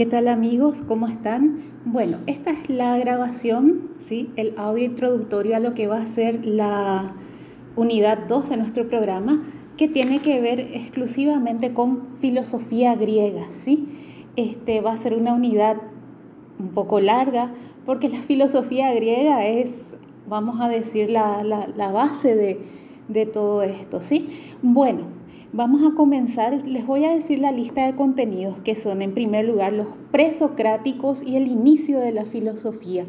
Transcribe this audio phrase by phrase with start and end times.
[0.00, 0.82] ¿Qué tal amigos?
[0.88, 1.60] ¿Cómo están?
[1.84, 4.30] Bueno, esta es la grabación, ¿sí?
[4.36, 7.12] el audio introductorio a lo que va a ser la
[7.76, 9.42] unidad 2 de nuestro programa,
[9.76, 13.44] que tiene que ver exclusivamente con filosofía griega.
[13.62, 13.90] ¿sí?
[14.36, 15.76] Este va a ser una unidad
[16.58, 17.52] un poco larga,
[17.84, 19.68] porque la filosofía griega es,
[20.26, 22.58] vamos a decir, la, base de,
[23.08, 24.00] de todo esto.
[24.00, 24.28] ¿sí?
[24.62, 25.19] Bueno,
[25.52, 29.44] Vamos a comenzar, les voy a decir la lista de contenidos que son en primer
[29.44, 33.04] lugar los presocráticos y el inicio de la filosofía.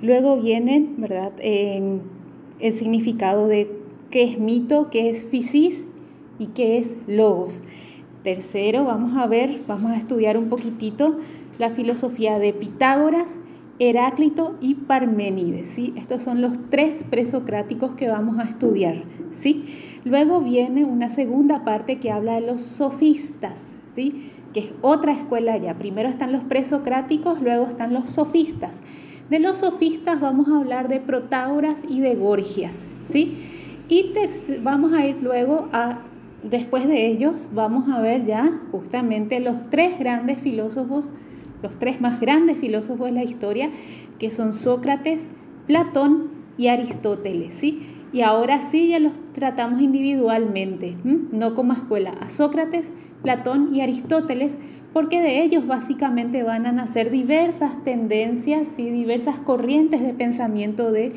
[0.00, 3.70] Luego vienen, ¿verdad?, el significado de
[4.10, 5.86] qué es mito, qué es fisis
[6.38, 7.60] y qué es logos.
[8.24, 11.18] Tercero, vamos a ver, vamos a estudiar un poquitito
[11.58, 13.38] la filosofía de Pitágoras,
[13.82, 15.70] Heráclito y Parménides.
[15.70, 15.92] ¿sí?
[15.96, 19.02] Estos son los tres presocráticos que vamos a estudiar.
[19.36, 19.64] ¿sí?
[20.04, 23.56] Luego viene una segunda parte que habla de los sofistas,
[23.96, 24.30] ¿sí?
[24.54, 25.74] que es otra escuela ya.
[25.78, 28.70] Primero están los presocráticos, luego están los sofistas.
[29.30, 32.74] De los sofistas vamos a hablar de Protágoras y de Gorgias.
[33.10, 33.36] ¿sí?
[33.88, 34.12] Y
[34.62, 36.02] vamos a ir luego a,
[36.44, 41.10] después de ellos, vamos a ver ya justamente los tres grandes filósofos
[41.62, 43.70] los tres más grandes filósofos de la historia,
[44.18, 45.28] que son Sócrates,
[45.66, 47.82] Platón y Aristóteles, ¿sí?
[48.12, 54.58] Y ahora sí ya los tratamos individualmente, no como escuela, a Sócrates, Platón y Aristóteles,
[54.92, 61.12] porque de ellos básicamente van a nacer diversas tendencias y diversas corrientes de pensamiento de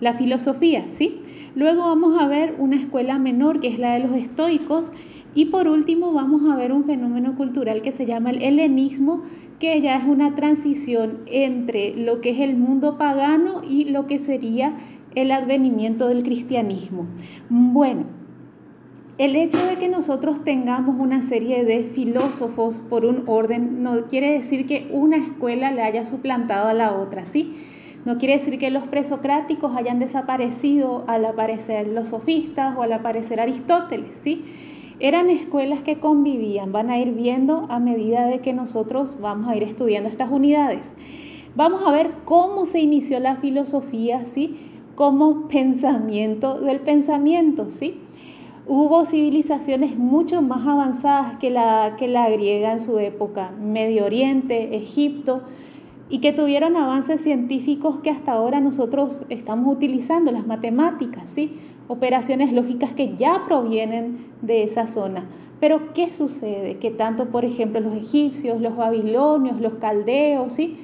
[0.00, 1.22] la filosofía, ¿sí?
[1.56, 4.92] Luego vamos a ver una escuela menor que es la de los estoicos
[5.34, 9.22] y por último vamos a ver un fenómeno cultural que se llama el helenismo,
[9.58, 14.18] que ya es una transición entre lo que es el mundo pagano y lo que
[14.18, 14.76] sería
[15.14, 17.06] el advenimiento del cristianismo.
[17.48, 18.04] Bueno,
[19.18, 24.30] el hecho de que nosotros tengamos una serie de filósofos por un orden no quiere
[24.30, 27.54] decir que una escuela le haya suplantado a la otra, ¿sí?
[28.04, 33.40] No quiere decir que los presocráticos hayan desaparecido al aparecer los sofistas o al aparecer
[33.40, 34.44] Aristóteles, ¿sí?
[35.00, 39.56] Eran escuelas que convivían, van a ir viendo a medida de que nosotros vamos a
[39.56, 40.94] ir estudiando estas unidades.
[41.54, 44.56] Vamos a ver cómo se inició la filosofía, ¿sí?
[44.96, 48.00] Como pensamiento del pensamiento, ¿sí?
[48.66, 54.76] Hubo civilizaciones mucho más avanzadas que la, que la griega en su época, Medio Oriente,
[54.76, 55.42] Egipto,
[56.10, 61.52] y que tuvieron avances científicos que hasta ahora nosotros estamos utilizando, las matemáticas, ¿sí?
[61.88, 65.26] Operaciones lógicas que ya provienen de esa zona.
[65.58, 66.76] Pero ¿qué sucede?
[66.78, 70.78] Que tanto, por ejemplo, los egipcios, los babilonios, los caldeos, ¿sí?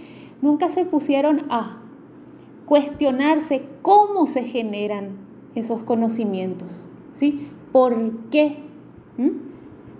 [0.45, 1.79] nunca se pusieron a
[2.67, 5.17] cuestionarse cómo se generan
[5.55, 7.49] esos conocimientos, ¿sí?
[7.73, 8.59] ¿Por qué?
[9.17, 9.31] ¿Mm?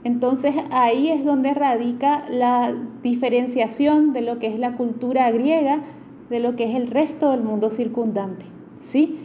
[0.05, 5.83] Entonces ahí es donde radica la diferenciación de lo que es la cultura griega
[6.29, 8.45] de lo que es el resto del mundo circundante,
[8.81, 9.19] ¿sí?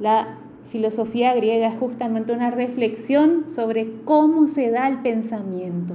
[0.00, 5.94] La filosofía griega es justamente una reflexión sobre cómo se da el pensamiento.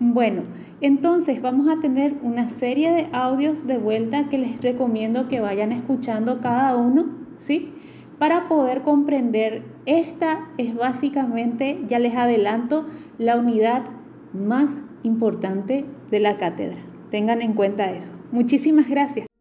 [0.00, 0.42] Bueno,
[0.80, 5.70] entonces vamos a tener una serie de audios de vuelta que les recomiendo que vayan
[5.70, 7.06] escuchando cada uno,
[7.38, 7.72] ¿sí?
[8.18, 12.86] Para poder comprender, esta es básicamente, ya les adelanto,
[13.18, 13.84] la unidad
[14.32, 14.70] más
[15.02, 16.78] importante de la cátedra.
[17.10, 18.12] Tengan en cuenta eso.
[18.32, 19.31] Muchísimas gracias.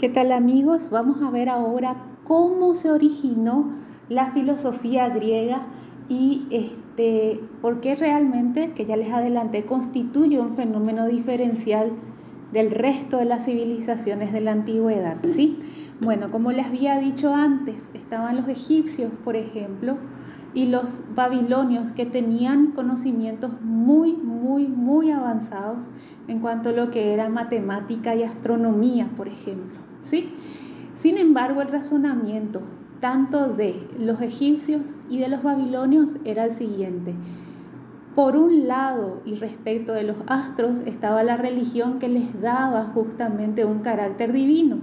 [0.00, 0.88] ¿Qué tal amigos?
[0.88, 1.94] Vamos a ver ahora
[2.24, 3.74] cómo se originó
[4.08, 5.66] la filosofía griega
[6.08, 11.92] y este, por qué realmente, que ya les adelanté, constituye un fenómeno diferencial
[12.50, 15.18] del resto de las civilizaciones de la antigüedad.
[15.22, 15.58] ¿sí?
[16.00, 19.98] Bueno, como les había dicho antes, estaban los egipcios, por ejemplo,
[20.54, 25.90] y los babilonios que tenían conocimientos muy, muy, muy avanzados
[26.26, 29.89] en cuanto a lo que era matemática y astronomía, por ejemplo.
[30.02, 30.34] ¿Sí?
[30.94, 32.62] Sin embargo, el razonamiento
[33.00, 37.14] tanto de los egipcios y de los babilonios era el siguiente.
[38.14, 43.64] Por un lado, y respecto de los astros, estaba la religión que les daba justamente
[43.64, 44.78] un carácter divino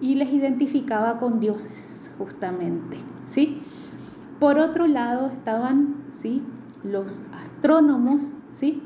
[0.00, 3.62] y les identificaba con dioses, justamente, ¿sí?
[4.38, 6.42] Por otro lado estaban, ¿sí?
[6.84, 8.82] Los astrónomos, ¿sí?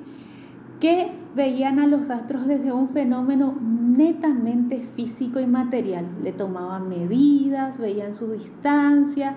[0.78, 6.06] Que veían a los astros desde un fenómeno netamente físico y material.
[6.22, 9.36] Le tomaban medidas, veían su distancia,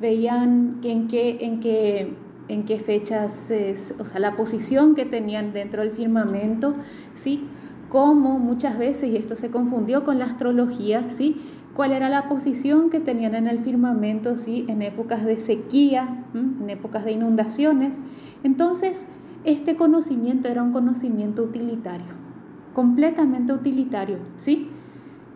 [0.00, 2.14] veían en qué, en qué,
[2.48, 3.50] en qué fechas,
[3.98, 6.74] o sea, la posición que tenían dentro del firmamento,
[7.14, 7.44] ¿sí?
[7.88, 11.42] cómo muchas veces, y esto se confundió con la astrología, ¿sí?
[11.74, 14.64] cuál era la posición que tenían en el firmamento, ¿sí?
[14.68, 17.94] en épocas de sequía, en épocas de inundaciones.
[18.44, 18.94] Entonces,
[19.44, 22.06] este conocimiento era un conocimiento utilitario,
[22.74, 24.68] completamente utilitario, ¿sí?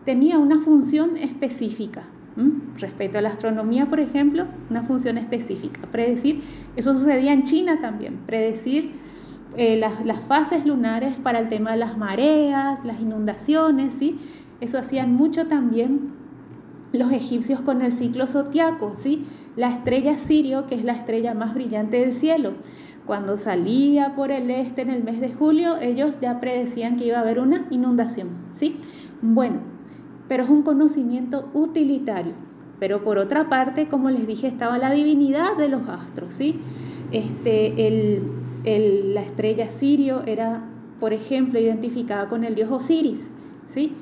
[0.05, 2.05] Tenía una función específica.
[2.79, 6.43] Respecto a la astronomía, por ejemplo, una función específica, predecir,
[6.77, 8.93] eso sucedía en China también, predecir
[9.57, 14.19] eh, las, las, fases lunares para el tema de las mareas, las inundaciones, ¿sí?
[14.61, 16.13] Eso hacían mucho también
[16.93, 19.25] los egipcios con el ciclo zodiaco, ¿sí?
[19.57, 22.55] La estrella Sirio, que es la estrella más brillante del cielo.
[23.07, 27.19] Cuando salía por el este en el mes de julio, ellos ya predecían que iba
[27.19, 28.77] a haber una inundación, ¿sí?
[29.23, 29.61] Bueno,
[30.29, 32.35] pero es un conocimiento utilitario.
[32.79, 36.61] Pero por otra parte, como les dije, estaba la divinidad de los astros, ¿sí?
[37.13, 40.65] Este, el, la estrella Sirio era,
[40.99, 43.29] por ejemplo, identificada con el dios Osiris,
[43.69, 43.93] ¿sí?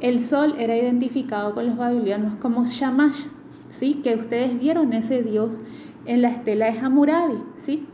[0.00, 3.26] El sol era identificado con los babilonios como Shamash,
[3.68, 3.94] ¿sí?
[4.02, 5.60] que ustedes vieron ese dios
[6.06, 7.86] en la estela de Hammurabi, ¿sí?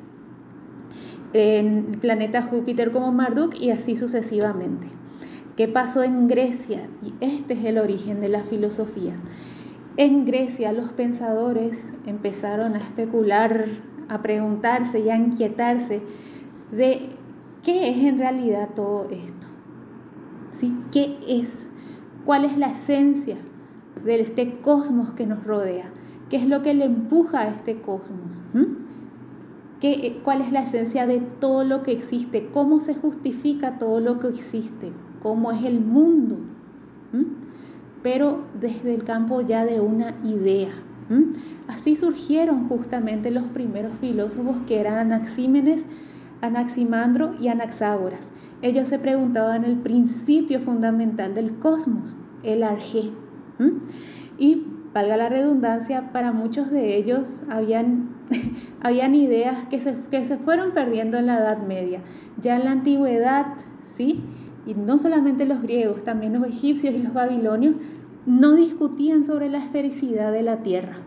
[1.32, 4.87] En el planeta Júpiter como Marduk y así sucesivamente.
[5.56, 6.88] ¿Qué pasó en Grecia?
[7.03, 9.15] Y este es el origen de la filosofía.
[9.97, 13.67] En Grecia los pensadores empezaron a especular,
[14.09, 16.03] a preguntarse y a inquietarse
[16.73, 17.11] de
[17.62, 19.47] qué es en realidad todo esto.
[20.53, 20.75] ¿Sí?
[20.91, 21.71] ¿Qué es?
[22.25, 23.37] cuál es la esencia
[24.05, 25.91] de este cosmos que nos rodea,
[26.29, 28.38] qué es lo que le empuja a este cosmos,
[29.81, 34.21] ¿Qué, cuál es la esencia de todo lo que existe, cómo se justifica todo lo
[34.21, 34.93] que existe,
[35.23, 36.37] cómo es el mundo,
[38.03, 40.71] pero desde el campo ya de una idea.
[41.67, 45.82] Así surgieron justamente los primeros filósofos que eran Anaxímenes,
[46.41, 48.31] Anaximandro y Anaxágoras.
[48.62, 53.11] Ellos se preguntaban el principio fundamental del cosmos, el arjé.
[54.38, 58.11] Y, valga la redundancia, para muchos de ellos habían,
[58.83, 62.01] habían ideas que se, que se fueron perdiendo en la Edad Media.
[62.41, 63.47] Ya en la antigüedad,
[63.85, 64.23] ¿sí?
[64.67, 67.79] y no solamente los griegos, también los egipcios y los babilonios,
[68.27, 70.99] no discutían sobre la esfericidad de la Tierra.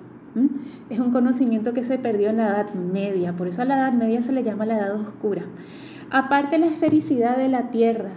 [0.90, 3.94] Es un conocimiento que se perdió en la Edad Media, por eso a la Edad
[3.94, 5.44] Media se le llama la Edad Oscura.
[6.10, 8.10] Aparte la esfericidad de la Tierra,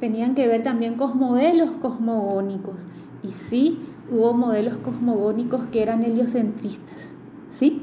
[0.00, 2.86] tenían que ver también con modelos cosmogónicos.
[3.22, 3.78] Y sí,
[4.10, 7.16] hubo modelos cosmogónicos que eran heliocentristas,
[7.48, 7.82] ¿sí?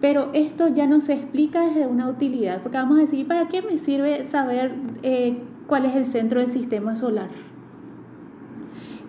[0.00, 3.62] Pero esto ya no se explica desde una utilidad, porque vamos a decir, ¿para qué
[3.62, 7.30] me sirve saber eh, cuál es el centro del sistema solar?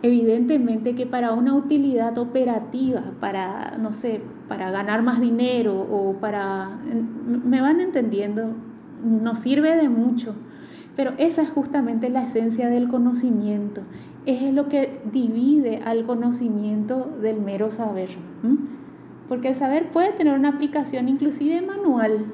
[0.03, 6.79] Evidentemente que para una utilidad operativa, para, no sé, para ganar más dinero o para,
[7.25, 8.53] me van entendiendo,
[9.03, 10.35] no sirve de mucho.
[10.95, 13.81] Pero esa es justamente la esencia del conocimiento.
[14.27, 18.09] Es lo que divide al conocimiento del mero saber.
[19.27, 22.33] Porque el saber puede tener una aplicación inclusive manual,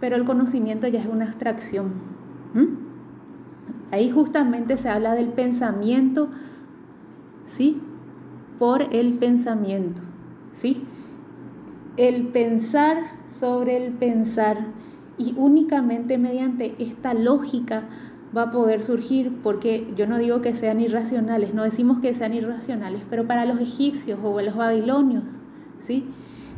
[0.00, 1.92] pero el conocimiento ya es una abstracción.
[3.90, 6.30] Ahí justamente se habla del pensamiento
[7.46, 7.80] ¿sí?
[8.58, 10.00] Por el pensamiento,
[10.52, 10.84] ¿sí?
[11.96, 14.68] El pensar sobre el pensar
[15.18, 17.84] y únicamente mediante esta lógica
[18.36, 22.34] va a poder surgir, porque yo no digo que sean irracionales, no decimos que sean
[22.34, 25.42] irracionales, pero para los egipcios o los babilonios,
[25.78, 26.06] ¿sí?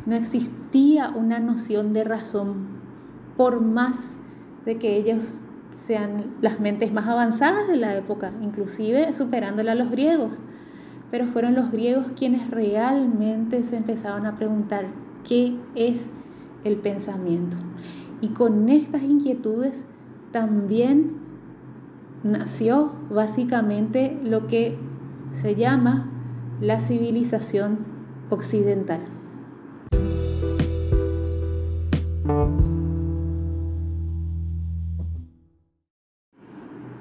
[0.05, 2.67] No existía una noción de razón,
[3.37, 3.97] por más
[4.65, 9.91] de que ellos sean las mentes más avanzadas de la época, inclusive superándola a los
[9.91, 10.39] griegos
[11.11, 14.87] pero fueron los griegos quienes realmente se empezaron a preguntar
[15.27, 16.01] qué es
[16.63, 17.57] el pensamiento.
[18.21, 19.83] Y con estas inquietudes
[20.31, 21.13] también
[22.25, 24.75] nació básicamente lo que
[25.31, 26.09] se llama
[26.59, 27.85] la civilización
[28.31, 29.01] occidental.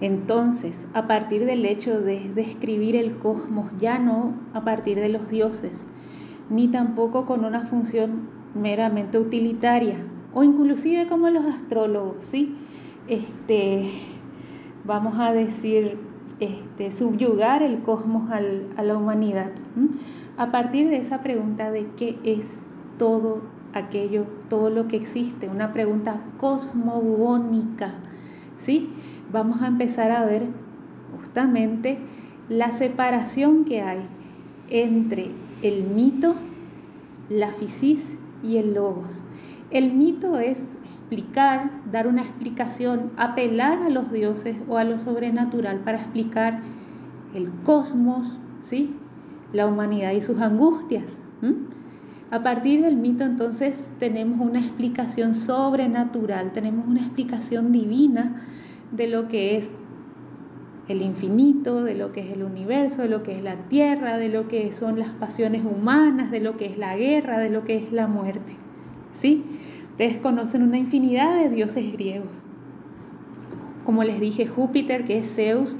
[0.02, 5.30] Entonces, a partir del hecho de describir el cosmos, ya no a partir de los
[5.30, 5.86] dioses,
[6.50, 9.96] ni tampoco con una función meramente utilitaria,
[10.34, 12.54] o inclusive como los astrólogos, ¿sí?
[13.08, 13.88] Este,
[14.84, 15.98] vamos a decir,
[16.40, 19.50] este, subyugar el cosmos a la humanidad.
[20.36, 22.58] A partir de esa pregunta de qué es
[22.98, 27.94] todo aquello, todo lo que existe, una pregunta cosmogónica,
[28.58, 28.90] ¿sí?
[29.32, 30.46] vamos a empezar a ver
[31.16, 31.98] justamente
[32.48, 34.06] la separación que hay
[34.68, 35.30] entre
[35.62, 36.34] el mito,
[37.28, 39.22] la fisis y el logos.
[39.70, 40.58] El mito es
[41.04, 46.60] explicar, dar una explicación, apelar a los dioses o a lo sobrenatural para explicar
[47.34, 48.96] el cosmos, ¿sí?
[49.52, 51.04] la humanidad y sus angustias.
[52.30, 58.42] A partir del mito entonces tenemos una explicación sobrenatural, tenemos una explicación divina
[58.90, 59.70] de lo que es
[60.88, 64.30] el infinito, de lo que es el universo, de lo que es la tierra, de
[64.30, 67.76] lo que son las pasiones humanas, de lo que es la guerra, de lo que
[67.76, 68.56] es la muerte.
[69.12, 69.44] ¿Sí?
[69.94, 72.42] Ustedes conocen una infinidad de dioses griegos.
[73.84, 75.76] Como les dije, Júpiter, que es Zeus,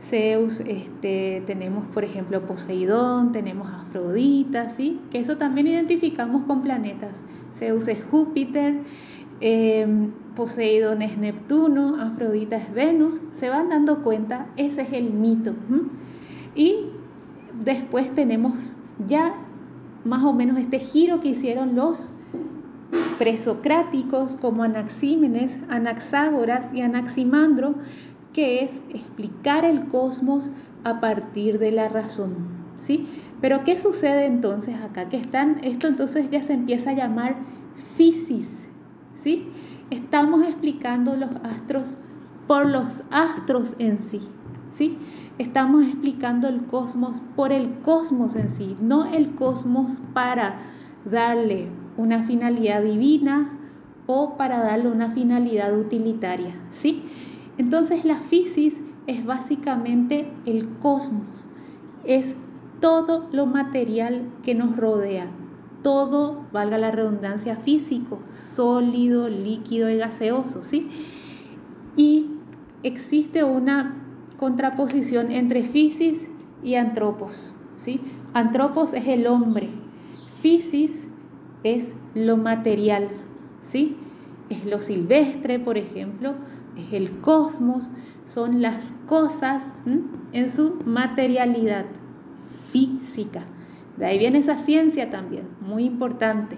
[0.00, 5.00] Zeus, este, tenemos por ejemplo Poseidón, tenemos Afrodita, ¿sí?
[5.10, 7.24] que eso también identificamos con planetas.
[7.52, 8.82] Zeus es Júpiter,
[9.40, 15.54] em, Poseidón es Neptuno, Afrodita es Venus, se van dando cuenta, ese es el mito.
[16.54, 16.84] Y
[17.64, 18.76] después tenemos
[19.08, 19.34] ya
[20.04, 22.14] más o menos este giro que hicieron los
[23.18, 27.74] presocráticos como Anaxímenes, Anaxágoras y Anaximandro,
[28.32, 30.50] que es explicar el cosmos
[30.84, 32.34] a partir de la razón,
[32.76, 33.06] ¿sí?
[33.40, 35.08] Pero ¿qué sucede entonces acá?
[35.08, 37.36] Que están, esto entonces ya se empieza a llamar
[37.96, 38.48] fisis,
[39.16, 39.48] ¿sí?
[39.90, 41.94] Estamos explicando los astros
[42.46, 44.20] por los astros en sí,
[44.70, 44.98] ¿sí?
[45.38, 50.60] Estamos explicando el cosmos por el cosmos en sí, no el cosmos para
[51.04, 51.68] darle
[52.00, 53.52] una finalidad divina
[54.06, 57.04] o para darle una finalidad utilitaria, ¿sí?
[57.58, 61.26] Entonces la fisis es básicamente el cosmos,
[62.04, 62.34] es
[62.80, 65.28] todo lo material que nos rodea,
[65.82, 70.88] todo, valga la redundancia, físico, sólido, líquido y gaseoso, ¿sí?
[71.96, 72.30] Y
[72.82, 73.96] existe una
[74.38, 76.28] contraposición entre fisis
[76.62, 78.00] y antropos, ¿sí?
[78.32, 79.68] Antropos es el hombre,
[80.40, 80.99] fisis
[81.62, 83.08] es lo material,
[83.62, 83.96] ¿sí?
[84.48, 86.34] Es lo silvestre, por ejemplo,
[86.76, 87.88] es el cosmos,
[88.24, 89.74] son las cosas
[90.32, 91.86] en su materialidad
[92.70, 93.42] física.
[93.96, 96.56] De ahí viene esa ciencia también, muy importante.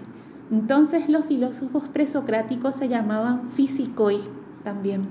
[0.51, 4.21] Entonces los filósofos presocráticos se llamaban físicoi
[4.63, 5.07] también,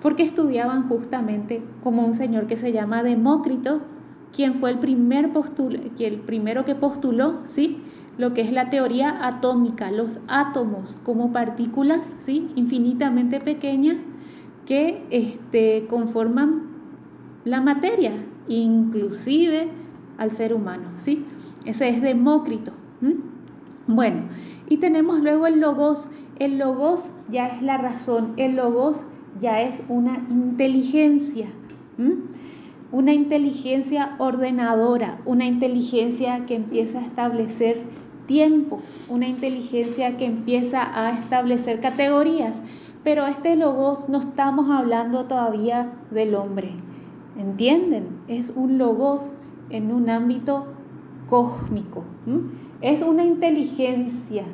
[0.00, 3.80] porque estudiaban justamente como un señor que se llama Demócrito,
[4.32, 5.30] quien fue el, primer
[5.98, 7.82] el primero que postuló ¿sí?
[8.18, 12.50] Lo que es la teoría atómica, los átomos como partículas ¿sí?
[12.56, 13.96] infinitamente pequeñas
[14.66, 16.68] que este, conforman
[17.44, 18.12] la materia,
[18.48, 19.68] inclusive
[20.18, 21.24] al ser humano, ¿sí?
[21.64, 22.72] Ese es Demócrito.
[23.86, 24.24] Bueno,
[24.68, 26.08] y tenemos luego el logos.
[26.38, 29.04] El logos ya es la razón, el logos
[29.40, 31.46] ya es una inteligencia,
[32.92, 37.82] una inteligencia ordenadora, una inteligencia que empieza a establecer
[38.28, 42.60] tiempos, una inteligencia que empieza a establecer categorías.
[43.02, 46.72] Pero este logos no estamos hablando todavía del hombre.
[47.38, 48.20] ¿Entienden?
[48.28, 49.30] Es un logos
[49.70, 50.66] en un ámbito
[51.26, 52.04] cósmico.
[52.82, 54.44] Es una inteligencia,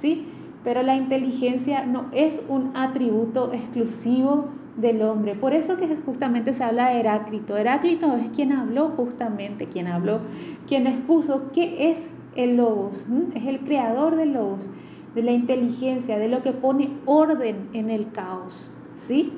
[0.00, 0.26] ¿sí?
[0.62, 5.34] Pero la inteligencia no es un atributo exclusivo del hombre.
[5.34, 7.56] Por eso que justamente se habla de Heráclito.
[7.56, 10.20] Heráclito es quien habló justamente, quien habló,
[10.66, 13.06] quien expuso qué es el logos.
[13.34, 14.68] Es el creador del logos
[15.14, 19.32] de la inteligencia, de lo que pone orden en el caos, ¿sí?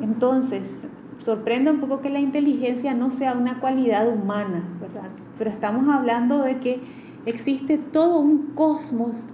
[0.00, 0.86] Entonces,
[1.18, 5.10] sorprende un poco que la inteligencia no sea una cualidad humana, ¿verdad?
[5.38, 6.80] Pero estamos hablando de que
[7.26, 9.24] existe todo un cosmos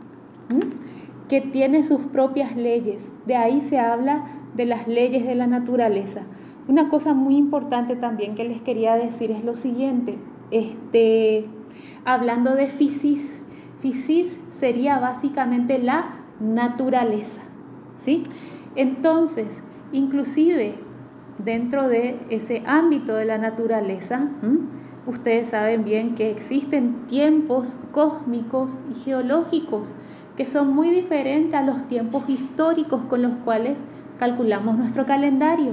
[1.29, 3.13] que tiene sus propias leyes.
[3.27, 6.23] De ahí se habla de las leyes de la naturaleza.
[6.69, 10.19] Una cosa muy importante también que les quería decir es lo siguiente.
[10.51, 11.47] Este,
[12.05, 13.43] hablando de fisis,
[13.79, 17.43] fisis sería básicamente la naturaleza,
[17.99, 18.23] ¿sí?
[18.75, 19.63] Entonces,
[19.93, 20.75] inclusive
[21.39, 24.31] dentro de ese ámbito de la naturaleza,
[25.07, 29.93] ustedes saben bien que existen tiempos cósmicos y geológicos
[30.37, 33.85] que son muy diferentes a los tiempos históricos con los cuales
[34.19, 35.73] calculamos nuestro calendario.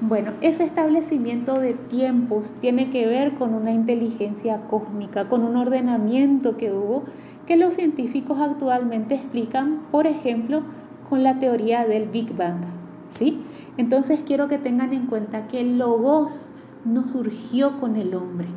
[0.00, 6.56] Bueno, ese establecimiento de tiempos tiene que ver con una inteligencia cósmica, con un ordenamiento
[6.56, 7.04] que hubo
[7.46, 10.62] que los científicos actualmente explican, por ejemplo,
[11.08, 12.64] con la teoría del Big Bang.
[13.08, 13.42] ¿sí?
[13.76, 16.48] Entonces quiero que tengan en cuenta que el logos
[16.84, 18.48] no surgió con el hombre,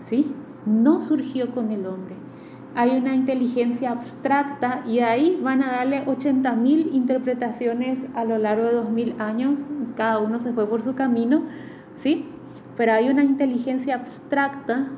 [0.00, 0.32] ¿sí?
[0.64, 2.16] No surgió con el hombre.
[2.78, 8.74] Hay una inteligencia abstracta y ahí van a darle 80.000 interpretaciones a lo largo de
[8.74, 11.44] 2.000 años, cada uno se fue por su camino,
[11.96, 12.26] ¿sí?
[12.76, 14.90] Pero hay una inteligencia abstracta,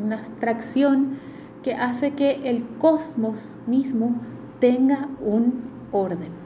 [0.00, 1.18] una abstracción
[1.64, 4.14] que hace que el cosmos mismo
[4.60, 5.54] tenga un
[5.90, 6.43] orden.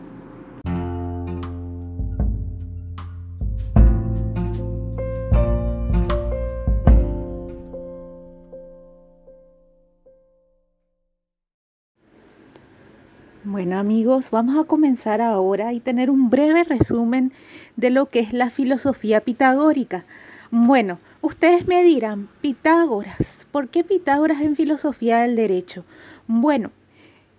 [13.50, 17.32] Bueno amigos, vamos a comenzar ahora y tener un breve resumen
[17.76, 20.04] de lo que es la filosofía pitagórica.
[20.50, 25.86] Bueno, ustedes me dirán, Pitágoras, ¿por qué Pitágoras en filosofía del derecho?
[26.26, 26.72] Bueno,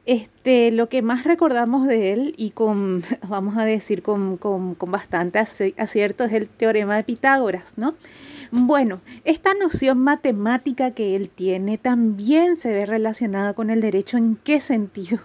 [0.07, 4.89] este, lo que más recordamos de él y con, vamos a decir, con, con, con
[4.89, 7.93] bastante acierto es el teorema de Pitágoras, ¿no?
[8.49, 14.17] Bueno, esta noción matemática que él tiene también se ve relacionada con el derecho.
[14.17, 15.19] ¿En qué sentido?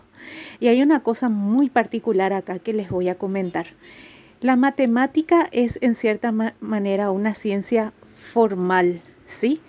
[0.61, 3.66] Y hay una cosa muy particular acá que les voy a comentar.
[4.40, 7.93] La matemática es en cierta manera una ciencia
[8.33, 9.61] formal, ¿sí?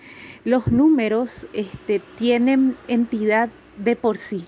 [0.43, 4.47] Los números este, tienen entidad de por sí.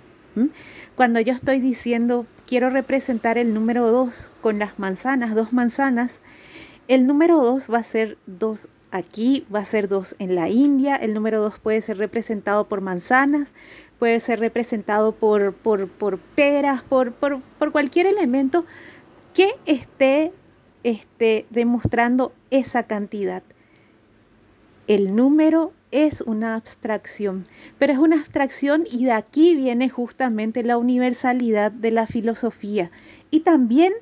[0.95, 6.19] Cuando yo estoy diciendo quiero representar el número 2 con las manzanas, dos manzanas,
[6.87, 10.95] el número 2 va a ser 2 aquí, va a ser 2 en la India,
[10.95, 13.49] el número 2 puede ser representado por manzanas,
[13.99, 18.65] puede ser representado por, por, por peras, por, por, por, cualquier elemento
[19.33, 20.31] que esté,
[20.83, 23.43] esté demostrando esa cantidad.
[24.87, 30.77] El número es una abstracción, pero es una abstracción y de aquí viene justamente la
[30.77, 32.91] universalidad de la filosofía
[33.31, 33.93] y también,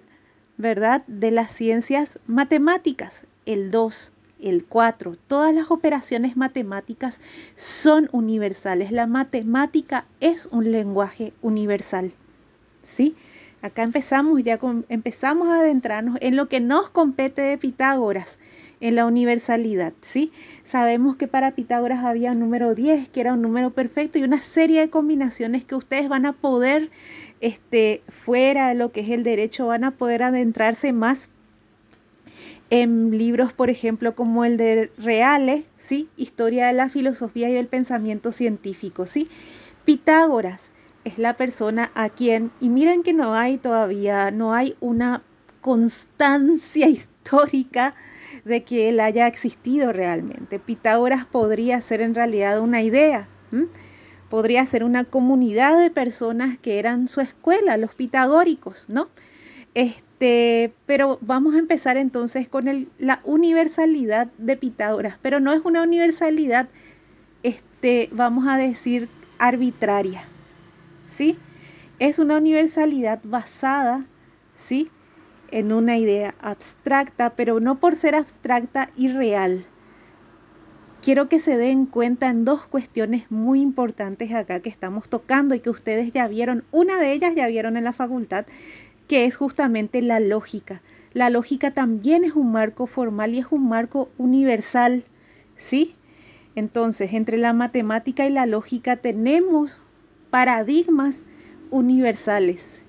[0.57, 5.15] ¿verdad?, de las ciencias matemáticas, el 2 el 4.
[5.27, 7.19] Todas las operaciones matemáticas
[7.55, 8.91] son universales.
[8.91, 12.13] La matemática es un lenguaje universal.
[12.81, 13.15] ¿Sí?
[13.61, 18.37] Acá empezamos ya con, empezamos a adentrarnos en lo que nos compete de Pitágoras,
[18.79, 20.31] en la universalidad, ¿sí?
[20.63, 24.39] Sabemos que para Pitágoras había un número 10, que era un número perfecto y una
[24.39, 26.91] serie de combinaciones que ustedes van a poder
[27.41, 31.29] este fuera de lo que es el derecho van a poder adentrarse más
[32.69, 36.09] en libros, por ejemplo, como el de Reales, ¿sí?
[36.17, 39.29] Historia de la filosofía y del pensamiento científico, ¿sí?
[39.83, 40.71] Pitágoras
[41.03, 45.21] es la persona a quien, y miren que no hay todavía, no hay una
[45.61, 47.95] constancia histórica
[48.43, 50.59] de que él haya existido realmente.
[50.59, 53.27] Pitágoras podría ser en realidad una idea,
[54.29, 59.09] podría ser una comunidad de personas que eran su escuela, los pitagóricos, ¿no?
[59.75, 65.83] Este, pero vamos a empezar entonces con la universalidad de Pitágoras, pero no es una
[65.83, 66.69] universalidad,
[67.43, 70.23] este, vamos a decir, arbitraria,
[71.13, 71.37] ¿sí?
[71.99, 74.05] Es una universalidad basada,
[74.57, 74.89] ¿sí?
[75.51, 79.65] En una idea abstracta, pero no por ser abstracta y real.
[81.01, 85.59] Quiero que se den cuenta en dos cuestiones muy importantes acá que estamos tocando y
[85.59, 86.63] que ustedes ya vieron.
[86.71, 88.45] Una de ellas ya vieron en la facultad,
[89.07, 90.81] que es justamente la lógica.
[91.13, 95.05] La lógica también es un marco formal y es un marco universal,
[95.55, 95.95] ¿sí?
[96.55, 99.81] Entonces, entre la matemática y la lógica tenemos
[100.29, 101.19] paradigmas
[101.69, 102.81] universales,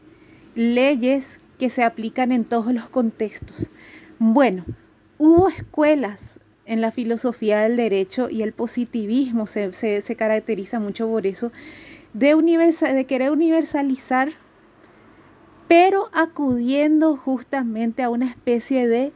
[0.55, 3.71] leyes que se aplican en todos los contextos.
[4.19, 4.65] Bueno,
[5.19, 11.27] hubo escuelas en la filosofía del derecho y el positivismo se, se, caracteriza mucho por
[11.27, 11.53] eso,
[12.13, 14.31] de, de querer universalizar
[15.69, 19.13] pero acudiendo justamente a una especie de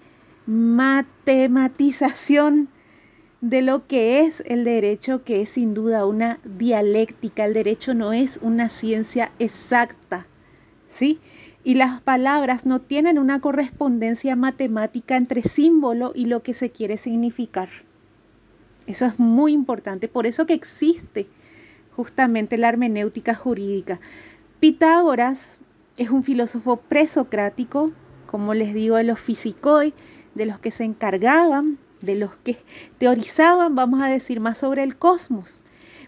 [0.47, 2.69] matematización
[3.41, 7.45] de lo que es el derecho, que es sin duda una dialéctica.
[7.45, 10.27] El derecho no es una ciencia exacta,
[10.89, 11.21] ¿sí?
[11.63, 16.99] Y las palabras no tienen una correspondencia matemática entre símbolo y lo que se quiere
[16.99, 17.69] significar.
[18.87, 21.29] Eso es muy importante, por eso que existe
[21.93, 24.01] justamente la hermenéutica jurídica.
[24.59, 25.60] Pitágoras
[26.01, 27.93] es un filósofo presocrático,
[28.25, 29.93] como les digo, de los fisicoi,
[30.35, 32.57] de los que se encargaban, de los que
[32.97, 35.59] teorizaban, vamos a decir, más sobre el cosmos.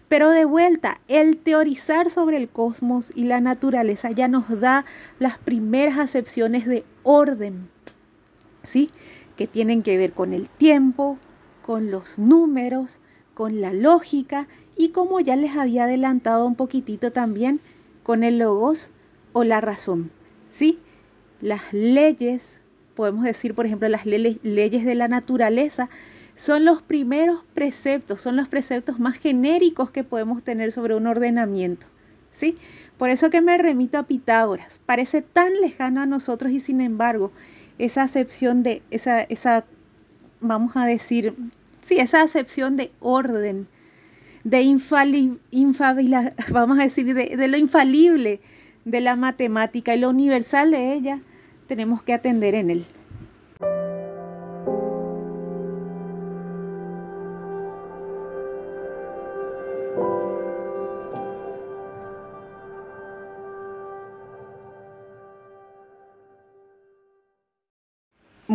[0.07, 4.83] Pero de vuelta, el teorizar sobre el cosmos y la naturaleza ya nos da
[5.19, 7.69] las primeras acepciones de orden,
[8.63, 8.89] ¿sí?
[9.37, 11.19] Que tienen que ver con el tiempo,
[11.61, 12.99] con los números,
[13.35, 17.59] con la lógica y como ya les había adelantado un poquitito también,
[18.01, 18.89] con el logos
[19.33, 20.11] o la razón.
[20.51, 20.79] ¿sí?
[21.41, 22.59] Las leyes,
[22.95, 25.89] podemos decir, por ejemplo, las leyes de la naturaleza,
[26.35, 31.85] son los primeros preceptos, son los preceptos más genéricos que podemos tener sobre un ordenamiento.
[32.31, 32.57] ¿sí?
[32.97, 34.79] Por eso que me remito a Pitágoras.
[34.85, 37.31] Parece tan lejano a nosotros y sin embargo,
[37.77, 39.65] esa acepción de, esa, esa
[40.39, 41.35] vamos a decir,
[41.81, 43.67] sí, esa acepción de orden,
[44.43, 45.39] de infalible,
[46.49, 48.41] vamos a decir, de, de lo infalible,
[48.85, 51.21] de la matemática y lo universal de ella,
[51.67, 52.85] tenemos que atender en él.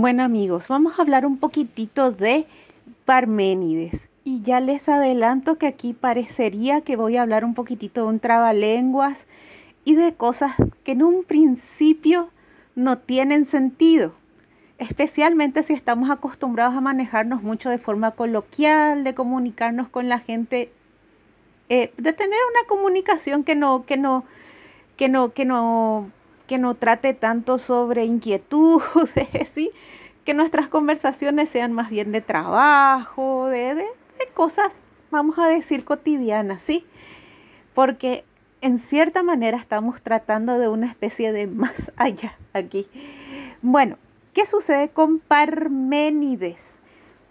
[0.01, 2.47] Bueno amigos, vamos a hablar un poquitito de
[3.05, 4.09] Parménides.
[4.23, 8.21] Y ya les adelanto que aquí parecería que voy a hablar un poquitito de un
[8.21, 9.27] trabalenguas
[9.89, 10.53] y de cosas
[10.85, 12.29] que en un principio
[12.75, 14.13] no tienen sentido.
[14.77, 20.71] Especialmente si estamos acostumbrados a manejarnos mucho de forma coloquial, de comunicarnos con la gente,
[21.71, 24.25] eh, de tener una comunicación que no, que no,
[24.99, 26.11] que no, que no
[26.47, 29.71] que no trate tanto sobre inquietudes, ¿sí?
[30.27, 33.87] que nuestras conversaciones sean más bien de trabajo, de, de,
[34.35, 36.85] cosas, vamos a decir, cotidianas, ¿sí?
[37.73, 38.27] Porque
[38.61, 42.87] en cierta manera estamos tratando de una especie de más allá aquí.
[43.63, 43.97] Bueno,
[44.33, 46.81] ¿qué sucede con Parménides?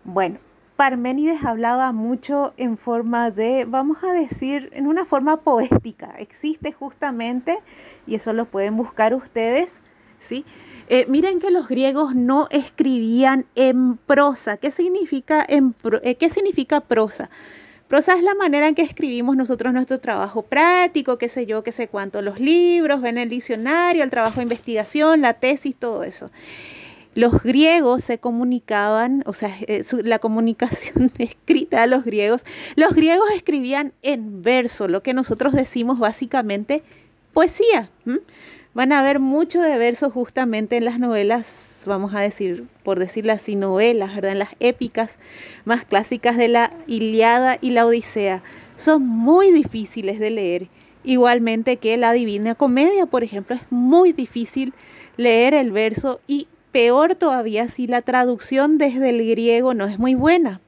[0.04, 0.40] Bueno,
[0.76, 6.12] Parménides hablaba mucho en forma de, vamos a decir, en una forma poética.
[6.20, 7.58] Existe justamente,
[8.06, 9.82] y eso lo pueden buscar ustedes,
[10.20, 10.46] ¿sí?
[10.90, 14.58] Eh, miren que los griegos no escribían en prosa.
[14.58, 17.30] ¿Qué significa, en eh, ¿Qué significa prosa?
[17.88, 21.72] Prosa es la manera en que escribimos nosotros nuestro trabajo práctico, qué sé yo, qué
[21.72, 26.30] sé cuánto, los libros, ven el diccionario, el trabajo de investigación, la tesis, todo eso.
[27.16, 32.44] Los griegos se comunicaban, o sea, eh, la comunicación escrita de los griegos,
[32.76, 36.84] los griegos escribían en verso, lo que nosotros decimos básicamente
[37.34, 37.90] poesía.
[38.74, 43.34] Van a ver mucho de verso justamente en las novelas, vamos a decir, por decirlo
[43.34, 44.36] así, novelas, ¿verdad?
[44.36, 45.18] Las épicas
[45.66, 48.44] más clásicas de la Iliada y la Odisea.
[48.76, 50.68] Son muy difíciles de leer.
[51.04, 54.74] Igualmente que la Divina Comedia, por ejemplo, es muy difícil
[55.16, 60.16] leer el verso y peor todavía si la traducción desde el griego no es muy
[60.16, 60.62] buena.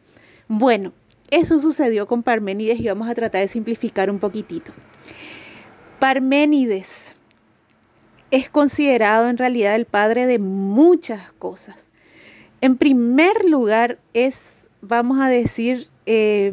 [0.48, 0.94] Bueno,
[1.30, 4.72] eso sucedió con Parménides y vamos a tratar de simplificar un poquitito.
[6.00, 7.14] Parménides
[8.32, 11.90] es considerado en realidad el padre de muchas cosas.
[12.62, 16.52] En primer lugar es, vamos a decir, eh,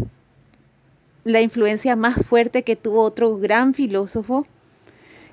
[1.25, 4.47] la influencia más fuerte que tuvo otro gran filósofo,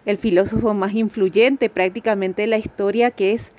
[0.06, 3.52] el filósofo más influyente prácticamente de la historia, que es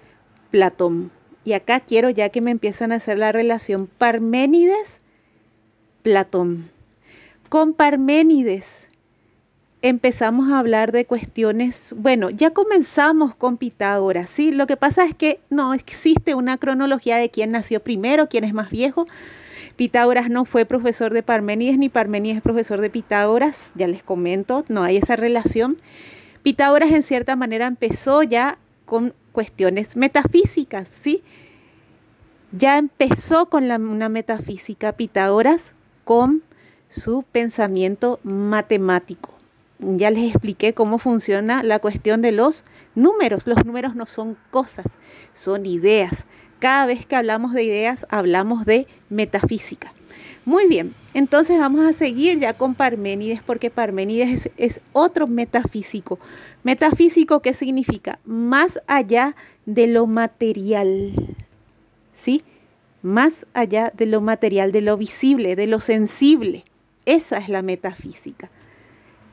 [0.50, 1.12] Platón.
[1.44, 6.70] Y acá quiero ya que me empiezan a hacer la relación Parménides-Platón.
[7.48, 8.88] Con Parménides
[9.84, 14.50] empezamos a hablar de cuestiones, bueno, ya comenzamos con Pitágoras, ¿sí?
[14.50, 18.54] Lo que pasa es que no existe una cronología de quién nació primero, quién es
[18.54, 19.06] más viejo.
[19.76, 24.64] Pitágoras no fue profesor de Parménides ni Parménides es profesor de Pitágoras, ya les comento,
[24.68, 25.76] no hay esa relación.
[26.42, 31.22] Pitágoras en cierta manera empezó ya con cuestiones metafísicas, ¿sí?
[32.52, 36.42] Ya empezó con una metafísica Pitágoras con
[36.88, 39.33] su pensamiento matemático.
[39.86, 43.46] Ya les expliqué cómo funciona la cuestión de los números.
[43.46, 44.86] Los números no son cosas,
[45.32, 46.24] son ideas.
[46.58, 49.92] Cada vez que hablamos de ideas, hablamos de metafísica.
[50.46, 56.18] Muy bien, entonces vamos a seguir ya con Parménides porque Parménides es, otro metafísico.
[56.62, 58.18] Metafísico, ¿qué significa?
[58.24, 59.34] Más allá
[59.66, 61.12] de lo material.
[62.14, 62.42] ¿Sí?
[63.02, 66.64] Más allá de lo material, de lo visible, de lo sensible.
[67.06, 68.50] Esa es la metafísica.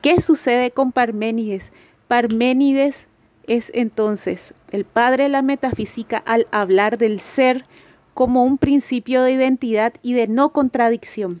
[0.02, 1.70] ¿Qué sucede con Parménides?
[2.08, 3.06] Parménides
[3.46, 7.66] es entonces el padre de la metafísica al hablar del ser
[8.12, 11.40] como un principio de identidad y de no contradicción.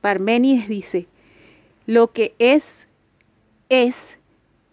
[0.00, 1.06] Parménides dice,
[1.86, 2.88] lo que es,
[3.68, 4.18] es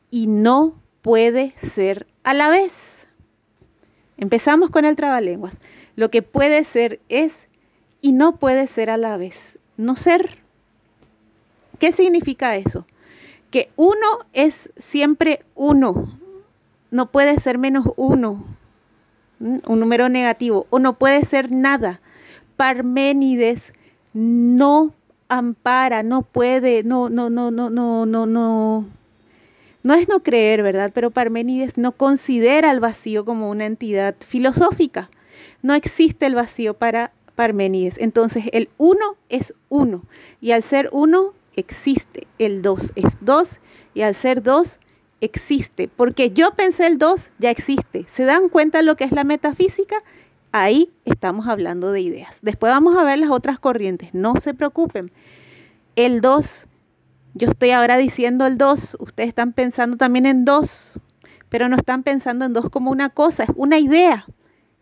[0.10, 0.74] y no
[1.04, 3.06] puede ser a la vez.
[4.18, 5.62] Empezamos con el trabalenguas.
[5.96, 7.50] Lo que puede ser es
[8.02, 9.60] y no puede ser a la vez.
[9.78, 10.40] No ser.
[11.78, 12.88] ¿Qué significa eso?
[13.52, 16.20] Que uno es siempre uno.
[16.92, 18.58] No puede ser menos uno
[19.40, 22.02] un número negativo, o no puede ser nada.
[22.56, 23.74] Parménides
[24.14, 24.94] no
[25.30, 28.86] ampara, no puede, no, no, no, no, no, no, no.
[29.84, 30.92] No es no creer, ¿verdad?
[30.94, 35.10] Pero Parménides no considera el vacío como una entidad filosófica.
[35.62, 37.98] No existe el vacío para Parménides.
[38.00, 40.04] Entonces el uno es uno.
[40.42, 42.28] Y al ser uno existe.
[42.40, 43.60] El dos es dos.
[43.94, 44.80] Y al ser dos
[45.22, 48.06] existe, porque yo pensé el 2 ya existe.
[48.12, 50.04] ¿Se dan cuenta lo que es la metafísica?
[50.52, 52.40] Ahí estamos hablando de ideas.
[52.42, 55.12] Después vamos a ver las otras corrientes, no se preocupen.
[55.96, 56.68] El 2
[57.34, 61.00] Yo estoy ahora diciendo el dos, ustedes están pensando también en dos,
[61.50, 64.26] pero no están pensando en dos como una cosa, es una idea.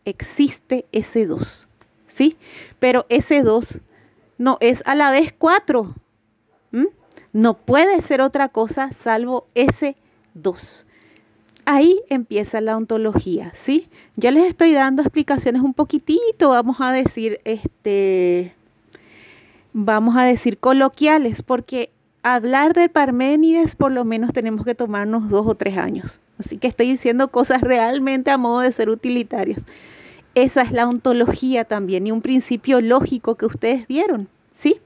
[0.06, 1.68] Existe ese dos,
[2.08, 2.38] ¿sí?
[2.80, 3.82] Pero ese dos
[4.38, 5.34] no es a la vez
[6.84, 7.06] cuatro.
[7.34, 9.98] No puede ser otra cosa salvo ese
[10.34, 10.86] dos.
[11.66, 13.90] Ahí empieza la ontología, ¿sí?
[14.16, 18.54] Ya les estoy dando explicaciones un poquitito, vamos a decir, este,
[19.74, 21.90] vamos a decir coloquiales, porque
[22.22, 26.22] hablar de Parménides por lo menos tenemos que tomarnos dos o tres años.
[26.40, 29.62] Así que estoy diciendo cosas realmente a modo de ser utilitarios.
[30.36, 34.78] Esa es la ontología también y un principio lógico que ustedes dieron, ¿sí?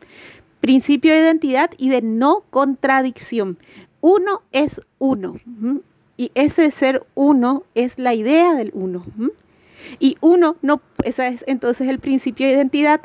[0.62, 3.58] Principio de identidad y de no contradicción.
[4.02, 5.40] Uno es uno.
[6.18, 9.06] Y ese ser uno es la idea del uno.
[10.00, 13.02] Y uno no, esa es entonces el principio de identidad.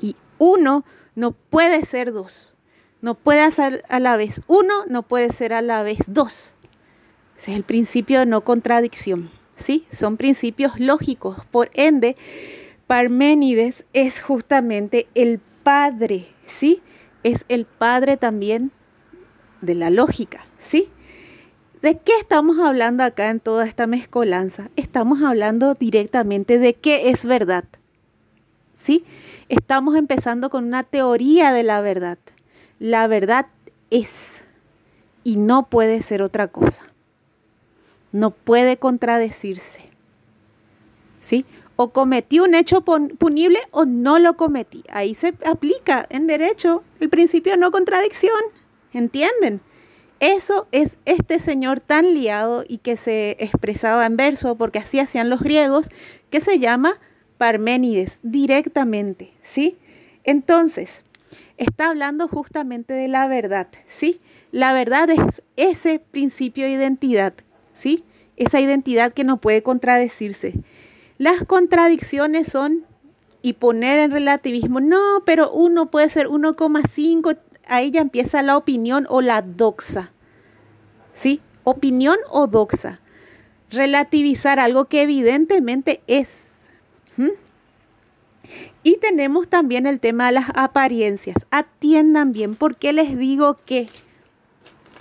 [0.00, 0.84] Y uno
[1.14, 2.56] no puede ser dos.
[3.00, 6.54] No puede ser a la vez uno, no puede ser a la vez dos.
[7.38, 9.30] Ese es el principio de no contradicción.
[9.60, 9.84] ¿sí?
[9.92, 11.44] Son principios lógicos.
[11.50, 12.16] Por ende,
[12.86, 16.82] Parménides es justamente el padre, ¿sí?
[17.22, 18.72] Es el padre también
[19.60, 20.88] de la lógica, ¿sí?
[21.82, 24.70] ¿De qué estamos hablando acá en toda esta mezcolanza?
[24.76, 27.64] Estamos hablando directamente de qué es verdad.
[28.74, 29.04] ¿Sí?
[29.48, 32.18] Estamos empezando con una teoría de la verdad.
[32.78, 33.46] La verdad
[33.90, 34.42] es
[35.24, 36.82] y no puede ser otra cosa.
[38.12, 39.82] No puede contradecirse.
[41.20, 41.44] ¿Sí?
[41.82, 44.84] O cometí un hecho punible o no lo cometí.
[44.90, 48.38] Ahí se aplica en derecho el principio no contradicción.
[48.92, 49.62] ¿Entienden?
[50.18, 55.30] Eso es este señor tan liado y que se expresaba en verso, porque así hacían
[55.30, 55.88] los griegos,
[56.28, 57.00] que se llama
[57.38, 59.78] Parménides directamente, ¿sí?
[60.24, 61.02] Entonces,
[61.56, 64.20] está hablando justamente de la verdad, ¿sí?
[64.52, 67.32] La verdad es ese principio de identidad,
[67.72, 68.04] ¿sí?
[68.36, 70.60] Esa identidad que no puede contradecirse.
[71.20, 72.86] Las contradicciones son
[73.42, 79.06] y poner en relativismo, no, pero uno puede ser 1,5 ahí ya empieza la opinión
[79.10, 80.12] o la doxa.
[81.12, 81.42] ¿Sí?
[81.62, 83.00] Opinión o doxa.
[83.68, 86.46] Relativizar algo que evidentemente es.
[88.82, 91.36] Y tenemos también el tema de las apariencias.
[91.50, 93.88] Atiendan bien, porque les digo que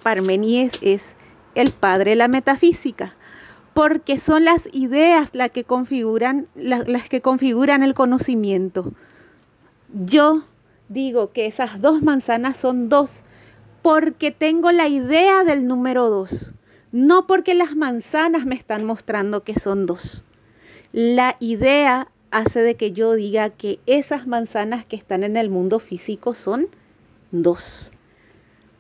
[0.04, 1.16] Parmenides es
[1.56, 3.16] el padre de la metafísica?
[3.80, 8.92] Porque son las ideas las que configuran, las, que configuran el conocimiento.
[9.94, 10.44] Yo
[10.90, 13.24] digo que esas dos manzanas son dos
[13.82, 16.56] porque tengo la idea del número dos,
[16.92, 20.26] no porque las manzanas me están mostrando que son dos.
[20.92, 25.80] La idea hace de que yo diga que esas manzanas que están en el mundo
[25.80, 26.68] físico son
[27.32, 27.94] dos.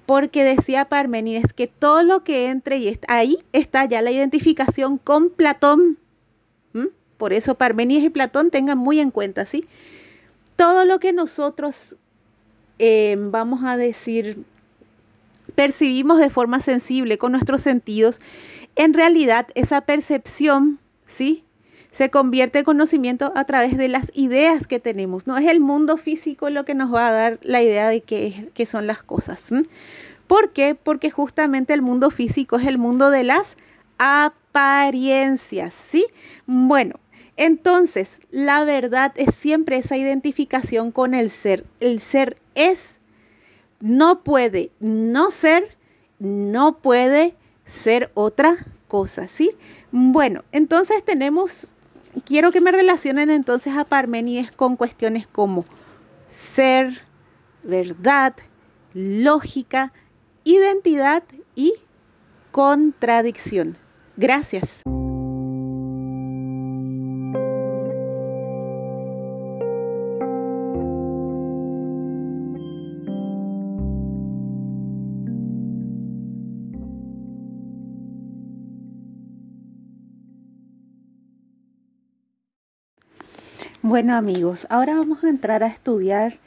[0.10, 4.98] Porque decía Parmenides que todo lo que entre y está, ahí está ya la identificación
[4.98, 6.00] con Platón.
[7.17, 9.67] Por eso Parmenides y Platón tengan muy en cuenta, ¿sí?
[10.60, 11.95] todo lo que nosotros,
[12.80, 14.43] eh, vamos a decir,
[15.56, 18.19] percibimos de forma sensible con nuestros sentidos,
[18.76, 21.45] en realidad esa percepción, ¿sí?
[21.91, 25.28] Se convierte en conocimiento a través de las ideas que tenemos.
[25.28, 28.49] No es el mundo físico lo que nos va a dar la idea de qué,
[28.54, 29.49] qué son las cosas.
[30.28, 30.75] ¿Por qué?
[30.75, 33.58] Porque justamente el mundo físico es el mundo de las
[33.97, 36.06] apariencias, ¿sí?
[36.45, 36.95] Bueno,
[37.39, 41.65] entonces, la verdad es siempre esa identificación con el ser.
[41.80, 42.97] El ser es,
[43.80, 45.78] no puede no ser,
[46.19, 48.58] no puede ser otra
[48.89, 49.52] cosa, ¿sí?
[49.91, 51.67] Bueno, entonces tenemos,
[52.26, 55.65] quiero que me relacionen entonces a Parmenides con cuestiones como
[56.30, 57.02] ser,
[57.63, 58.36] verdad,
[58.93, 59.91] lógica,
[60.43, 61.24] identidad
[61.56, 61.74] y
[62.52, 63.78] contradicción.
[64.17, 64.65] Gracias.
[83.82, 86.38] Bueno amigos, ahora vamos a entrar a estudiar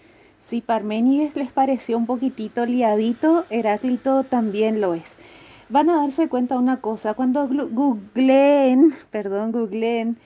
[0.47, 5.07] si Parménides les pareció un poquitito liadito, Heráclito también lo es.
[5.71, 10.19] Van a darse cuenta una cosa, cuando googleen, perdón, googleen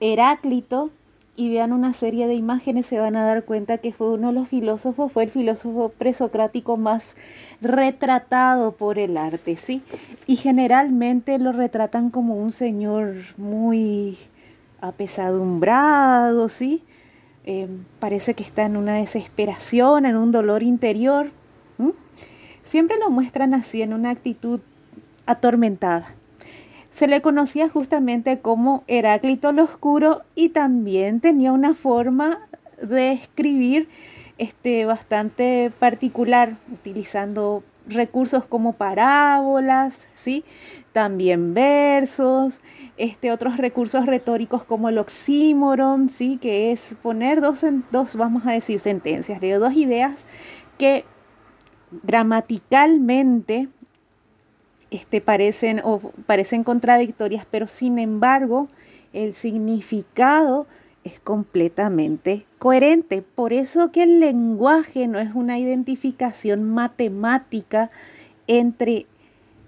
[0.00, 0.88] Heráclito
[1.36, 4.32] y vean una serie de imágenes se van a dar cuenta que fue uno de
[4.32, 7.14] los filósofos, fue el filósofo presocrático más
[7.60, 9.82] retratado por el arte, ¿sí?
[10.26, 14.16] Y generalmente lo retratan como un señor muy
[14.82, 16.84] apesadumbrado, ¿sí?
[17.44, 17.68] Eh,
[17.98, 21.30] parece que está en una desesperación, en un dolor interior,
[22.72, 24.60] Siempre lo muestran así, en una actitud
[25.26, 26.14] atormentada.
[26.90, 32.48] Se le conocía justamente como Heráclito el Oscuro y también tenía una forma
[32.80, 33.90] de escribir
[34.38, 40.42] este, bastante particular, utilizando recursos como parábolas, ¿sí?
[40.92, 42.60] También versos,
[42.96, 46.38] este, otros recursos retóricos como el oxímoron, ¿sí?
[46.40, 50.14] que es poner dos, dos, vamos a decir, sentencias, dos ideas
[50.78, 51.04] que
[52.02, 53.68] gramaticalmente
[54.90, 58.68] este, parecen, o parecen contradictorias, pero sin embargo
[59.12, 60.66] el significado
[61.04, 63.22] es completamente coherente.
[63.22, 67.90] Por eso que el lenguaje no es una identificación matemática
[68.46, 69.06] entre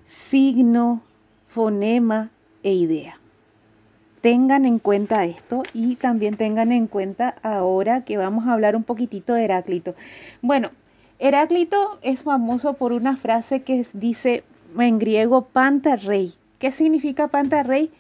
[0.06, 1.02] signo,
[1.54, 2.30] fonema
[2.64, 3.20] e idea.
[4.20, 8.82] Tengan en cuenta esto y también tengan en cuenta ahora que vamos a hablar un
[8.82, 9.94] poquitito de Heráclito.
[10.42, 10.70] Bueno,
[11.20, 14.42] Heráclito es famoso por una frase que dice
[14.76, 15.46] en griego
[16.02, 16.34] rey.
[16.58, 17.28] ¿Qué significa
[17.62, 17.92] rey?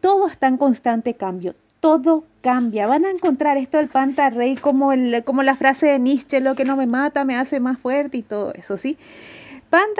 [0.00, 2.88] Todo está en constante cambio, todo cambia.
[2.88, 3.88] Van a encontrar esto del
[4.30, 7.60] rey como, el, como la frase de Nietzsche, lo que no me mata me hace
[7.60, 8.96] más fuerte y todo eso, ¿sí?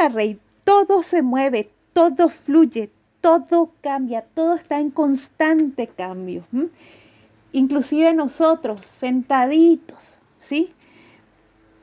[0.08, 6.44] rey, todo se mueve, todo fluye, todo cambia, todo está en constante cambio.
[7.53, 10.74] Inclusive nosotros, sentaditos, ¿sí?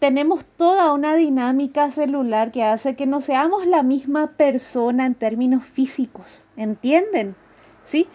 [0.06, 5.66] tenemos toda una dinámica celular que hace que no seamos la misma persona en términos
[5.66, 7.36] físicos, ¿entienden?
[7.86, 8.08] ¿Sí?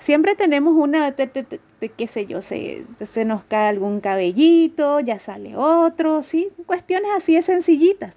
[0.00, 6.22] Siempre tenemos una, qué sé yo, se, se nos cae algún cabellito, ya sale otro,
[6.22, 6.48] ¿sí?
[6.66, 8.14] Cuestiones así de sencillitas.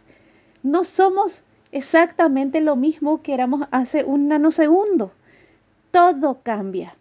[0.63, 5.11] No somos exactamente lo mismo que éramos hace un nanosegundo.
[5.91, 6.95] Todo cambia.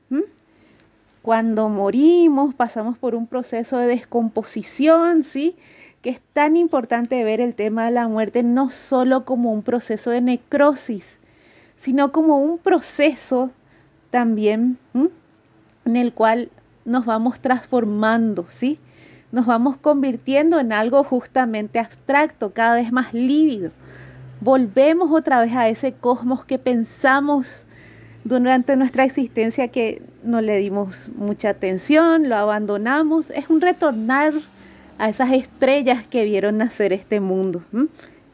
[1.23, 5.57] Cuando morimos pasamos por un proceso de descomposición, ¿sí?
[6.03, 10.11] que es tan importante ver el tema de la muerte no solo como un proceso
[10.11, 11.05] de necrosis,
[11.77, 13.51] sino como un proceso
[14.11, 14.79] también
[15.85, 16.51] en el cual
[16.85, 18.79] nos vamos transformando, ¿sí?
[19.31, 23.73] Nos vamos convirtiendo en algo justamente abstracto, cada vez más lívido.
[24.41, 27.65] Volvemos otra vez a ese cosmos que pensamos
[28.25, 33.31] durante nuestra existencia que no le dimos mucha atención, lo abandonamos.
[33.31, 34.35] Es un retornar
[34.99, 37.63] a esas estrellas que vieron nacer este mundo.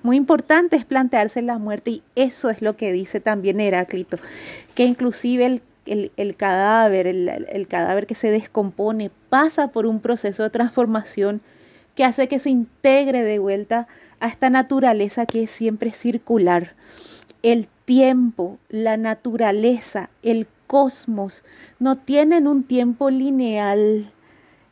[0.02, 4.18] Muy importante es plantearse la muerte y eso es lo que dice también Heráclito,
[4.74, 11.40] que inclusive el, cadáver, el, cadáver que se descompone, pasa por un proceso de transformación
[11.94, 13.86] que hace que se integre de vuelta
[14.24, 16.74] a esta naturaleza que es siempre circular.
[17.42, 21.44] El tiempo, la naturaleza, el cosmos
[21.78, 24.06] no tienen un tiempo lineal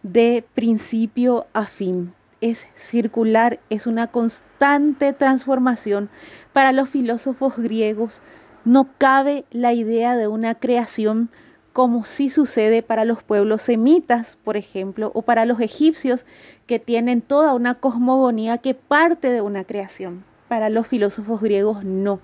[0.02, 2.14] de principio a fin.
[2.40, 6.08] Es circular, es una constante transformación.
[6.54, 8.22] Para los filósofos griegos
[8.64, 11.28] no cabe la idea de una creación
[11.72, 16.26] como sí sucede para los pueblos semitas, por ejemplo, o para los egipcios,
[16.66, 20.24] que tienen toda una cosmogonía que parte de una creación.
[20.48, 22.20] Para los filósofos griegos no.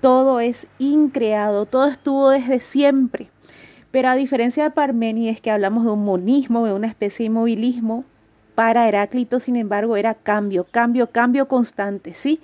[0.00, 3.30] Todo es increado, todo estuvo desde siempre.
[3.90, 8.04] Pero a diferencia de Parménides, que hablamos de un monismo, de una especie de inmovilismo,
[8.54, 12.40] para Heráclito, sin embargo, era cambio, cambio, cambio constante, ¿sí?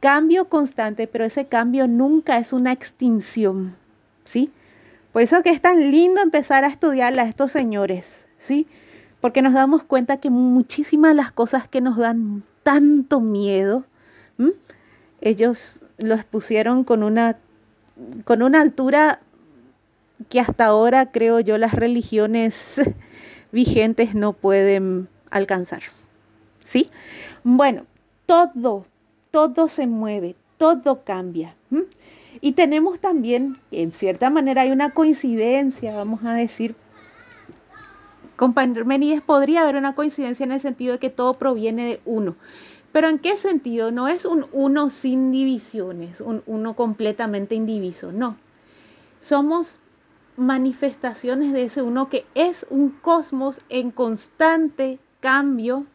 [0.00, 3.76] Cambio constante, pero ese cambio nunca es una extinción,
[4.24, 4.50] ¿sí?
[5.14, 8.66] Por eso que es tan lindo empezar a estudiar a estos señores, ¿sí?
[9.20, 13.84] Porque nos damos cuenta que muchísimas de las cosas que nos dan tanto miedo,
[15.20, 17.38] ellos lo expusieron con una,
[18.24, 19.20] con una altura
[20.28, 22.80] que hasta ahora creo yo las religiones
[23.52, 25.82] vigentes no pueden alcanzar.
[26.58, 26.90] ¿Sí?
[27.44, 27.86] Bueno,
[28.26, 28.84] todo,
[29.30, 31.54] todo se mueve, todo cambia.
[32.44, 36.74] Y tenemos también, en cierta manera hay una coincidencia, vamos a decir,
[38.36, 42.36] con Parmenides podría haber una coincidencia en el sentido de que todo proviene de uno.
[42.92, 43.92] Pero ¿en qué sentido?
[43.92, 48.36] No es un uno sin divisiones, un uno completamente indiviso, no.
[49.22, 49.80] Somos
[50.36, 55.86] manifestaciones de ese uno que es un cosmos en constante cambio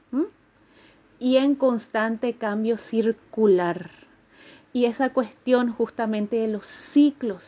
[1.20, 3.99] y en constante cambio circular.
[4.80, 7.44] Y esa cuestión justamente de los ciclos,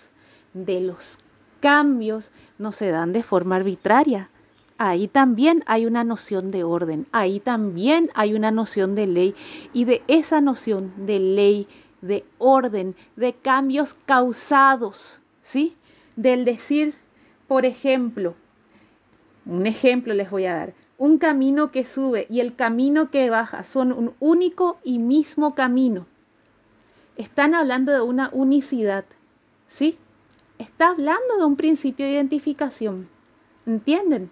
[0.54, 1.18] de los
[1.62, 4.30] cambios, no se dan de forma arbitraria.
[4.78, 9.34] Ahí también hay una noción de orden, ahí también hay una noción de ley
[9.72, 11.70] y de esa noción de ley,
[12.02, 15.78] de orden, de cambios causados, ¿sí?
[16.18, 16.96] del decir,
[17.48, 18.36] por ejemplo,
[19.46, 23.64] un ejemplo les voy a dar, un camino que sube y el camino que baja
[23.64, 26.08] son un único y mismo camino.
[27.18, 29.06] Están hablando de una unicidad,
[29.70, 29.98] ¿sí?
[30.58, 33.10] Está hablando de un principio de identificación.
[33.66, 34.32] ¿Entienden?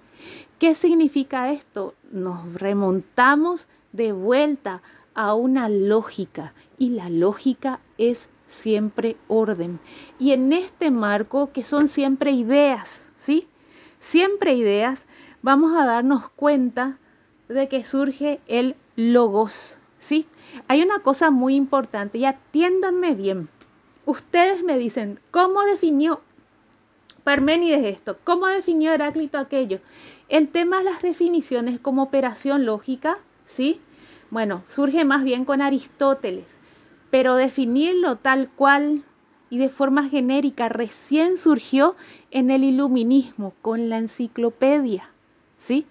[0.58, 1.94] ¿Qué significa esto?
[2.12, 4.82] Nos remontamos de vuelta
[5.14, 9.80] a una lógica y la lógica es siempre orden.
[10.18, 13.48] Y en este marco, que son siempre ideas, ¿sí?
[14.00, 15.06] Siempre ideas,
[15.42, 16.98] vamos a darnos cuenta
[17.48, 19.79] de que surge el logos,
[20.10, 20.26] ¿sí?
[20.68, 23.48] Hay una cosa muy importante y atiéndanme bien.
[24.08, 26.22] Ustedes me dicen, ¿cómo definió
[27.24, 28.18] Parménides esto?
[28.24, 29.82] ¿Cómo definió Heráclito aquello?
[30.28, 33.80] El tema de las definiciones como operación lógica, ¿sí?
[34.32, 36.46] Bueno, surge más bien con Aristóteles,
[37.12, 39.04] pero definirlo tal cual
[39.52, 41.96] y de forma genérica recién surgió
[42.32, 45.12] en el iluminismo con la enciclopedia,
[45.60, 45.86] ¿sí?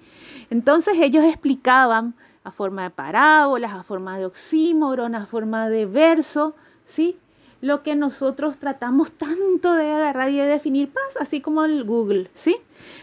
[0.50, 2.14] Entonces ellos explicaban
[2.49, 6.55] a forma de parábolas, a forma de oxímoron, a forma de verso,
[6.86, 7.16] ¿sí?
[7.61, 12.30] Lo que nosotros tratamos tanto de agarrar y de definir, paz, así como el Google,
[12.34, 12.57] ¿sí?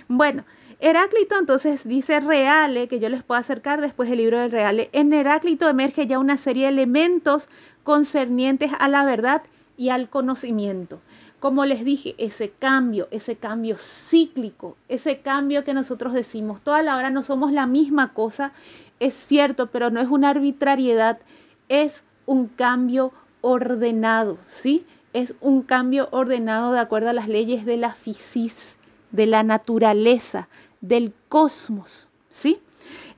[0.08, 0.44] Bueno,
[0.80, 4.90] Heráclito entonces dice Reale, que yo les puedo acercar después el libro del Reale.
[4.92, 7.48] En Heráclito emerge ya una serie de elementos
[7.84, 9.44] concernientes a la verdad
[9.78, 11.00] y al conocimiento.
[11.40, 16.98] Como les dije, ese cambio, ese cambio cíclico, ese cambio que nosotros decimos, toda la
[16.98, 18.52] hora no somos la misma cosa,
[19.00, 21.20] es cierto, pero no es una arbitrariedad,
[21.70, 24.86] es un cambio ordenado, ¿sí?
[25.14, 28.78] Es un cambio ordenado de acuerdo a las leyes de la fisis,
[29.12, 30.50] de la naturaleza,
[30.82, 32.60] del cosmos, ¿sí?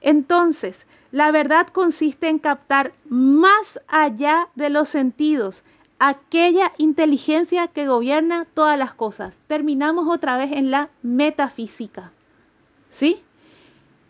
[0.02, 5.64] Entonces, la verdad consiste en captar más allá de los sentidos
[6.00, 9.36] aquella inteligencia que gobierna todas las cosas.
[9.48, 12.12] Terminamos otra vez en la metafísica,
[12.92, 13.24] ¿sí?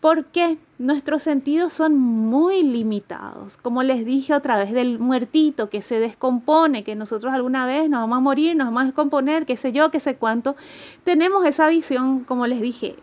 [0.00, 3.56] Porque nuestros sentidos son muy limitados.
[3.56, 8.00] Como les dije otra vez, del muertito que se descompone, que nosotros alguna vez nos
[8.00, 10.54] vamos a morir, nos vamos a descomponer, qué sé yo, qué sé cuánto.
[11.02, 12.96] Tenemos esa visión, como les dije,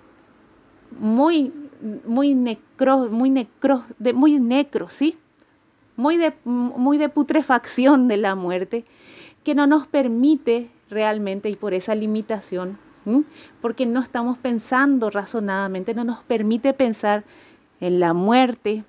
[0.98, 1.52] muy,
[2.06, 5.18] muy necro, muy necro, de, muy necro, ¿sí?
[5.98, 8.86] Muy de, muy de putrefacción de la muerte,
[9.44, 12.78] que no nos permite realmente, y por esa limitación,
[13.62, 17.24] porque no estamos pensando razonadamente, no nos permite pensar
[17.80, 18.84] en la muerte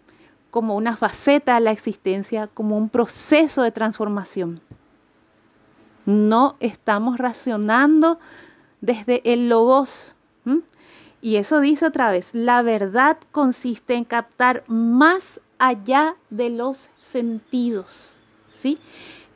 [0.50, 4.60] como una faceta de la existencia, como un proceso de transformación.
[6.06, 8.18] No estamos racionando
[8.80, 10.14] desde el logos.
[11.20, 18.16] Y eso dice otra vez, la verdad consiste en captar más allá de los sentidos,
[18.54, 18.78] ¿sí?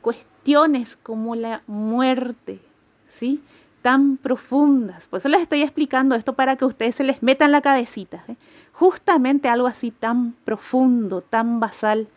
[0.00, 2.60] Cuestiones como la muerte,
[3.08, 3.42] ¿sí?
[3.82, 5.08] Tan profundas.
[5.08, 8.22] Por eso les estoy explicando esto para que ustedes se les metan la cabecita.
[8.28, 8.36] ¿eh?
[8.72, 12.08] Justamente algo así tan profundo, tan basal,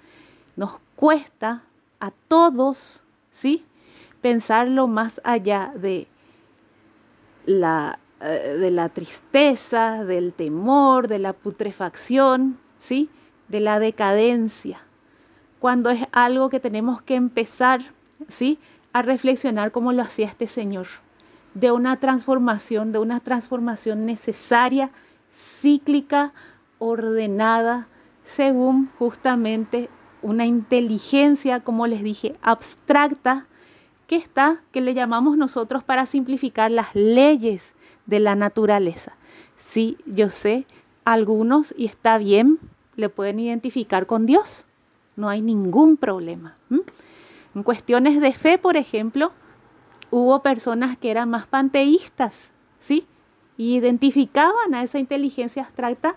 [0.55, 1.63] nos cuesta
[1.99, 3.65] a todos, ¿sí?
[4.21, 6.07] Pensarlo más allá de
[7.45, 13.09] la, eh, de la tristeza, del temor, de la putrefacción, ¿sí?
[13.47, 14.79] De la decadencia.
[15.59, 17.81] Cuando es algo que tenemos que empezar,
[18.29, 18.59] ¿sí?
[18.91, 20.87] A reflexionar como lo hacía este Señor
[21.53, 24.91] de una transformación, de una transformación necesaria,
[25.61, 26.33] cíclica,
[26.79, 27.87] ordenada,
[28.23, 29.89] según justamente
[30.21, 33.47] una inteligencia, como les dije, abstracta,
[34.07, 37.73] que está, que le llamamos nosotros para simplificar las leyes
[38.05, 39.13] de la naturaleza.
[39.57, 40.65] Sí, yo sé,
[41.05, 42.59] algunos, y está bien,
[42.95, 44.65] le pueden identificar con Dios.
[45.15, 46.57] No hay ningún problema.
[47.55, 49.31] En cuestiones de fe, por ejemplo,
[50.13, 52.33] hubo personas que eran más panteístas,
[52.79, 53.07] ¿sí?
[53.57, 56.15] Y identificaban a esa inteligencia abstracta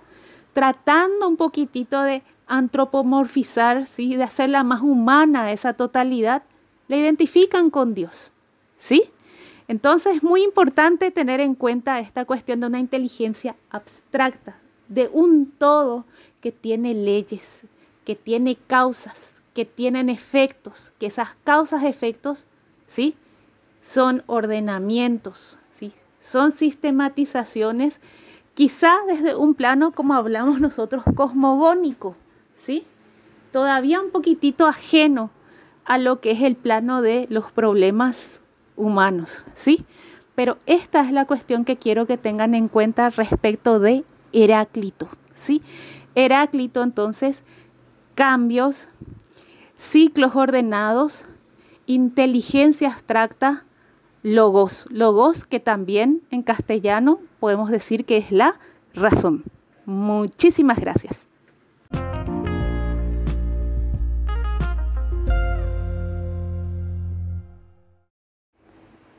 [0.52, 4.16] tratando un poquitito de antropomorfizar, ¿sí?
[4.16, 6.42] De hacerla más humana, esa totalidad,
[6.88, 8.32] la identifican con Dios,
[8.78, 9.04] ¿sí?
[9.66, 15.50] Entonces es muy importante tener en cuenta esta cuestión de una inteligencia abstracta, de un
[15.50, 16.04] todo
[16.42, 17.60] que tiene leyes,
[18.04, 22.44] que tiene causas, que tienen efectos, que esas causas, efectos,
[22.86, 23.16] ¿sí?
[23.86, 25.92] Son ordenamientos, ¿sí?
[26.18, 28.00] son sistematizaciones,
[28.54, 32.16] quizá desde un plano, como hablamos nosotros, cosmogónico,
[32.56, 32.84] ¿sí?
[33.52, 35.30] todavía un poquitito ajeno
[35.84, 38.40] a lo que es el plano de los problemas
[38.74, 39.86] humanos, ¿sí?
[40.34, 45.62] Pero esta es la cuestión que quiero que tengan en cuenta respecto de Heráclito, ¿sí?
[46.16, 47.44] Heráclito, entonces,
[48.16, 48.88] cambios,
[49.76, 51.24] ciclos ordenados,
[51.86, 53.64] inteligencia abstracta,
[54.26, 54.86] logos.
[54.90, 58.58] Logos que también en castellano podemos decir que es la
[58.92, 59.44] razón.
[59.84, 61.26] Muchísimas gracias.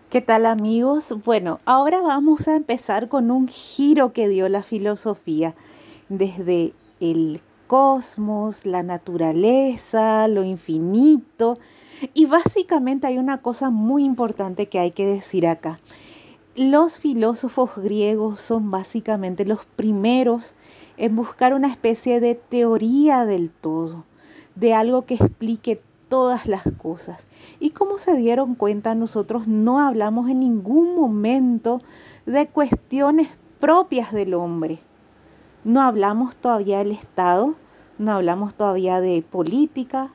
[0.09, 1.15] ¿Qué tal amigos?
[1.23, 5.55] Bueno, ahora vamos a empezar con un giro que dio la filosofía
[6.09, 11.59] desde el cosmos, la naturaleza, lo infinito.
[12.13, 15.79] Y básicamente hay una cosa muy importante que hay que decir acá.
[16.55, 20.55] Los filósofos griegos son básicamente los primeros
[20.97, 24.05] en buscar una especie de teoría del todo,
[24.55, 27.27] de algo que explique todas las cosas.
[27.59, 31.81] Y como se dieron cuenta, nosotros no hablamos en ningún momento
[32.25, 33.29] de cuestiones
[33.59, 34.79] propias del hombre.
[35.63, 37.55] No hablamos todavía del Estado,
[37.97, 40.11] no hablamos todavía de política,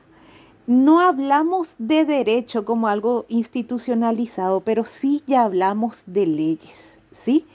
[0.67, 7.45] no hablamos de derecho como algo institucionalizado, pero sí ya hablamos de leyes, ¿sí?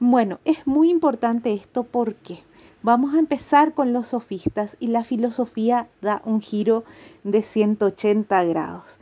[0.00, 2.42] Bueno, es muy importante esto porque
[2.80, 6.84] Vamos a empezar con los sofistas y la filosofía da un giro
[7.24, 8.98] de 180 grados.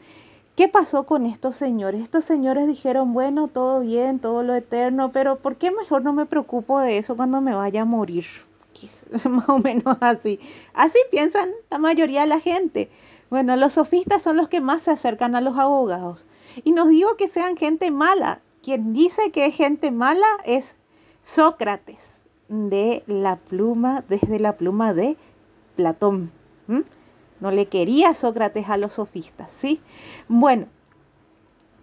[0.57, 2.03] ¿Qué pasó con estos señores?
[2.03, 6.25] Estos señores dijeron, bueno, todo bien, todo lo eterno, pero ¿por qué mejor no me
[6.25, 8.25] preocupo de eso cuando me vaya a morir?
[9.29, 10.41] Más o menos así.
[10.73, 12.89] Así piensan la mayoría de la gente.
[13.31, 16.27] Bueno, los sofistas son los que más se acercan a los abogados.
[16.65, 18.41] Y nos digo que sean gente mala.
[18.63, 20.77] Quien dice que es gente mala es
[21.23, 25.17] Sócrates de la pluma, desde la pluma de
[25.75, 26.31] Platón.
[27.41, 29.81] No le quería Sócrates a los sofistas, ¿sí?
[30.29, 30.67] Bueno,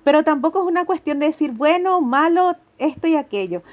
[0.03, 3.63] pero tampoco es una cuestión de decir, bueno, malo, esto y aquello.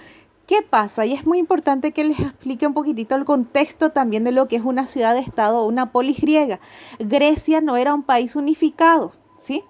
[0.51, 1.07] ¿Qué pasa?
[1.07, 4.57] Y es muy importante que les explique un poquitito el contexto también de lo que
[4.57, 6.59] es una ciudad-estado o una polis griega.
[6.99, 9.63] Grecia no era un país unificado, ¿sí?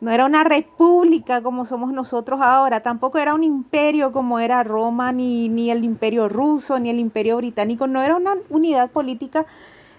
[0.00, 5.10] No era una república como somos nosotros ahora, tampoco era un imperio como era Roma,
[5.10, 9.46] ni, ni el imperio ruso, ni el imperio británico, no era una unidad política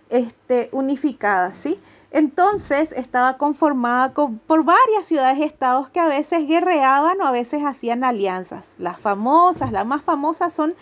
[0.10, 1.78] este, unificada, ¿sí?
[2.12, 8.66] Entonces estaba conformada por varias ciudades-estados que a veces guerreaban o a veces hacían alianzas.
[8.78, 10.76] Las famosas, las más famosas son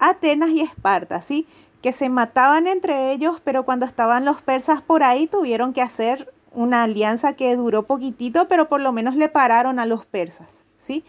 [0.00, 1.46] Atenas y Esparta, ¿sí?
[1.80, 6.34] Que se mataban entre ellos, pero cuando estaban los persas por ahí tuvieron que hacer
[6.50, 11.04] una alianza que duró poquitito, pero por lo menos le pararon a los persas, ¿sí?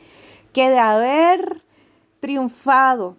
[0.54, 1.64] Que de haber
[2.20, 3.18] triunfado,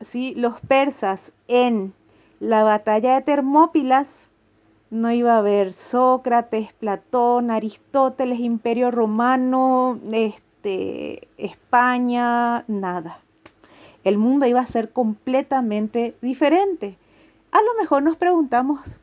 [0.00, 0.34] ¿sí?
[0.36, 1.94] Los persas en
[2.40, 4.31] la batalla de Termópilas,
[4.92, 13.18] no iba a haber Sócrates, Platón, Aristóteles, Imperio Romano, este, España, nada.
[14.04, 16.98] El mundo iba a ser completamente diferente.
[17.52, 19.00] A lo mejor nos preguntamos,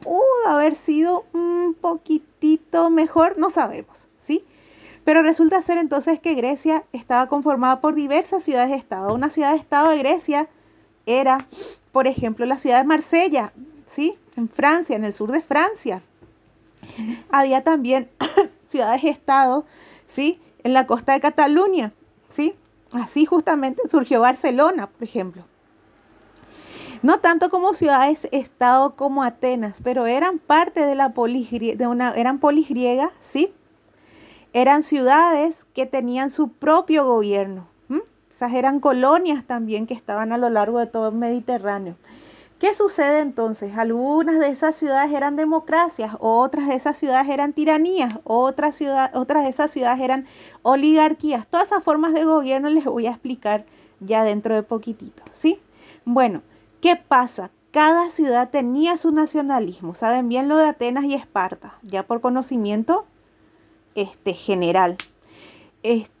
[0.00, 4.44] pudo haber sido un poquitito mejor, no sabemos, ¿sí?
[5.04, 9.14] Pero resulta ser entonces que Grecia estaba conformada por diversas ciudades-estado.
[9.14, 10.48] Una ciudad-estado de Grecia
[11.06, 11.46] era,
[11.92, 13.52] por ejemplo, la ciudad de Marsella,
[13.94, 14.18] ¿sí?
[14.36, 16.02] En Francia, en el sur de Francia.
[17.30, 18.10] Había también
[18.68, 19.64] ciudades-estado,
[20.08, 20.40] ¿sí?
[20.62, 21.92] En la costa de Cataluña,
[22.28, 22.54] ¿sí?
[22.92, 25.44] Así justamente surgió Barcelona, por ejemplo
[27.04, 32.38] no tanto como ciudades-estado como Atenas, pero eran parte de la polis, de una, eran
[32.38, 33.52] polis griegas, ¿sí?
[34.54, 37.68] Eran ciudades que tenían su propio gobierno.
[38.30, 41.96] Esas eran colonias también que estaban a lo largo de todo el Mediterráneo.
[42.64, 43.76] ¿Qué sucede entonces?
[43.76, 48.80] Algunas de esas ciudades eran democracias, otras de esas ciudades eran tiranías, otras,
[49.12, 50.26] otras de esas ciudades eran
[50.62, 51.46] oligarquías.
[51.46, 53.66] Todas esas formas de gobierno les voy a explicar
[54.00, 55.60] ya dentro de poquitito, ¿sí?
[56.06, 56.40] Bueno,
[56.80, 57.50] ¿Qué pasa?
[57.70, 59.94] Cada ciudad tenía su nacionalismo.
[59.94, 63.06] Saben bien lo de Atenas y Esparta, ya por conocimiento
[63.94, 64.96] este, general.
[65.82, 66.13] Este,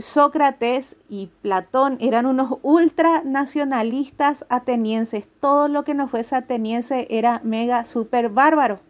[0.00, 5.28] Sócrates y Platón eran unos ultranacionalistas atenienses.
[5.40, 8.80] Todo lo que no fuese ateniense era mega super bárbaro.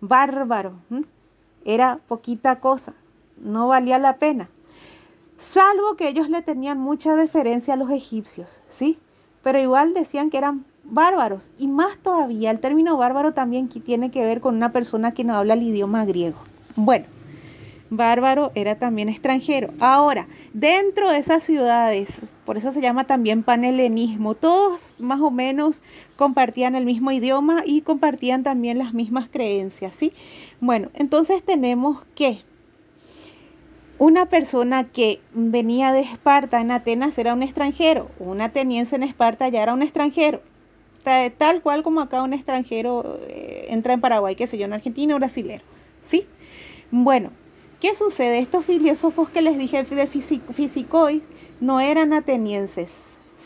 [0.00, 0.74] Bárbaro.
[1.64, 2.94] Era poquita cosa.
[3.38, 4.48] No valía la pena.
[5.36, 8.98] Salvo que ellos le tenían mucha referencia a los egipcios, ¿sí?
[9.42, 11.48] pero igual decían que eran bárbaros.
[11.58, 15.34] Y más todavía, el término bárbaro también tiene que ver con una persona que no
[15.34, 16.38] habla el idioma griego.
[16.76, 17.06] Bueno,
[17.96, 19.72] bárbaro era también extranjero.
[19.78, 25.82] Ahora, dentro de esas ciudades, por eso se llama también panhelenismo, todos más o menos
[26.16, 30.12] compartían el mismo idioma y compartían también las mismas creencias, ¿sí?
[30.60, 32.42] Bueno, entonces tenemos que
[33.98, 39.48] una persona que venía de Esparta en Atenas era un extranjero, un ateniense en Esparta
[39.48, 40.40] ya era un extranjero,
[41.36, 45.14] tal cual como acá un extranjero eh, entra en Paraguay, qué sé yo, en Argentina
[45.14, 45.62] o brasilero,
[46.00, 46.26] ¿sí?
[46.90, 47.30] Bueno,
[47.82, 48.38] ¿qué sucede?
[48.38, 51.22] Estos filósofos que les dije de Fisicoy
[51.60, 52.90] no eran atenienses,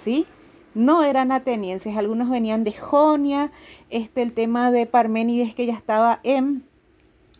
[0.04, 0.26] ¿sí?
[0.74, 3.50] no eran atenienses, algunos venían de Jonia,
[3.88, 6.64] este, el tema de Parménides que ya estaba en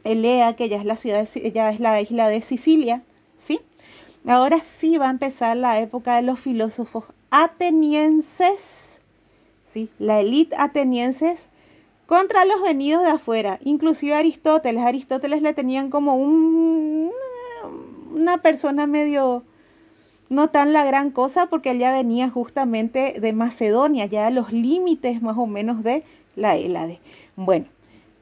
[0.05, 3.03] Elea, que ya es la ciudad, ya es la isla de Sicilia,
[3.45, 3.61] ¿sí?
[4.27, 8.63] Ahora sí va a empezar la época de los filósofos atenienses,
[9.67, 9.91] ¿sí?
[9.99, 11.49] La élite atenienses
[12.07, 14.85] contra los venidos de afuera, inclusive Aristóteles.
[14.85, 17.11] Aristóteles le tenían como un,
[18.15, 19.43] una persona medio
[20.29, 24.53] no tan la gran cosa porque él ya venía justamente de Macedonia, ya a los
[24.53, 26.05] límites más o menos de
[26.35, 27.01] la Hélade.
[27.37, 27.67] Bueno,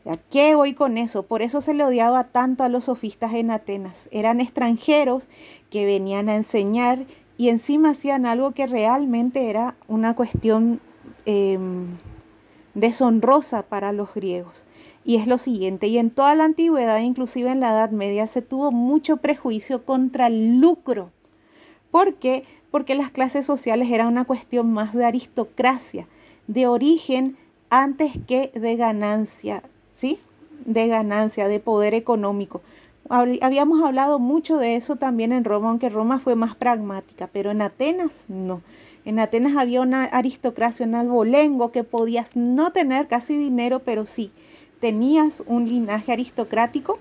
[0.07, 1.24] ¿a qué voy con eso?
[1.24, 4.09] Por eso se le odiaba tanto a los sofistas en Atenas.
[4.11, 5.28] Eran extranjeros
[5.70, 7.07] que venían a enseñar
[7.37, 10.80] y encima hacían algo que realmente era una cuestión
[11.26, 11.97] em,
[12.74, 14.64] deshonrosa para los griegos.
[15.04, 18.42] Y es lo siguiente, y en toda la antigüedad, inclusive en la Edad Media, se
[18.42, 21.10] tuvo mucho prejuicio contra el lucro
[21.94, 22.42] ¿Por qué?
[22.72, 26.08] Porque las clases sociales eran una cuestión más de aristocracia,
[26.48, 27.36] de origen
[27.70, 29.62] antes que de ganancia,
[29.92, 30.18] ¿sí?
[30.64, 32.62] De ganancia, de poder económico.
[33.08, 37.62] Habíamos hablado mucho de eso también en Roma, aunque Roma fue más pragmática, pero en
[37.62, 38.60] Atenas no.
[39.05, 44.32] En Atenas había una aristocracia, un albolengo que podías no tener casi dinero, pero sí
[44.80, 46.98] tenías un linaje aristocrático.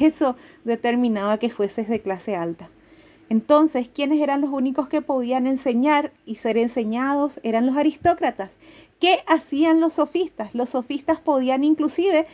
[0.00, 2.70] Eso determinaba que fueses de clase alta.
[3.30, 7.40] Entonces, ¿quiénes eran los únicos que podían enseñar y ser enseñados?
[7.42, 8.58] Eran los aristócratas.
[9.00, 10.54] ¿Qué hacían los sofistas?
[10.54, 12.26] Los sofistas podían inclusive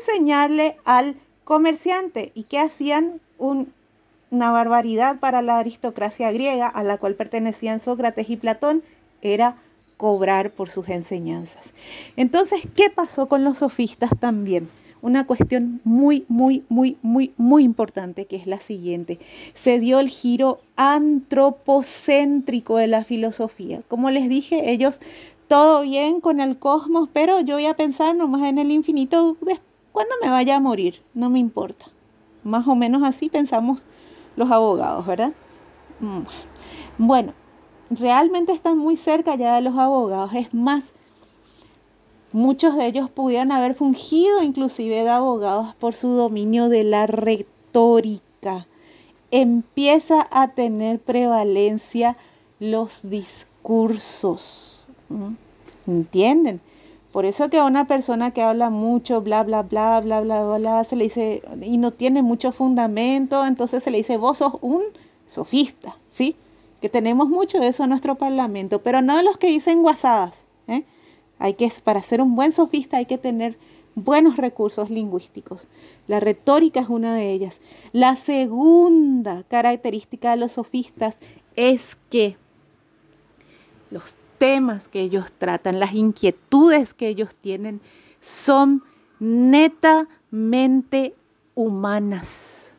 [0.00, 2.32] enseñarle al comerciante.
[2.34, 3.20] ¿Y qué hacían?
[4.30, 8.82] Una barbaridad para la aristocracia griega, a la cual pertenecían Sócrates y Platón,
[9.22, 9.56] era
[9.96, 11.62] cobrar por sus enseñanzas.
[12.16, 14.68] Entonces, ¿qué pasó con los sofistas también?
[15.00, 19.18] una cuestión muy, muy, muy, muy, muy importante, que es la siguiente.
[19.54, 23.82] Se dio el giro antropocéntrico de la filosofía.
[23.88, 25.00] Como les dije, ellos
[25.46, 29.36] todo bien con el cosmos, pero yo voy a pensar nomás en el infinito
[29.92, 31.86] cuando me vaya a morir, no me importa.
[32.44, 33.84] Más o menos así pensamos
[34.38, 35.32] los abogados, ¿verdad?
[36.00, 36.22] Mm.
[36.96, 37.34] Bueno,
[37.90, 40.30] realmente están muy cerca ya de los abogados.
[40.34, 40.92] Es más,
[42.32, 48.66] Muchos de ellos pudieran haber fungido inclusive de abogados por su dominio de la retórica.
[49.30, 52.18] Empieza a tener prevalencia
[52.60, 54.86] los discursos.
[55.86, 56.60] ¿Entienden?
[57.12, 60.84] Por eso que a una persona que habla mucho, bla, bla, bla, bla, bla, bla,
[60.84, 64.82] se le dice, y no tiene mucho fundamento, entonces se le dice, vos sos un
[65.26, 66.36] sofista, ¿sí?
[66.82, 70.84] Que tenemos mucho de eso en nuestro parlamento, pero no los que dicen guasadas, ¿eh?
[71.38, 73.56] Hay que, para ser un buen sofista hay que tener
[73.94, 75.66] buenos recursos lingüísticos.
[76.06, 77.56] La retórica es una de ellas.
[77.92, 81.16] La segunda característica de los sofistas
[81.56, 82.36] es que
[83.90, 87.80] los temas que ellos tratan, las inquietudes que ellos tienen,
[88.20, 88.82] son
[89.18, 91.14] netamente
[91.54, 92.72] humanas.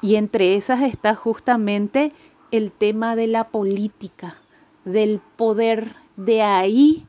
[0.00, 2.12] Y entre esas está justamente
[2.50, 4.36] el tema de la política,
[4.84, 5.96] del poder.
[6.16, 7.06] De ahí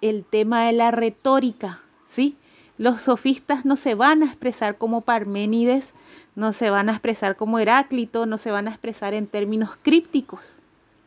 [0.00, 2.36] el tema de la retórica, ¿sí?
[2.78, 5.92] Los sofistas no se van a expresar como Parménides,
[6.34, 10.57] no se van a expresar como Heráclito, no se van a expresar en términos crípticos.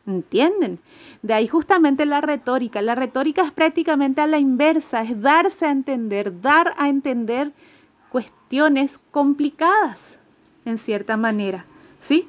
[0.06, 0.80] ¿Entienden?
[1.22, 2.82] De ahí justamente la retórica.
[2.82, 7.52] La retórica es prácticamente a la inversa, es darse a entender, dar a entender
[8.10, 9.98] cuestiones complicadas,
[10.64, 11.64] en cierta manera.
[12.00, 12.26] ¿Sí?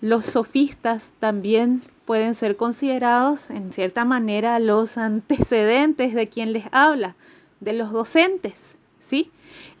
[0.00, 7.16] Los sofistas también pueden ser considerados en cierta manera los antecedentes de quien les habla,
[7.60, 8.54] de los docentes,
[9.00, 9.30] ¿sí?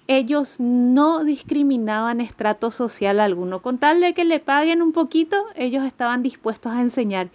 [0.08, 3.60] Ellos no discriminaban estrato social alguno.
[3.60, 7.30] Con tal de que le paguen un poquito, ellos estaban dispuestos a enseñar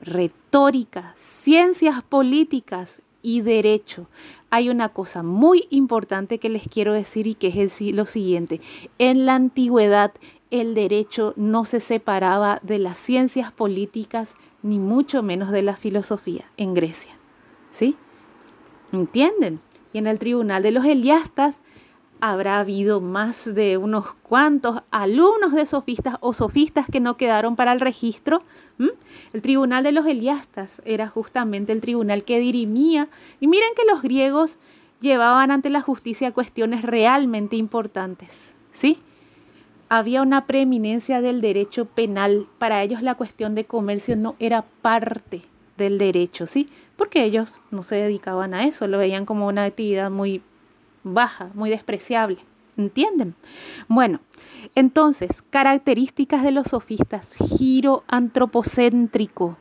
[0.00, 4.08] retórica, ciencias políticas y derecho.
[4.50, 8.60] Hay una cosa muy importante que les quiero decir y que es lo siguiente.
[8.98, 10.12] En la antigüedad
[10.50, 16.44] el derecho no se separaba de las ciencias políticas, ni mucho menos de la filosofía
[16.58, 17.12] en Grecia.
[17.70, 17.96] ¿Sí?
[18.92, 19.60] ¿Entienden?
[19.94, 21.56] Y en el tribunal de los Eliastas
[22.22, 27.72] habrá habido más de unos cuantos alumnos de sofistas o sofistas que no quedaron para
[27.72, 28.44] el registro.
[29.32, 33.08] El tribunal de los Eliastas era justamente el tribunal que dirimía.
[33.40, 34.58] Y miren que los griegos
[35.00, 38.54] llevaban ante la justicia cuestiones realmente importantes.
[38.72, 39.00] ¿Sí?
[39.88, 42.46] había una preeminencia del derecho penal.
[42.58, 45.42] Para ellos la cuestión de comercio no era parte
[45.76, 46.66] del derecho, ¿sí?
[46.96, 50.40] Porque ellos no se dedicaban a eso, lo veían como una actividad muy
[51.04, 52.38] baja, muy despreciable.
[52.76, 53.34] ¿Entienden?
[53.86, 54.20] Bueno,
[54.74, 57.28] entonces, características de los sofistas,
[57.58, 59.58] giro antropocéntrico.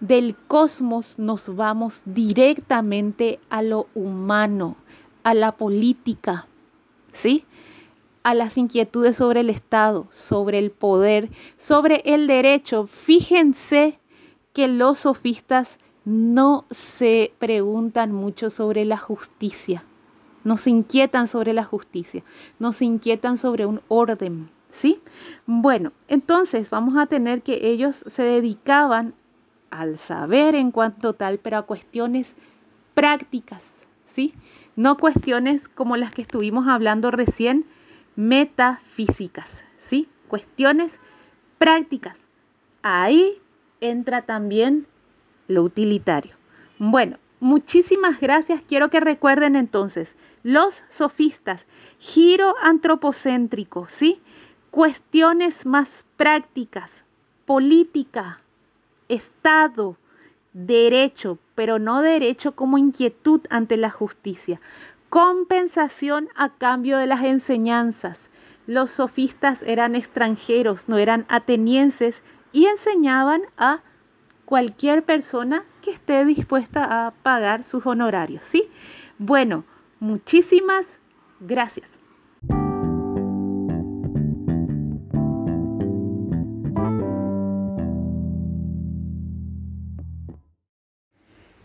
[0.00, 4.76] del cosmos nos vamos directamente a lo humano,
[5.22, 6.46] a la política,
[7.12, 7.44] ¿sí?
[8.22, 12.86] A las inquietudes sobre el Estado, sobre el poder, sobre el derecho.
[12.86, 13.98] Fíjense
[14.52, 19.84] que los sofistas no se preguntan mucho sobre la justicia,
[20.46, 22.22] no se inquietan sobre la justicia,
[22.60, 25.00] no se inquietan sobre un orden, ¿sí?
[25.44, 29.14] Bueno, entonces vamos a tener que ellos se dedicaban
[29.70, 32.34] al saber en cuanto tal, pero a cuestiones
[32.94, 34.34] prácticas, ¿sí?
[34.76, 37.66] No cuestiones como las que estuvimos hablando recién,
[38.14, 40.08] metafísicas, ¿sí?
[40.28, 41.00] Cuestiones
[41.58, 42.18] prácticas.
[42.82, 43.42] Ahí
[43.80, 44.86] entra también
[45.48, 46.36] lo utilitario.
[46.78, 48.62] Bueno, muchísimas gracias.
[48.62, 50.14] Quiero que recuerden entonces,
[50.46, 51.66] los sofistas,
[51.98, 54.22] giro antropocéntrico, ¿sí?
[54.70, 56.88] Cuestiones más prácticas,
[57.46, 58.40] política,
[59.08, 59.96] Estado,
[60.52, 64.60] derecho, pero no derecho como inquietud ante la justicia.
[65.10, 68.30] Compensación a cambio de las enseñanzas.
[68.68, 72.22] Los sofistas eran extranjeros, no eran atenienses
[72.52, 73.80] y enseñaban a
[74.44, 78.70] cualquier persona que esté dispuesta a pagar sus honorarios, ¿sí?
[79.18, 79.64] Bueno,
[80.06, 80.86] muchísimas
[81.40, 81.98] gracias.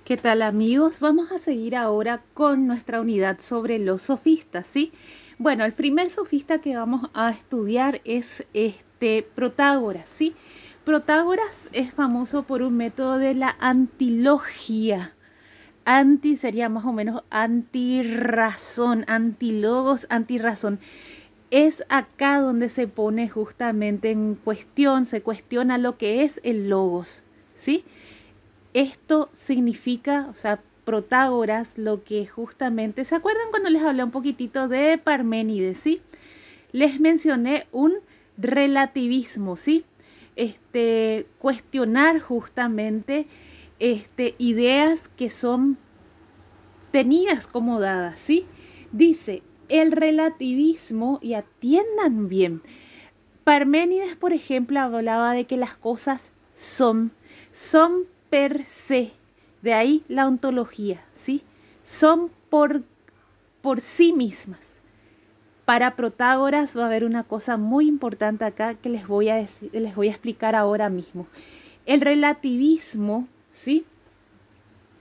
[0.03, 0.99] ¿Qué tal amigos?
[0.99, 4.91] Vamos a seguir ahora con nuestra unidad sobre los sofistas, ¿sí?
[5.37, 10.35] Bueno, el primer sofista que vamos a estudiar es este Protágoras, ¿sí?
[10.83, 15.15] Protágoras es famoso por un método de la antilogia.
[15.85, 20.79] Anti sería más o menos antirrazón, antilogos, antirrazón.
[21.49, 27.23] Es acá donde se pone justamente en cuestión, se cuestiona lo que es el logos,
[27.53, 27.83] ¿sí?
[28.73, 34.67] Esto significa, o sea, Protágoras, lo que justamente, ¿se acuerdan cuando les hablé un poquitito
[34.67, 36.01] de Parménides, sí?
[36.71, 37.93] Les mencioné un
[38.37, 39.85] relativismo, ¿sí?
[40.35, 43.27] este, cuestionar justamente
[43.81, 45.77] este, ideas que son
[46.91, 48.45] tenidas como dadas, ¿sí?
[48.91, 52.61] Dice, el relativismo, y atiendan bien,
[53.43, 57.11] Parménides, por ejemplo, hablaba de que las cosas son,
[57.51, 59.13] son per se,
[59.63, 61.41] de ahí la ontología, ¿sí?
[61.83, 62.83] Son por,
[63.61, 64.59] por sí mismas
[65.71, 69.95] para Protágoras va a haber una cosa muy importante acá que les voy a, les
[69.95, 71.27] voy a explicar ahora mismo.
[71.85, 73.25] El relativismo,
[73.63, 73.85] ¿sí?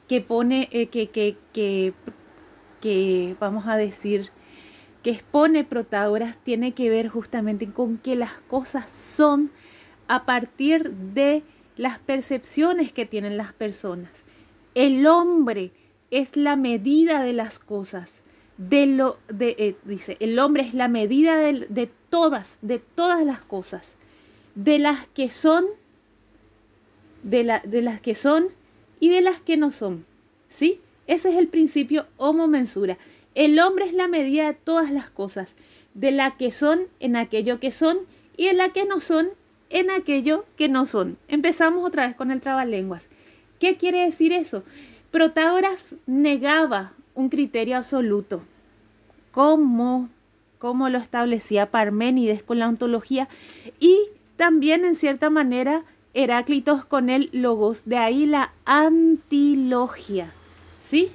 [0.09, 1.93] Que pone, eh, que, que, que,
[2.81, 4.31] que, vamos a decir,
[5.03, 9.51] que expone Protágoras, tiene que ver justamente con que las cosas son
[10.09, 11.43] a partir de
[11.77, 14.11] las percepciones que tienen las personas.
[14.75, 15.73] El hombre
[16.11, 18.11] es la medida de las cosas
[18.59, 23.25] de lo, de, eh, dice, el hombre es la medida de, de, todas, de todas
[23.25, 23.83] las cosas,
[24.55, 25.65] de las que son,
[27.23, 28.49] de, la, de las que son
[28.99, 30.05] y de las que no son,
[30.49, 30.81] ¿sí?
[31.07, 32.99] Ese es el principio homo mensura.
[33.35, 35.49] El hombre es la medida de todas las cosas,
[35.95, 37.99] de la que son en aquello que son
[38.37, 39.31] y de la que no son
[39.71, 41.17] en aquello que no son.
[41.29, 43.03] Empezamos otra vez con el trabalenguas.
[43.59, 44.63] ¿Qué quiere decir eso?
[45.11, 48.43] Protágoras negaba un criterio absoluto,
[49.33, 50.09] como,
[50.59, 53.29] como lo establecía Parménides con la ontología
[53.79, 53.99] y
[54.37, 55.83] también en cierta manera
[56.15, 60.33] Heráclitos con el logos, de ahí la antilogia,
[60.89, 61.11] ¿sí?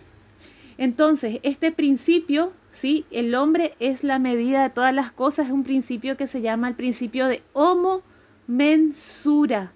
[0.78, 3.06] Entonces, este principio, ¿sí?
[3.12, 6.68] El hombre es la medida de todas las cosas, es un principio que se llama
[6.68, 8.02] el principio de homo
[8.48, 9.74] mensura,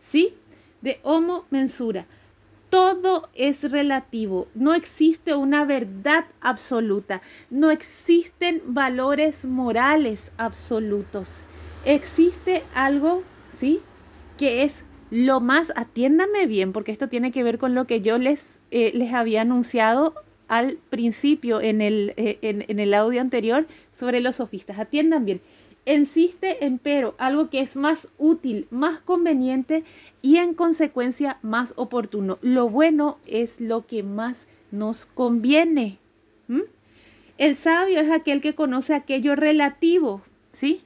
[0.00, 0.34] ¿sí?
[0.82, 2.06] De homo mensura
[2.70, 11.28] todo es relativo, no existe una verdad absoluta, no existen valores morales absolutos.
[11.84, 13.22] Existe algo,
[13.58, 13.80] ¿sí?
[14.40, 18.18] Que es lo más, atiéndame bien, porque esto tiene que ver con lo que yo
[18.18, 20.14] les, eh, les había anunciado
[20.48, 24.78] al principio en el, eh, en el audio anterior sobre los sofistas.
[24.78, 25.40] Atiendan bien
[25.86, 29.82] Insiste, empero, algo que es más útil, más conveniente
[30.20, 32.38] y en consecuencia más oportuno.
[32.42, 35.98] Lo bueno es lo que más nos conviene.
[37.38, 40.22] El sabio es aquel que conoce aquello relativo,
[40.52, 40.82] ¿sí?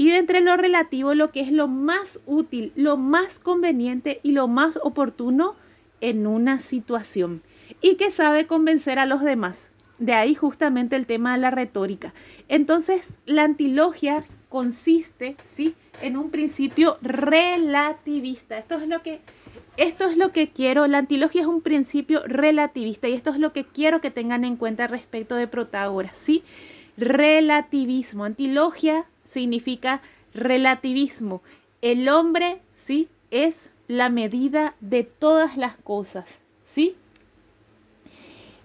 [0.00, 4.32] Y de entre lo relativo, lo que es lo más útil, lo más conveniente y
[4.32, 5.56] lo más oportuno
[6.00, 7.42] en una situación.
[7.82, 9.72] Y que sabe convencer a los demás.
[9.98, 12.14] De ahí justamente el tema de la retórica.
[12.48, 15.74] Entonces, la antilogia consiste, ¿sí?
[16.00, 18.56] En un principio relativista.
[18.56, 19.20] Esto es lo que
[19.76, 23.52] esto es lo que quiero, la antilogia es un principio relativista y esto es lo
[23.52, 26.42] que quiero que tengan en cuenta respecto de Protágoras, ¿sí?
[26.96, 30.02] Relativismo, antilogia significa
[30.34, 31.42] relativismo.
[31.82, 33.08] El hombre, ¿sí?
[33.30, 36.26] Es la medida de todas las cosas,
[36.72, 36.96] ¿sí?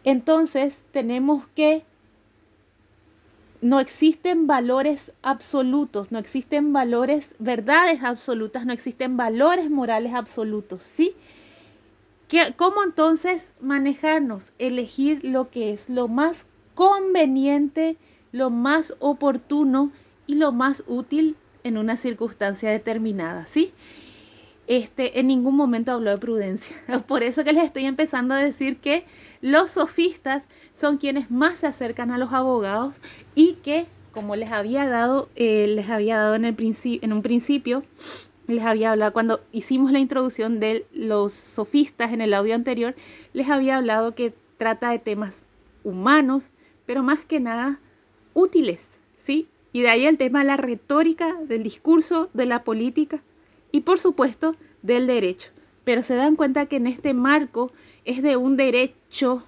[0.04, 1.84] Entonces tenemos que
[3.62, 11.16] no existen valores absolutos, no existen valores, verdades absolutas, no existen valores morales absolutos, ¿sí?
[12.58, 14.52] ¿Cómo entonces manejarnos?
[14.60, 16.46] Elegir lo que es lo más
[16.76, 17.98] conveniente,
[18.32, 19.92] lo más oportuno
[20.28, 23.72] y lo más útil en una circunstancia determinada, ¿sí?
[24.68, 26.76] Este, en ningún momento habló de prudencia.
[27.08, 29.06] Por eso que les estoy empezando a decir que
[29.42, 32.96] los sofistas son quienes más se acercan a los abogados
[33.36, 37.84] y que, como les había dado, eh, les había dado en, el en un principio,
[38.48, 42.96] les había hablado cuando hicimos la introducción de los sofistas en el audio anterior,
[43.34, 45.44] les había hablado que trata de temas
[45.84, 46.52] humanos,
[46.86, 47.80] pero más que nada
[48.34, 48.95] útiles.
[49.76, 53.22] Y de ahí el tema de la retórica, del discurso, de la política
[53.74, 55.52] y por supuesto del derecho.
[55.84, 57.74] Pero se dan cuenta que en este marco
[58.06, 59.44] es de un derecho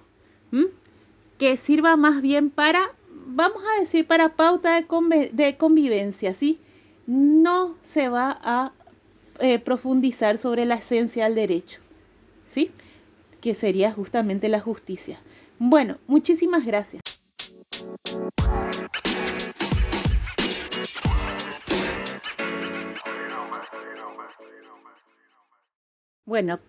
[1.38, 2.90] que sirva más bien para,
[3.26, 6.60] vamos a decir, para pauta de, convivencia, ¿sí?
[7.06, 8.72] No se va a
[9.40, 11.80] eh, profundizar sobre la esencia del derecho,
[12.46, 12.70] ¿sí?
[13.40, 15.18] Que sería justamente la justicia.
[15.58, 17.00] Bueno, muchísimas gracias.
[26.28, 26.60] Bueno,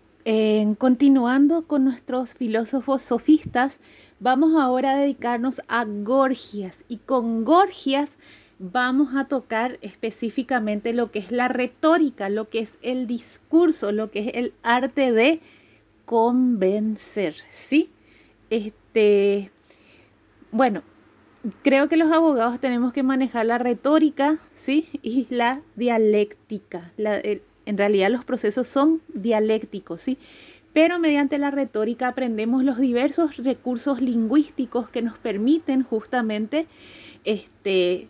[0.78, 3.78] continuando con nuestros filósofos sofistas,
[4.18, 8.16] vamos ahora a dedicarnos a Gorgias y con Gorgias
[8.58, 14.10] vamos a tocar específicamente lo que es la retórica, lo que es el discurso, lo
[14.10, 15.40] que es el arte de
[16.06, 17.34] convencer,
[17.68, 17.90] ¿sí?
[18.48, 19.50] Este,
[20.52, 20.82] bueno,
[21.60, 24.88] creo que los abogados tenemos que manejar la retórica, ¿sí?
[25.02, 26.94] Y la dialéctica,
[27.70, 30.18] en realidad los procesos son dialécticos, ¿sí?
[30.72, 36.66] Pero mediante la retórica aprendemos los diversos recursos lingüísticos que nos permiten justamente,
[37.24, 38.08] este,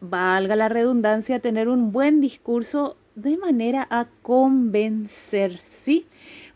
[0.00, 6.06] valga la redundancia, tener un buen discurso de manera a convencer, ¿sí?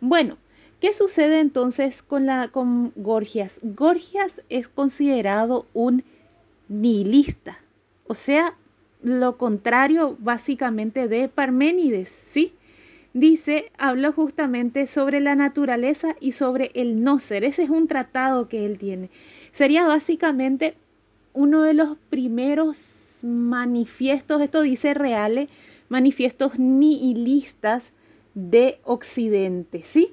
[0.00, 0.38] Bueno,
[0.80, 3.60] ¿qué sucede entonces con, la, con Gorgias?
[3.62, 6.04] Gorgias es considerado un
[6.68, 7.58] nihilista,
[8.06, 8.56] o sea,
[9.06, 12.54] lo contrario básicamente de Parménides, ¿sí?
[13.14, 17.44] Dice, habla justamente sobre la naturaleza y sobre el no ser.
[17.44, 19.10] Ese es un tratado que él tiene.
[19.54, 20.74] Sería básicamente
[21.34, 25.50] uno de los primeros manifiestos, esto dice reales,
[25.88, 27.92] manifiestos nihilistas
[28.34, 30.10] de Occidente, ¿sí?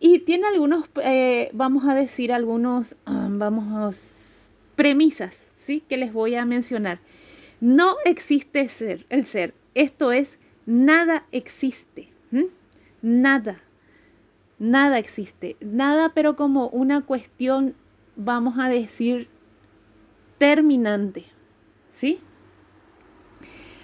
[0.00, 5.84] Y tiene algunos, eh, vamos a decir, algunos, vamos, premisas, ¿sí?
[5.88, 6.98] Que les voy a mencionar.
[7.62, 9.54] No existe ser, el ser.
[9.76, 10.36] Esto es,
[10.66, 12.08] nada existe.
[13.02, 13.60] Nada.
[14.58, 15.56] Nada existe.
[15.60, 17.76] Nada, pero como una cuestión,
[18.16, 19.28] vamos a decir,
[20.38, 21.26] terminante.
[21.94, 22.18] ¿Sí?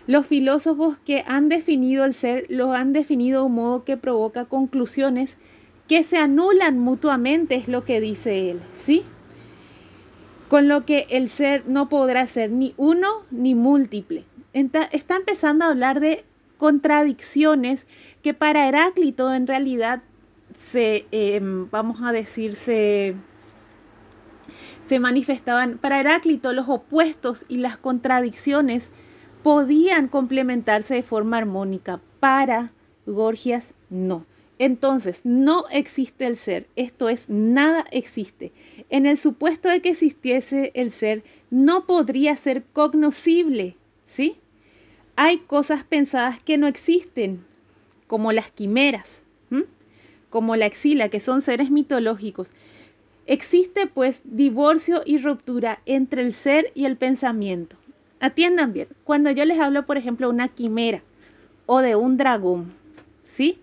[0.09, 4.47] Los filósofos que han definido el ser lo han definido de un modo que provoca
[4.47, 5.37] conclusiones
[5.87, 9.05] que se anulan mutuamente, es lo que dice él, ¿sí?
[10.49, 14.25] Con lo que el ser no podrá ser ni uno ni múltiple.
[14.53, 16.25] Está empezando a hablar de
[16.57, 17.87] contradicciones
[18.23, 20.03] que para Heráclito en realidad
[20.57, 23.15] se, em, vamos a decir, se,
[24.85, 28.91] se manifestaban, para Heráclito los opuestos y las contradicciones
[29.43, 32.73] podían complementarse de forma armónica, para
[33.07, 34.27] Gorgias no.
[34.59, 38.53] Entonces, no existe el ser, esto es, nada existe.
[38.91, 43.77] En el supuesto de que existiese el ser, no podría ser cognoscible,
[44.09, 44.37] ¿sí?
[45.15, 47.45] Hay cosas pensadas que no existen,
[48.09, 49.23] como las quimeras,
[50.31, 52.51] como la exila, que son seres mitológicos.
[53.27, 57.77] Existe pues divorcio y ruptura entre el ser y el pensamiento.
[58.21, 61.03] Atiendan bien, cuando yo les hablo, por ejemplo, de una quimera
[61.67, 62.73] o de un dragón,
[63.23, 63.61] ¿sí?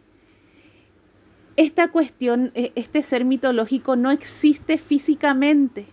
[1.57, 5.87] Esta cuestión, e, este ser mitológico no existe físicamente.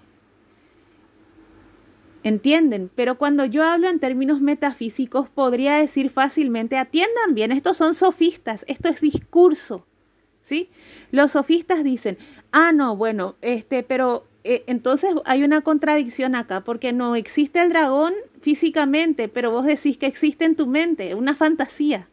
[2.25, 2.91] ¿Entienden?
[2.95, 8.65] Pero cuando yo hablo en términos metafísicos, podría decir fácilmente, atiendan bien, estos son sofistas,
[8.69, 9.87] esto es discurso.
[10.41, 10.71] ¿Sí?
[11.13, 12.19] Los sofistas dicen,
[12.51, 17.69] ah, no, bueno, este, pero eh, entonces hay una contradicción acá, porque no existe el
[17.69, 22.09] dragón físicamente, pero vos decís que existe en tu mente, una fantasía.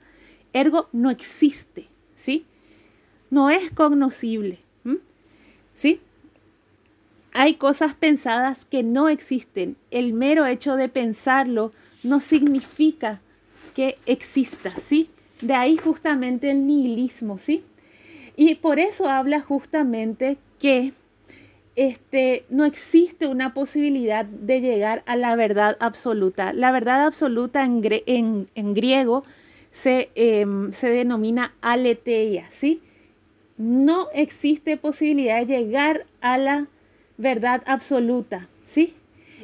[0.53, 1.89] Ergo, no existe.
[2.15, 2.45] ¿Sí?
[3.29, 4.59] No es cognoscible.
[5.77, 6.01] ¿Sí?
[7.31, 9.77] Hay cosas pensadas que no existen.
[9.91, 11.71] El mero hecho de pensarlo
[12.03, 13.21] no significa
[13.75, 15.09] que exista, ¿sí?
[15.41, 17.63] De ahí justamente el nihilismo, ¿sí?
[18.35, 20.93] Y por eso habla justamente que
[21.75, 26.51] este, no existe una posibilidad de llegar a la verdad absoluta.
[26.51, 29.23] La verdad absoluta en, en, griego
[29.71, 32.81] se, em, se, denomina aletheia, ¿sí?
[33.59, 36.67] No existe posibilidad de llegar a la
[37.17, 38.95] verdad absoluta, ¿sí?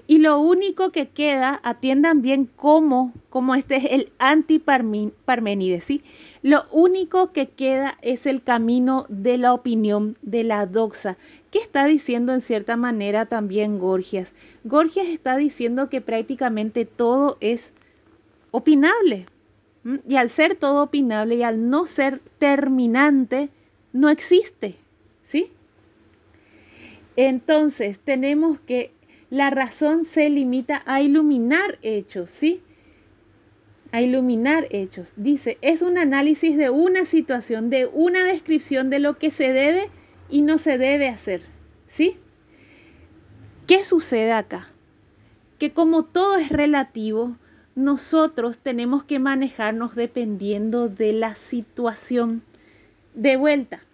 [0.07, 6.01] Y lo único que queda, atiendan bien cómo, cómo este es el anti-Parménides, ¿sí?
[6.43, 11.17] Lo único que queda es el camino de la opinión, de la doxa.
[11.51, 14.33] ¿Qué está diciendo en cierta manera también Gorgias?
[14.63, 17.73] Gorgias está diciendo que prácticamente todo es
[18.51, 19.25] opinable.
[20.07, 23.49] Y al ser todo opinable y al no ser terminante,
[23.95, 24.75] no existe.
[25.23, 25.51] ¿Sí?
[27.15, 28.91] Entonces, tenemos que
[29.29, 32.61] la razón se limita a iluminar hechos, ¿sí?
[33.91, 35.13] A iluminar hechos.
[35.15, 39.89] Dice, es un análisis de una situación, de una descripción de lo que se debe
[40.29, 41.41] y no se debe hacer,
[41.87, 42.17] ¿sí?
[43.65, 44.69] ¿Qué sucede acá?
[45.57, 47.37] Que como todo es relativo,
[47.75, 52.43] nosotros tenemos que manejarnos dependiendo de la situación.
[53.13, 53.84] De vuelta,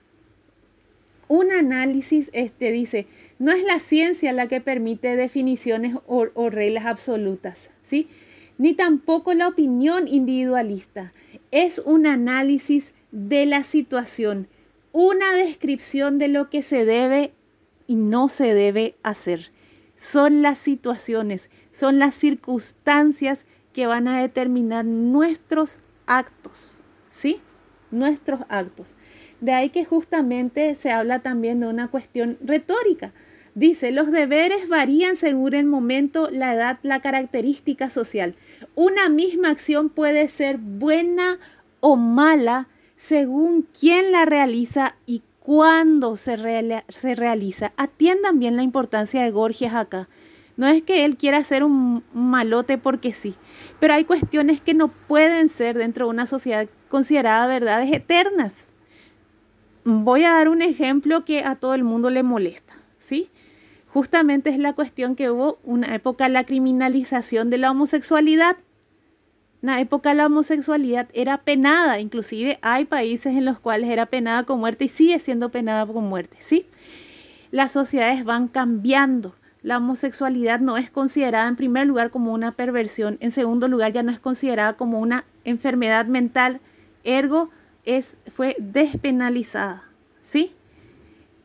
[1.32, 3.08] un análisis este, dice,
[3.40, 8.10] no es la ciencia la que permite definiciones o, reglas absolutas, ¿sí?
[8.58, 11.14] Ni tampoco la opinión individualista.
[11.50, 14.50] Es un análisis de la situación,
[14.92, 17.32] una descripción de lo que se debe
[17.88, 19.52] y no se debe hacer.
[19.96, 26.74] Son las situaciones, son las circunstancias que van a determinar nuestros actos,
[27.10, 27.40] ¿sí?
[27.90, 28.96] Nuestros actos.
[29.42, 33.12] De ahí que justamente se habla también de una cuestión retórica.
[33.54, 38.36] Dice, los deberes varían según el momento, la edad, la característica social.
[38.76, 41.38] Una misma acción puede ser buena
[41.82, 47.74] o mala según quién la realiza y cuándo se, realiza.
[47.76, 50.08] Atiendan bien la importancia de Gorgias acá.
[50.56, 53.36] No es que él quiera ser un malote porque sí,
[53.80, 58.68] pero hay cuestiones que no pueden ser dentro de una sociedad considerada verdades eternas.
[59.84, 63.30] Voy a dar un ejemplo que a todo el mundo le molesta, ¿sí?
[63.94, 68.58] justamente es la cuestión que hubo una época la criminalización de la homosexualidad.
[69.62, 74.60] Una época la homosexualidad era penada, inclusive hay países en los cuales era penada con
[74.60, 76.66] muerte y sigue siendo penada con muerte, ¿sí?
[77.52, 79.36] Las sociedades van cambiando.
[79.62, 84.02] La homosexualidad no es considerada en primer lugar como una perversión, en segundo lugar ya
[84.02, 86.62] no es considerada como una enfermedad mental,
[87.04, 87.52] ergo
[87.86, 89.90] es, fue despenalizada,
[90.24, 90.54] ¿sí?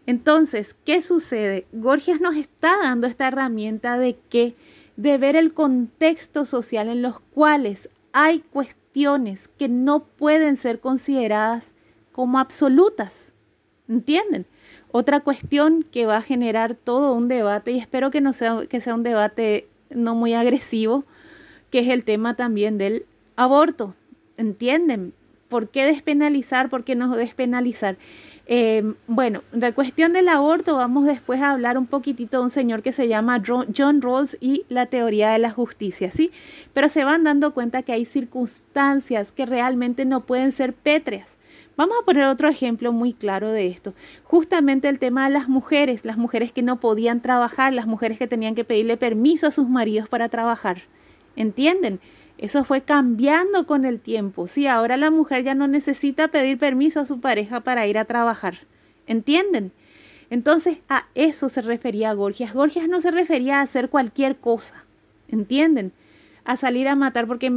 [0.07, 1.67] Entonces, ¿qué sucede?
[1.73, 4.55] Gorgias nos está dando esta herramienta de que
[4.97, 11.73] de ver el contexto social en los cuales hay cuestiones que no pueden ser consideradas
[12.13, 13.33] como absolutas.
[13.89, 14.47] ¿Entienden?
[14.91, 18.81] Otra cuestión que va a generar todo un debate, y espero que no sea, que
[18.81, 21.05] sea un debate no muy agresivo,
[21.71, 23.07] que es el tema también del
[23.37, 23.95] aborto.
[24.39, 25.13] ¿Entienden?
[25.49, 26.69] ¿Por qué despenalizar?
[26.69, 27.97] ¿Por qué no despenalizar?
[28.49, 32.83] Eh, bueno, la cuestión del aborto, vamos después a hablar un poquitito de un señor
[32.83, 36.31] que se llama John Rawls y la teoría de la justicia, ¿sí?
[36.73, 41.37] Pero se van dando cuenta que hay circunstancias que realmente no pueden ser pétreas.
[41.77, 43.95] Vamos a poner otro ejemplo muy claro de esto.
[44.25, 48.27] Justamente el tema de las mujeres, las mujeres que no podían trabajar, las mujeres que
[48.27, 50.83] tenían que pedirle permiso a sus maridos para trabajar.
[51.35, 52.01] ¿Entienden?
[52.39, 54.47] Eso fue cambiando con el tiempo.
[54.47, 58.05] Sí, ahora la mujer ya no necesita pedir permiso a su pareja para ir a
[58.05, 58.59] trabajar.
[59.07, 59.73] ¿Entienden?
[60.29, 62.53] Entonces a eso se refería Gorgias.
[62.53, 64.85] Gorgias no se refería a hacer cualquier cosa.
[65.29, 65.93] ¿Entienden?
[66.45, 67.49] A salir a matar porque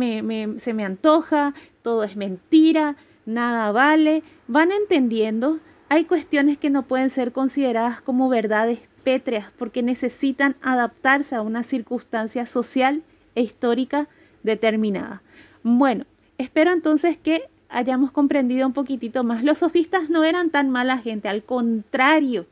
[0.60, 4.24] se me antoja, todo es mentira, nada vale.
[4.48, 5.60] Van entendiendo.
[5.90, 11.64] Hay cuestiones que no pueden ser consideradas como verdades pétreas porque necesitan adaptarse a una
[11.64, 13.04] circunstancia social
[13.36, 14.08] e histórica
[14.50, 15.22] determinada.
[15.64, 16.06] Bueno,
[16.38, 19.44] espero entonces que hayamos comprendido un poquitito más.
[19.44, 22.48] Los sofistas no eran tan mala gente, al contrario,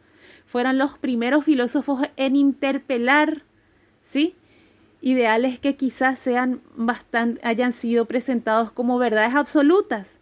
[0.45, 3.43] fueron los primeros filósofos en interpelar,
[4.05, 4.35] ¿sí?
[5.01, 10.19] Ideales que quizás sean bastante, hayan sido presentados como verdades absolutas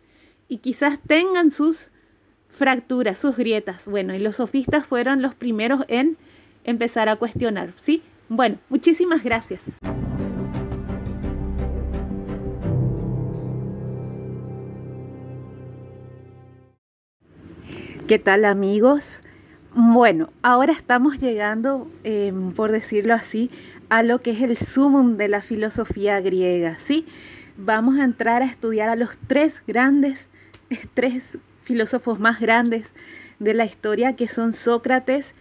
[0.48, 1.92] y quizás tengan sus
[2.50, 3.88] fracturas, sus grietas.
[3.88, 6.18] Bueno, y los sofistas fueron los primeros en
[6.64, 8.02] empezar a cuestionar, ¿sí?
[8.30, 9.62] Bueno, muchísimas gracias.
[18.08, 19.24] ¿Qué tal amigos?
[19.74, 23.49] Bueno, ahora estamos llegando, em, por decirlo así,
[23.89, 27.08] a lo que es el sumum de la filosofía griega, ¿sí?
[27.58, 30.28] Vamos a entrar a estudiar a los tres grandes,
[30.93, 32.91] tres filósofos más grandes
[33.39, 35.34] de la historia, que son Sócrates,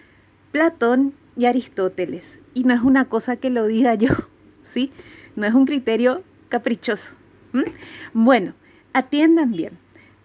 [0.50, 2.38] Platón y Aristóteles.
[2.54, 4.08] Y no es una cosa que lo diga yo,
[4.64, 4.90] ¿sí?
[5.36, 7.14] No es un criterio caprichoso.
[8.14, 8.54] Bueno,
[8.94, 9.83] atiendan bien.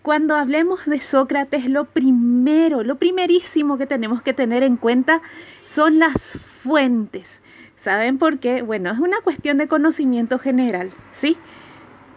[0.09, 5.21] Cuando hablemos de Sócrates, lo primero, lo primerísimo que tenemos que tener en cuenta
[5.63, 6.31] son las
[6.63, 7.39] fuentes.
[7.75, 8.63] ¿Saben por qué?
[8.63, 11.37] Bueno, es una cuestión de conocimiento general, ¿sí?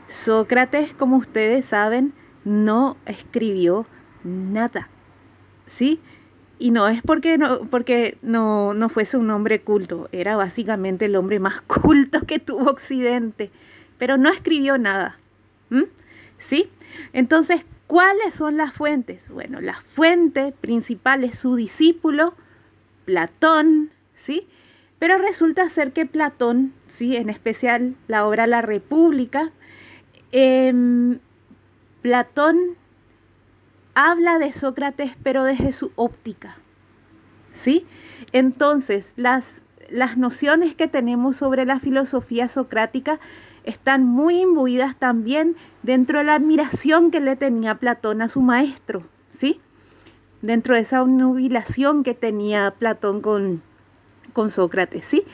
[0.09, 2.15] Sócrates, como ustedes saben,
[2.47, 3.85] no escribió
[4.25, 4.89] nada,
[5.67, 6.01] ¿sí?
[6.59, 11.17] Y no es porque no, porque no, no fuese un hombre culto, era básicamente el
[11.17, 13.51] hombre más culto que tuvo Occidente,
[13.99, 15.19] pero no escribió nada,
[16.39, 16.71] ¿sí?
[17.13, 19.29] Entonces, ¿cuáles son las fuentes?
[19.29, 22.33] Bueno, la fuente principal es su discípulo,
[23.05, 24.49] Platón, ¿sí?
[24.99, 27.17] Pero resulta ser que Platón, ¿sí?
[27.17, 29.53] En especial la obra La República,
[30.31, 31.19] em,
[32.01, 32.57] Platón
[33.93, 36.57] habla de Sócrates, pero desde su óptica,
[37.53, 37.85] ¿sí?
[38.33, 43.21] Entonces, las, las nociones que tenemos sobre la filosofía socrática
[43.65, 49.05] están muy imbuidas también dentro de la admiración que le tenía Platón a su maestro,
[49.29, 49.61] ¿sí?
[50.41, 53.63] Dentro de esa nubilación que tenía Platón con,
[54.33, 55.25] con Sócrates, ¿sí?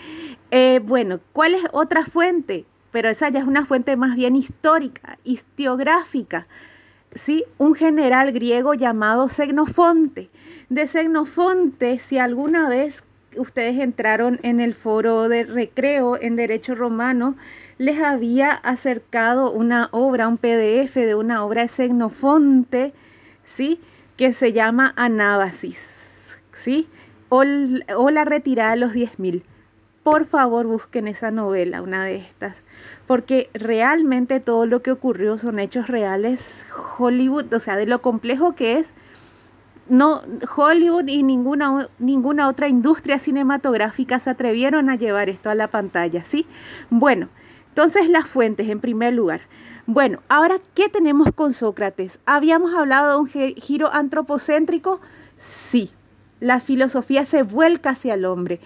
[0.51, 2.67] Eh, bueno, ¿cuál es otra fuente?
[2.91, 6.47] Pero esa ya es una fuente más bien histórica, historiográfica,
[7.15, 7.45] ¿sí?
[7.59, 10.31] Un general griego llamado Xenofonte.
[10.69, 13.03] De Xenofonte, si alguna vez
[13.37, 17.37] ustedes entraron en el foro de recreo en Derecho Romano,
[17.79, 22.93] les había acercado una obra, un PDF de una obra de Xenofonte,
[23.45, 23.81] ¿sí?
[24.17, 26.89] Que se llama Anábasis, ¿sí?
[27.29, 29.45] O, la retirada de los 10.000.
[30.03, 32.57] Por favor, busquen esa novela, una de estas,
[33.07, 36.67] porque realmente todo lo que ocurrió son hechos reales
[36.99, 38.95] Hollywood, o sea, de lo complejo que es
[39.89, 40.23] no
[40.57, 46.25] Hollywood y ninguna, ninguna otra industria cinematográfica se atrevieron a llevar esto a la pantalla,
[46.25, 46.47] ¿sí?
[46.91, 47.29] Bueno,
[47.79, 49.43] entonces, las fuentes, en primer lugar.
[49.87, 52.19] Bueno, ahora, ¿qué tenemos con Sócrates?
[52.27, 55.01] ¿Habíamos hablado de un giro antropocéntrico?
[55.37, 55.93] Sí,
[56.41, 58.59] la filosofía se vuelca hacia el hombre,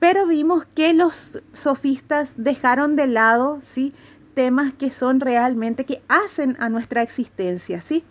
[0.00, 3.92] pero vimos que los sofistas dejaron de lado, ¿sí?
[4.32, 8.02] Temas que son realmente, que hacen a nuestra existencia, ¿sí?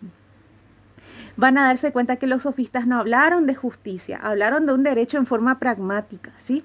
[1.36, 5.18] Van a darse cuenta que los sofistas no hablaron de justicia, hablaron de un derecho
[5.18, 6.64] en forma pragmática, ¿sí?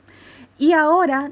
[0.59, 1.31] Y ahora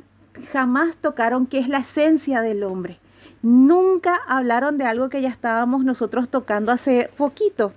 [0.52, 2.98] jamás tocaron qué es la esencia del hombre.
[3.42, 7.72] Nunca hablaron de algo que ya estábamos nosotros tocando hace poquito,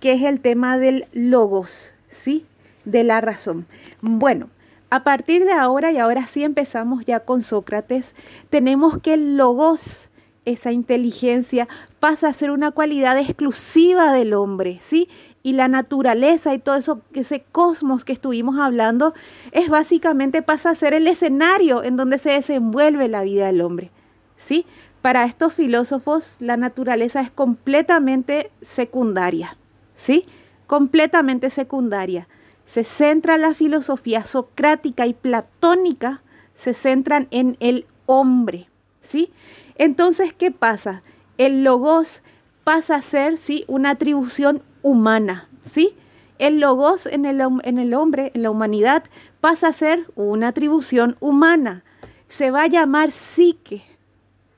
[0.00, 2.46] que es el tema del logos, ¿sí?
[2.84, 3.66] De la razón.
[4.00, 4.48] Bueno,
[4.90, 8.14] a partir de ahora, y ahora sí empezamos ya con Sócrates,
[8.50, 10.10] tenemos que el logos,
[10.44, 11.66] esa inteligencia,
[11.98, 15.08] pasa a ser una cualidad exclusiva del hombre, ¿sí?
[15.46, 19.14] Y la naturaleza y todo eso, ese cosmos que estuvimos hablando,
[19.52, 23.92] es básicamente pasa a ser el escenario en donde se desenvuelve la vida del hombre.
[24.36, 24.66] ¿Sí?
[25.02, 29.56] Para estos filósofos, la naturaleza es completamente secundaria.
[29.94, 30.26] ¿Sí?
[30.66, 32.26] Completamente secundaria.
[32.66, 36.22] Se centra la filosofía socrática y platónica,
[36.56, 38.68] se centran en el hombre.
[39.00, 39.30] ¿Sí?
[39.76, 41.04] Entonces, ¿qué pasa?
[41.38, 42.22] El logos
[42.64, 43.64] pasa a ser ¿sí?
[43.68, 45.96] una atribución humana, ¿sí?
[46.38, 49.02] El logos en el, en el hombre, en la humanidad,
[49.40, 51.82] pasa a ser una atribución humana.
[52.28, 53.82] Se va a llamar psique,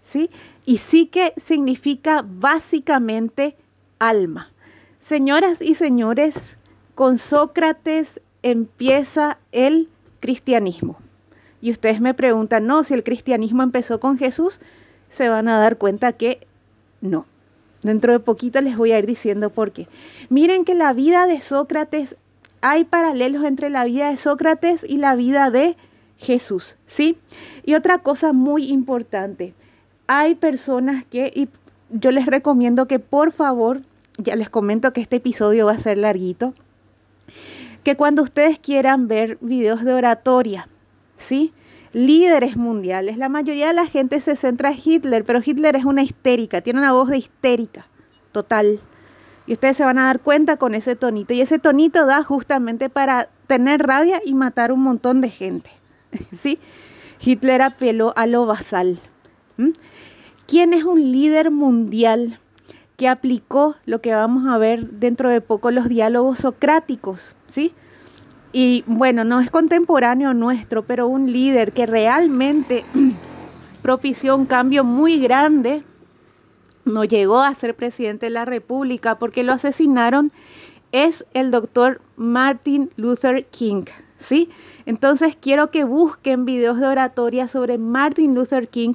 [0.03, 0.29] ¿sí?
[0.67, 3.57] Y psique significa básicamente
[3.99, 4.53] alma.
[5.01, 6.59] Señoras y señores,
[6.95, 9.89] con Sócrates empieza el
[10.21, 10.99] cristianismo.
[11.63, 14.61] Y ustedes me preguntan, no, si el cristianismo empezó con Jesús,
[15.09, 16.47] se van a dar cuenta que
[17.01, 17.25] no.
[17.83, 19.89] Dentro de poquito les voy a ir diciendo por qué.
[20.29, 22.17] Miren que la vida de Sócrates,
[22.61, 25.77] hay paralelos entre la vida de Sócrates y la vida de
[26.17, 27.19] Jesús, ¿sí?
[27.65, 29.55] Y otra cosa muy importante,
[30.09, 31.49] hay personas que, y
[31.91, 33.83] yo les recomiendo que por favor,
[34.17, 36.55] ya les comento que este episodio va a ser larguito,
[37.85, 40.69] que cuando ustedes quieran ver videos de oratoria,
[41.17, 41.53] ¿sí?
[41.93, 43.17] Líderes mundiales.
[43.17, 46.81] La mayoría de la gente se centra en Hitler, pero Hitler es una histérica, tiene
[46.81, 47.87] una voz de histérica,
[48.33, 48.81] total.
[49.47, 51.33] Y ustedes se van a dar cuenta con ese tonito.
[51.33, 55.71] Y ese tonito da justamente para tener rabia y matar un montón de gente.
[56.39, 56.59] ¿Sí?
[57.21, 58.99] Hitler apeló a lo basal.
[59.57, 59.71] ¿Mm?
[60.47, 62.39] ¿Quién es un líder mundial
[62.99, 67.73] que aplicó lo que vamos a ver dentro de poco, los diálogos socráticos, ¿sí?
[68.53, 72.85] Y bueno, no es contemporáneo nuestro, pero un líder que realmente
[73.83, 75.83] propició un cambio muy grande,
[76.85, 80.33] no llegó a ser presidente de la República porque lo asesinaron,
[80.93, 83.85] es el doctor Martin Luther King,
[84.19, 84.49] ¿sí?
[84.87, 88.95] Entonces quiero que busquen videos de oratoria sobre Martin Luther King.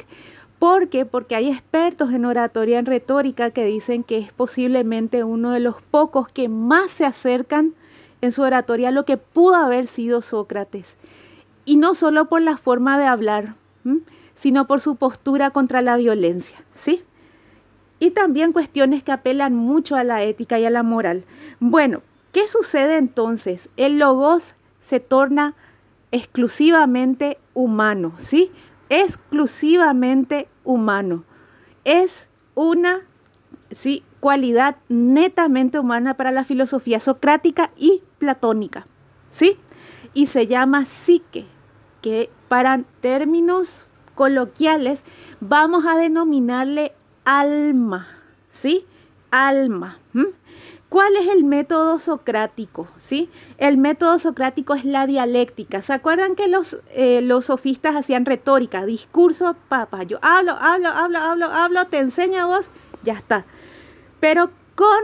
[0.57, 1.05] ¿Por qué?
[1.05, 5.75] Porque hay expertos en oratoria, en retórica, que dicen que es posiblemente uno de los
[5.91, 7.75] pocos que más se acercan
[8.23, 10.95] en su oratoria lo que pudo haber sido Sócrates.
[11.65, 13.55] Y no solo por la forma de hablar,
[14.33, 17.03] sino por su postura contra la violencia, ¿sí?
[17.99, 21.25] Y también cuestiones que apelan mucho a la ética y a la moral.
[21.59, 22.01] Bueno,
[22.31, 23.67] ¿qué sucede entonces?
[23.75, 25.53] El logos se torna
[26.11, 28.53] exclusivamente humano, ¿sí?
[28.87, 31.25] Exclusivamente humano.
[31.83, 33.01] Es una
[33.75, 34.03] ¿sí?
[34.23, 38.87] Cualidad netamente humana para la filosofía socrática y platónica,
[39.29, 39.57] ¿sí?
[40.13, 41.45] Y se llama psique,
[42.01, 45.01] que para términos coloquiales
[45.41, 46.93] vamos a denominarle
[47.25, 48.07] alma,
[48.49, 48.85] ¿sí?
[49.29, 49.97] Alma.
[50.87, 52.87] ¿Cuál es el método socrático?
[53.01, 53.29] ¿Sí?
[53.57, 55.81] El método socrático es la dialéctica.
[55.81, 60.03] ¿Se acuerdan que los, eh, los sofistas hacían retórica, discurso, papá?
[60.03, 62.69] Yo hablo, hablo, hablo, hablo, hablo, te enseño a vos,
[63.03, 63.45] ya está.
[64.23, 65.03] Pero con,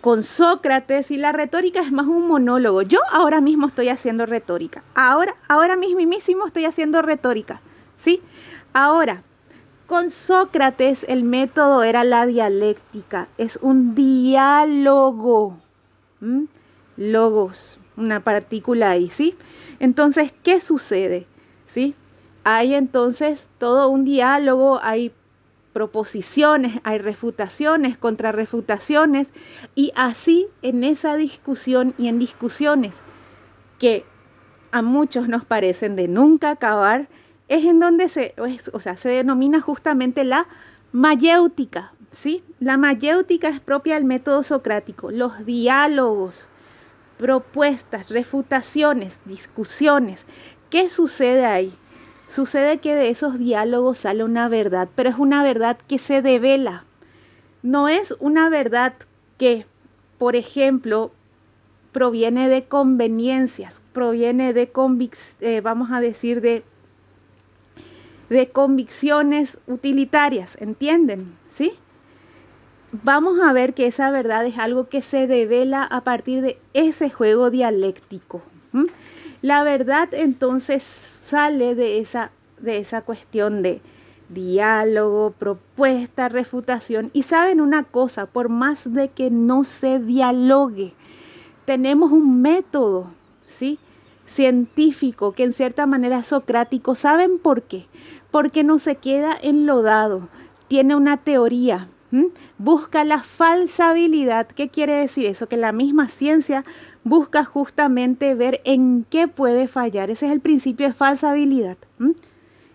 [0.00, 2.80] con Sócrates y la retórica es más un monólogo.
[2.80, 4.82] Yo ahora mismo estoy haciendo retórica.
[4.94, 7.60] Ahora, ahora mismísimo estoy haciendo retórica.
[7.98, 8.22] ¿Sí?
[8.72, 9.24] Ahora,
[9.86, 15.58] con Sócrates el método era la dialéctica, es un diálogo.
[16.96, 19.36] Logos, una partícula ahí, ¿sí?
[19.80, 21.26] Entonces, ¿qué sucede?
[21.66, 21.94] ¿Sí?
[22.42, 25.12] Hay entonces todo un diálogo, hay
[25.76, 29.28] proposiciones, hay refutaciones, contrarrefutaciones,
[29.74, 32.94] y así en esa discusión y en discusiones
[33.78, 34.06] que
[34.72, 37.10] a muchos nos parecen de nunca acabar,
[37.48, 38.34] es en donde se,
[38.72, 40.48] o sea, se denomina justamente la
[40.92, 42.42] mayéutica, ¿sí?
[42.58, 46.48] La mayéutica es propia del método socrático, los diálogos,
[47.18, 50.24] propuestas, refutaciones, discusiones.
[50.70, 51.70] ¿Qué sucede ahí?
[52.28, 56.84] Sucede que de esos diálogos sale una verdad, pero es una verdad que se devela.
[57.62, 58.94] No es una verdad
[59.38, 59.66] que,
[60.18, 61.12] por ejemplo,
[61.92, 64.70] proviene de conveniencias, proviene de,
[65.40, 66.64] eh, vamos a decir, de
[68.28, 71.36] de convicciones utilitarias, ¿entienden?
[71.54, 71.72] ¿Sí?
[72.92, 77.10] Vamos a ver que esa verdad es algo que se devela a partir de ese
[77.10, 78.42] juego dialéctico.
[79.42, 82.30] La verdad entonces sale de esa,
[82.60, 83.80] de esa cuestión de
[84.28, 87.10] diálogo, propuesta, refutación.
[87.12, 90.94] Y saben una cosa, por más de que no se dialogue,
[91.64, 93.08] tenemos un método,
[93.48, 93.78] ¿sí?
[94.26, 96.94] científico que en cierta manera es socrático.
[96.94, 97.86] ¿Saben por qué?
[98.30, 100.28] Porque no se queda enlodado,
[100.68, 101.88] tiene una teoría,
[102.58, 104.46] busca la falsabilidad.
[104.48, 105.48] ¿Qué quiere decir eso?
[105.48, 106.64] Que la misma ciencia
[107.06, 110.10] busca justamente ver en qué puede fallar.
[110.10, 111.76] Ese es el principio de falsabilidad.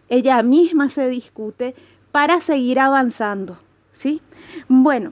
[0.07, 1.75] Ella misma se discute
[2.13, 3.59] para seguir avanzando.
[3.91, 4.21] ¿sí?
[4.69, 5.11] Bueno,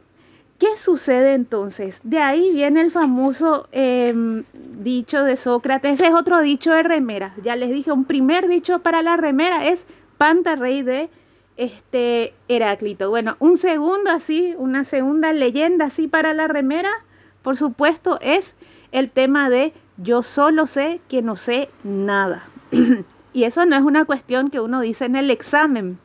[0.57, 2.01] ¿Qué sucede entonces?
[2.03, 5.93] De ahí viene el famoso em, dicho de Sócrates.
[5.93, 7.33] Ese es otro dicho de remera.
[7.41, 9.85] Ya les dije, un primer dicho para la remera es
[10.17, 11.09] Panta Rey de
[11.55, 13.09] este Heráclito.
[13.09, 16.91] Bueno, un segundo así, una segunda leyenda así para la remera,
[17.41, 18.53] por supuesto, es
[18.91, 22.47] el tema de yo solo sé que no sé nada.
[23.33, 25.99] y eso no es una cuestión que uno dice en el examen.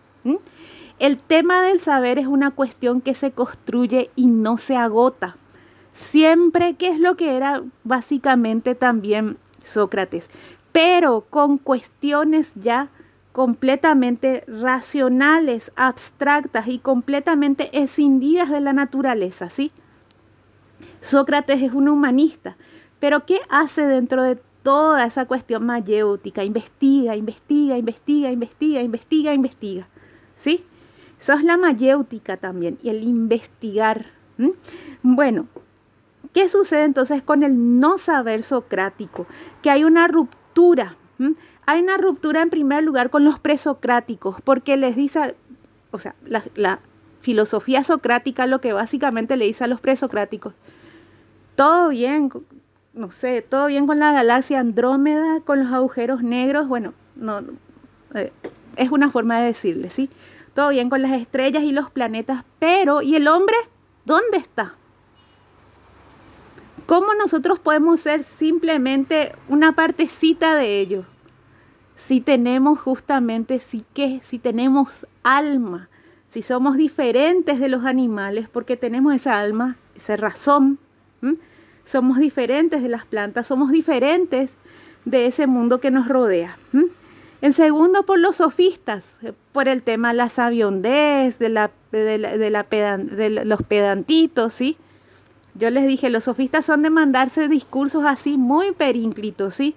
[0.99, 5.37] El tema del saber es una cuestión que se construye y no se agota.
[5.93, 10.29] Siempre, que es lo que era básicamente también Sócrates,
[10.73, 12.89] pero con cuestiones ya
[13.33, 19.73] completamente racionales, abstractas y completamente escindidas de la naturaleza, ¿sí?
[21.01, 22.57] Sócrates es un humanista,
[23.05, 26.43] pero ¿qué hace dentro de toda esa cuestión mayéutica?
[26.43, 29.89] Investiga, investiga, investiga, investiga, investiga, investiga,
[30.37, 30.65] ¿sí?
[31.21, 34.07] Eso es la mayéutica también y el investigar.
[35.03, 35.49] Bueno,
[36.33, 39.27] ¿qué sucede entonces con el no saber socrático?
[39.61, 40.97] Que hay una ruptura.
[41.67, 45.37] Hay una ruptura en primer lugar con los presocráticos, porque les dice,
[45.91, 46.81] o sea, la, la
[47.21, 50.55] filosofía socrática lo que básicamente le dice a los presocráticos,
[51.55, 52.31] todo bien,
[52.95, 57.43] no sé, todo bien con la galaxia Andrómeda, con los agujeros negros, bueno, no,
[58.15, 58.33] eh,
[58.77, 60.11] es una forma de decirle, ¿sí?
[60.55, 63.57] todo bien con las estrellas y los planetas, pero ¿y el hombre?
[64.05, 64.77] ¿Dónde está?
[66.87, 71.05] ¿Cómo nosotros podemos ser simplemente una partecita de ello?
[71.97, 75.89] Si tenemos justamente, si qué, si tenemos alma,
[76.29, 80.79] si somos diferentes de los animales, porque tenemos esa alma, esa razón,
[81.85, 84.51] somos diferentes de las plantas, somos diferentes
[85.05, 86.59] de ese mundo que nos rodea.
[87.43, 89.05] En segundo, por los sofistas,
[89.53, 94.77] por el tema de la sabiondez, de, la, de, los pedantitos, ¿sí?
[95.55, 99.75] Yo les dije, los sofistas son de mandarse discursos así muy perínclitos, ¿sí?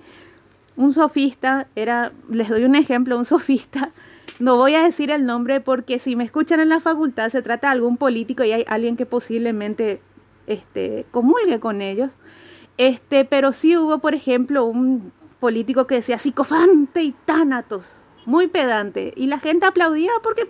[0.76, 3.92] Un sofista era, les doy un ejemplo, un sofista,
[4.40, 7.68] no voy a decir el nombre porque si me escuchan en la facultad se trata
[7.68, 10.00] de algún político y hay alguien que posiblemente
[10.48, 12.12] este, comulgue con ellos.
[12.78, 19.14] Este, pero sí hubo, por ejemplo, un político que decía psicofante y tánatos, muy pedante,
[19.16, 20.48] y la gente aplaudía porque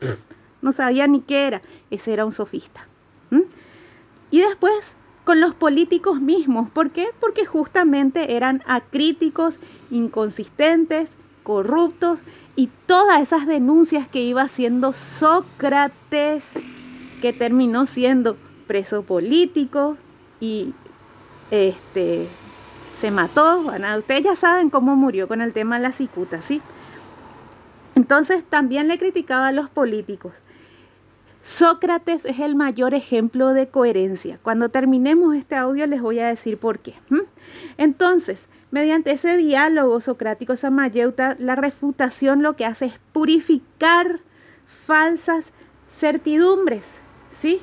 [0.61, 1.61] no sabía ni qué era.
[1.91, 2.87] Ese era un sofista.
[4.29, 4.95] Y después
[5.27, 6.69] con los políticos mismos.
[6.69, 7.09] ¿Por qué?
[7.19, 9.59] Porque justamente eran acríticos,
[9.91, 11.09] inconsistentes,
[11.43, 12.19] corruptos
[12.55, 16.45] y todas esas denuncias que iba haciendo Sócrates,
[17.21, 18.37] que terminó siendo
[18.67, 19.97] preso político
[20.39, 20.73] y
[21.49, 22.27] este
[22.99, 23.65] se mató.
[23.97, 26.61] Ustedes ya saben cómo murió con el tema de la cicuta, ¿sí?
[27.95, 30.33] Entonces también le criticaba a los políticos.
[31.43, 34.37] Sócrates es el mayor ejemplo de coherencia.
[34.43, 36.95] Cuando terminemos este audio les voy a decir por qué.
[37.77, 44.19] Entonces, mediante ese diálogo socrático Samayeuta, la refutación lo que hace es purificar
[44.67, 45.45] falsas
[45.97, 46.83] certidumbres,
[47.41, 47.61] ¿sí?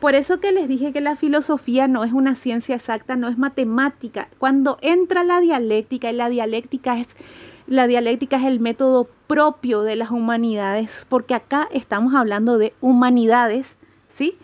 [0.00, 3.36] Por eso que les dije que la filosofía no es una ciencia exacta, no es
[3.36, 4.28] matemática.
[4.38, 7.08] Cuando entra la dialéctica, y la dialéctica es
[7.66, 13.76] la dialéctica es el método propio de las humanidades, porque acá estamos hablando de humanidades,
[14.12, 14.36] ¿sí?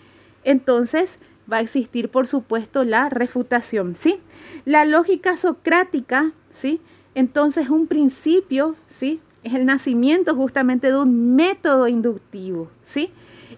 [0.44, 1.18] Entonces
[1.50, 4.20] va a existir, por supuesto, la refutación, ¿sí?
[4.64, 6.80] La lógica socrática, ¿sí?
[7.16, 9.20] Entonces un principio, ¿sí?
[9.42, 13.10] Es el nacimiento justamente de un método inductivo, ¿sí?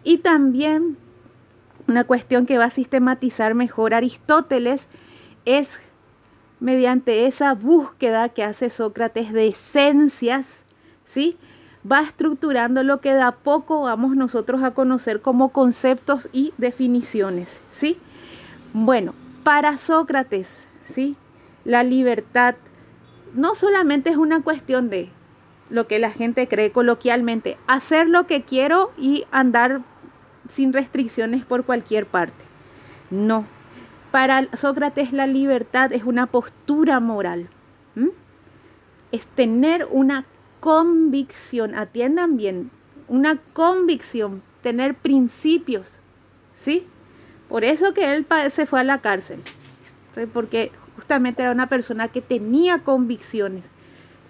[0.02, 0.96] Y también
[1.88, 4.86] una cuestión que va a sistematizar mejor Aristóteles
[5.46, 5.68] es
[6.60, 10.44] mediante esa búsqueda que hace Sócrates de esencias,
[11.06, 11.38] ¿sí?
[11.90, 17.62] Va estructurando lo que de a poco vamos nosotros a conocer como conceptos y definiciones,
[17.70, 17.98] ¿sí?
[18.74, 21.16] Bueno, para Sócrates, ¿sí?
[21.64, 22.56] La libertad
[23.34, 25.10] no solamente es una cuestión de
[25.70, 29.82] lo que la gente cree coloquialmente, hacer lo que quiero y andar
[30.48, 32.44] sin restricciones por cualquier parte.
[33.10, 33.46] No.
[34.10, 37.48] Para Sócrates la libertad es una postura moral.
[39.12, 40.26] Es tener una
[40.60, 42.70] convicción, atiendan bien,
[43.06, 46.00] una convicción, tener principios.
[46.54, 46.86] ¿Sí?
[47.48, 49.42] Por eso que él se fue a la cárcel.
[50.32, 53.64] Porque justamente era una persona que tenía convicciones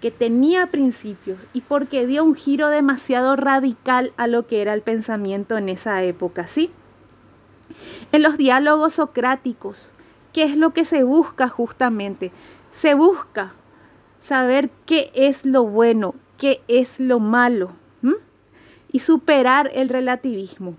[0.01, 4.81] que tenía principios y porque dio un giro demasiado radical a lo que era el
[4.81, 6.71] pensamiento en esa época, ¿sí?
[8.11, 9.91] En los diálogos socráticos,
[10.33, 12.31] ¿qué es lo que se busca justamente?
[12.73, 13.53] Se busca
[14.21, 17.73] saber qué es lo bueno, qué es lo malo
[18.91, 20.75] y superar el relativismo.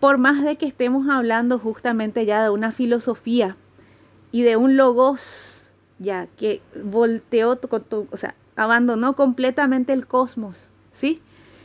[0.00, 3.56] Por más de que estemos hablando justamente ya de una filosofía
[4.32, 5.55] y de un logos
[5.98, 7.58] ya que volteó,
[8.10, 11.22] o sea, abandonó completamente el cosmos, ¿sí?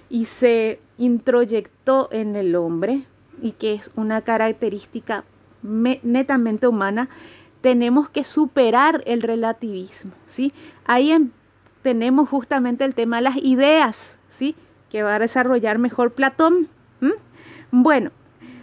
[0.10, 3.06] Y se introyectó en el hombre,
[3.42, 5.24] y que es una característica
[5.64, 7.10] netamente humana,
[7.62, 10.54] tenemos que superar el relativismo, ¿sí?
[10.86, 11.32] Ahí
[11.82, 14.56] tenemos justamente el tema de las ideas, ¿sí?
[14.90, 16.68] Que va a desarrollar mejor Platón.
[17.72, 18.12] Bueno,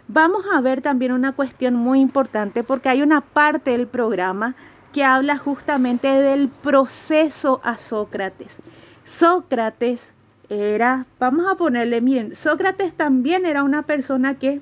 [0.07, 4.55] vamos a ver también una cuestión muy importante porque hay una parte del programa
[4.93, 8.57] que habla justamente del proceso a Sócrates.
[9.05, 10.13] Sócrates
[10.49, 14.61] era, vamos a ponerle, miren, Sócrates también era una persona que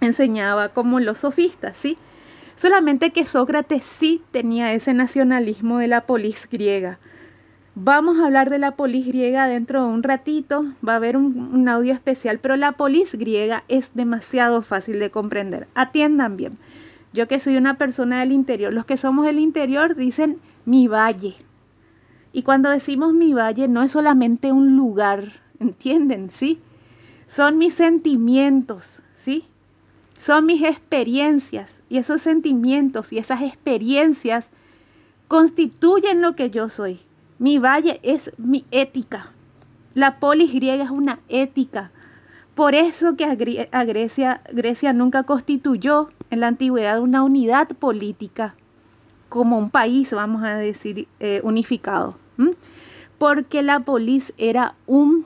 [0.00, 1.98] enseñaba como los sofistas, ¿sí?
[2.56, 6.98] Solamente que Sócrates sí tenía ese nacionalismo de la polis griega.
[7.74, 11.50] Vamos a hablar de la polis griega dentro de un ratito, va a haber un,
[11.54, 15.68] un audio especial, pero la polis griega es demasiado fácil de comprender.
[15.74, 16.58] Atiendan bien.
[17.12, 21.34] Yo que soy una persona del interior, los que somos del interior dicen mi valle.
[22.32, 26.30] Y cuando decimos mi valle no es solamente un lugar, ¿entienden?
[26.30, 26.60] ¿Sí?
[27.26, 29.44] Son mis sentimientos, ¿sí?
[30.18, 34.46] Son mis experiencias y esos sentimientos y esas experiencias
[35.28, 37.00] constituyen lo que yo soy.
[37.38, 39.32] Mi valle es mi ética.
[39.94, 41.90] La polis griega es una ética.
[42.60, 48.54] Por eso que a Grecia, Grecia nunca constituyó en la antigüedad una unidad política
[49.30, 52.18] como un país, vamos a decir, eh, unificado.
[53.16, 55.24] Porque la polis era un,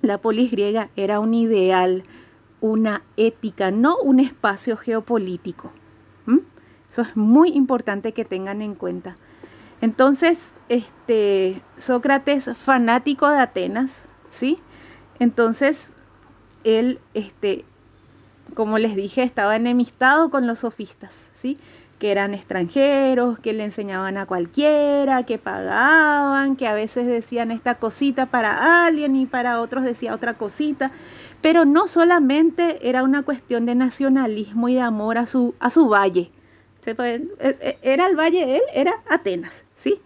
[0.00, 2.04] la polis griega era un ideal,
[2.60, 5.72] una ética, no un espacio geopolítico.
[6.88, 9.16] Eso es muy importante que tengan en cuenta.
[9.80, 14.60] Entonces, este, Sócrates, fanático de Atenas, ¿sí?
[15.18, 15.93] Entonces,
[16.64, 17.64] él, este,
[18.54, 21.58] como les dije, estaba enemistado con los sofistas, ¿sí?
[21.98, 27.76] que eran extranjeros, que le enseñaban a cualquiera, que pagaban, que a veces decían esta
[27.76, 30.90] cosita para alguien y para otros decía otra cosita.
[31.40, 35.88] Pero no solamente era una cuestión de nacionalismo y de amor a su, a su
[35.88, 36.30] valle.
[36.86, 36.94] E,
[37.40, 40.00] e, era el valle, él era Atenas, ¿sí?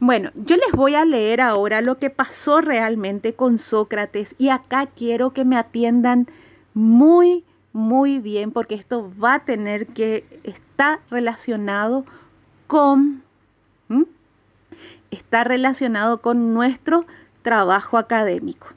[0.00, 4.86] Bueno, yo les voy a leer ahora lo que pasó realmente con Sócrates y acá
[4.86, 6.26] quiero que me atiendan
[6.74, 12.04] muy, muy bien porque esto va a tener que está relacionado
[12.66, 13.22] con
[15.12, 17.06] está relacionado con nuestro
[17.42, 18.68] trabajo académico.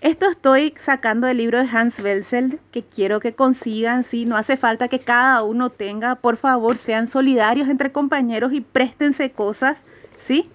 [0.00, 4.56] Esto estoy sacando del libro de Hans Welsel que quiero que consigan, si no hace
[4.56, 9.76] falta que cada uno tenga, por favor, sean solidarios entre compañeros y préstense cosas,
[10.20, 10.50] ¿sí?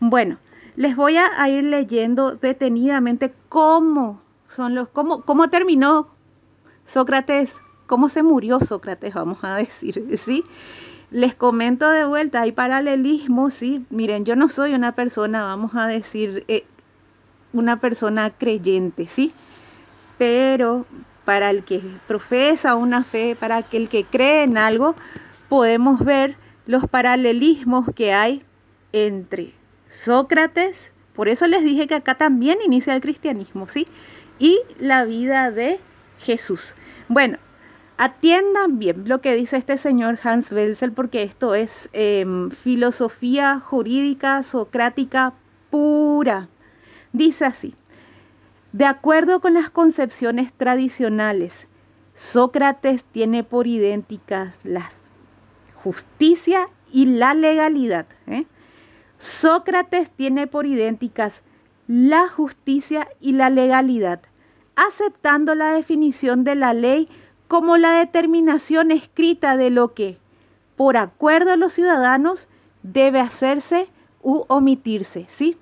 [0.00, 0.38] Bueno,
[0.76, 6.08] les voy a, ir leyendo detenidamente cómo son los cómo cómo terminó
[6.84, 7.54] Sócrates,
[7.86, 10.44] cómo se murió Sócrates, vamos a decir, ¿sí?
[11.10, 13.84] Les comento de vuelta, hay paralelismo, ¿sí?
[13.90, 16.64] Miren, yo no soy una persona, vamos a decir, eh,
[17.52, 19.32] una persona creyente, ¿sí?
[20.18, 20.86] Pero
[21.24, 24.94] para el que profesa una fe, para aquel que cree en algo,
[25.48, 26.36] podemos ver
[26.66, 28.44] los paralelismos que hay
[28.92, 29.54] entre
[29.88, 30.76] Sócrates,
[31.14, 33.86] por eso les dije que acá también inicia el cristianismo, ¿sí?
[34.38, 35.80] Y la vida de
[36.18, 36.74] Jesús.
[37.08, 37.38] Bueno,
[37.98, 44.42] atiendan bien lo que dice este señor Hans Wenzel, porque esto es em, filosofía jurídica
[44.42, 45.34] socrática
[45.70, 46.48] pura.
[47.12, 47.74] Dice así,
[48.72, 51.66] de acuerdo con las concepciones tradicionales,
[52.14, 54.90] Sócrates tiene por idénticas la
[55.74, 58.06] justicia y la legalidad.
[58.26, 58.46] ¿eh?
[59.20, 61.42] Sócrates tiene por idénticas
[61.86, 64.20] la justicia y la legalidad
[64.76, 67.08] aceptando la definición de la ley
[67.48, 70.18] como la determinación escrita de lo que,
[70.76, 72.48] por acuerdo de los ciudadanos,
[72.82, 73.88] debe hacerse
[74.22, 75.58] u omitirse, ¿sí?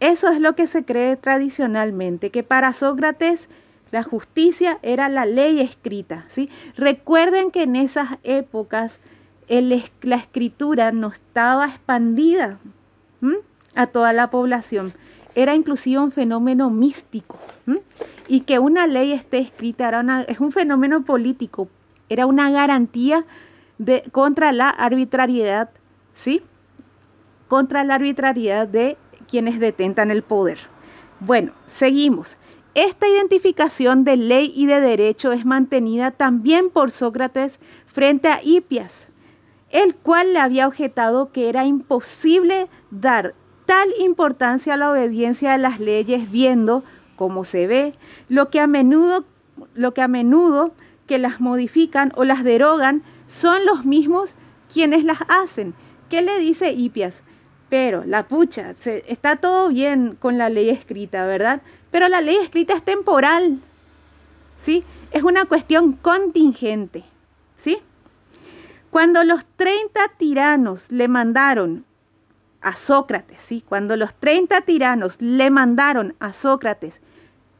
[0.00, 3.48] Eso es lo que se cree tradicionalmente, que para Sócrates
[3.90, 6.50] la justicia era la ley escrita, ¿sí?
[6.76, 8.98] Recuerden que en esas épocas
[9.48, 12.58] la escritura no estaba expandida
[13.74, 14.92] a toda la población
[15.34, 17.38] era inclusive un fenómeno místico.
[18.26, 21.68] Y que una ley esté escrita era es un fenómeno político,
[22.08, 23.24] era una garantía
[23.78, 25.70] de, contra la arbitrariedad,
[26.14, 26.42] ¿sí?
[27.46, 28.96] Contra la arbitrariedad de
[29.28, 30.58] quienes detentan el poder.
[31.20, 32.36] Bueno, seguimos.
[32.74, 39.08] Esta identificación de ley y de derecho es mantenida también por Sócrates frente a Hipias,
[39.70, 43.34] el cual le había objetado que era imposible dar
[43.66, 46.84] tal importancia a la obediencia de las leyes viendo,
[47.16, 47.94] como se ve,
[48.28, 49.24] lo que a menudo,
[49.74, 50.72] lo que, a menudo
[51.06, 54.36] que las modifican o las derogan son los mismos
[54.72, 55.74] quienes las hacen.
[56.08, 57.22] ¿Qué le dice Hipias?
[57.68, 61.60] Pero la pucha, está todo bien con la ley escrita, ¿verdad?
[61.90, 63.60] Pero la ley escrita es temporal,
[64.62, 64.84] ¿sí?
[65.10, 67.04] Es una cuestión contingente.
[68.98, 71.84] Cuando los 30 tiranos le mandaron
[72.60, 73.62] a Sócrates, ¿sí?
[73.64, 77.00] Cuando los 30 tiranos le mandaron a Sócrates,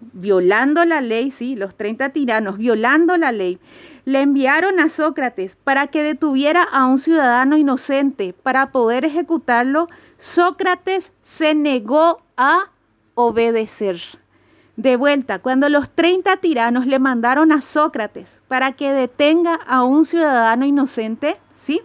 [0.01, 1.55] violando la ley, ¿sí?
[1.55, 3.61] Los 30 tiranos violando la ley,
[4.05, 9.87] le enviaron a Sócrates para que detuviera a un ciudadano inocente para poder ejecutarlo,
[10.17, 12.73] Sócrates se negó a
[13.15, 14.01] obedecer.
[14.79, 20.05] De vuelta, cuando los 30 tiranos le mandaron a Sócrates para que detenga a un
[20.05, 21.81] ciudadano inocente, ¿sí?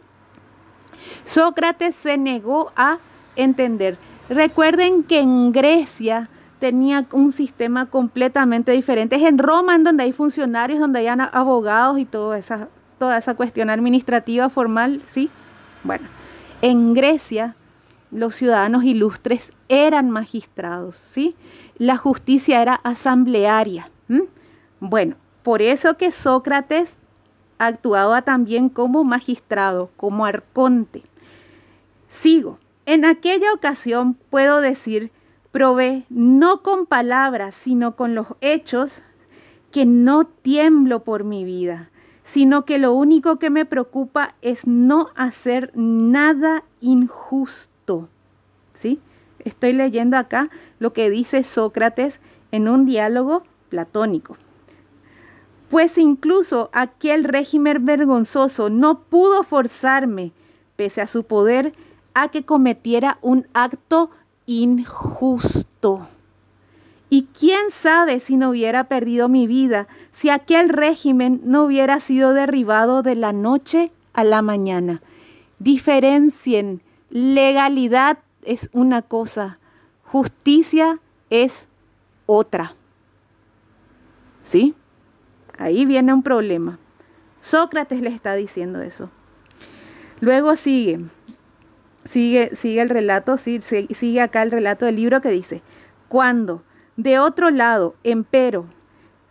[1.24, 3.00] Sócrates se negó a
[3.36, 3.98] entender.
[4.30, 6.30] Recuerden que en Grecia
[6.60, 9.16] tenía un sistema completamente diferente.
[9.16, 13.34] Es en Roma en donde hay funcionarios, donde hay abogados y toda esa, toda esa
[13.34, 15.32] cuestión administrativa formal, ¿sí?
[15.84, 16.08] Bueno,
[16.62, 17.56] en Grecia
[18.12, 21.36] los ciudadanos ilustres eran magistrados, ¿sí?
[21.78, 23.90] La justicia era asamblearia.
[24.80, 26.98] Bueno, por eso que Sócrates
[27.58, 31.04] actuaba también como magistrado, como arconte.
[32.10, 32.60] Sigo.
[32.86, 35.12] En aquella ocasión puedo decir,
[35.54, 39.04] Probé, no con palabras, sino con los hechos,
[39.72, 41.92] que no tiemblo por mi vida,
[42.24, 48.10] sino que lo único que me preocupa es no hacer nada injusto.
[48.72, 49.00] ¿Sí?
[49.44, 50.50] Estoy leyendo acá
[50.80, 52.20] lo que dice Sócrates
[52.52, 54.38] en un diálogo platónico.
[55.70, 60.32] Pues incluso aquel régimen vergonzoso no pudo forzarme,
[60.76, 61.74] pese a su poder,
[62.14, 64.12] a que cometiera un acto
[64.46, 66.08] injusto.
[67.10, 72.34] Y quién sabe si no hubiera perdido mi vida, si aquel régimen no hubiera sido
[72.34, 75.02] derribado de la noche a la mañana.
[75.60, 79.60] Diferencien, legalidad es una cosa,
[80.04, 81.00] justicia
[81.30, 81.68] es
[82.26, 82.76] otra.
[84.44, 84.76] ¿Sí?
[85.58, 86.80] Ahí viene un problema.
[87.40, 89.10] Sócrates le está diciendo eso.
[90.20, 91.02] Luego sigue,
[92.10, 95.62] sigue, sigue el relato, sigue, sigue acá el relato del libro que dice,
[96.08, 96.64] cuando
[96.96, 98.66] de otro lado, empero,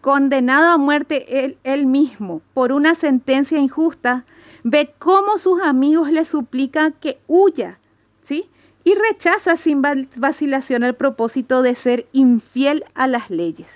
[0.00, 4.26] condenado a muerte él, él, mismo por una sentencia injusta,
[4.64, 7.78] ve cómo sus amigos le suplican que huya,
[8.22, 8.50] ¿sí?
[8.84, 13.68] Y rechaza sin vacilación el propósito de ser infiel a las leyes.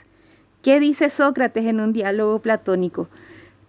[0.62, 3.09] ¿Qué dice Sócrates en un diálogo platónico?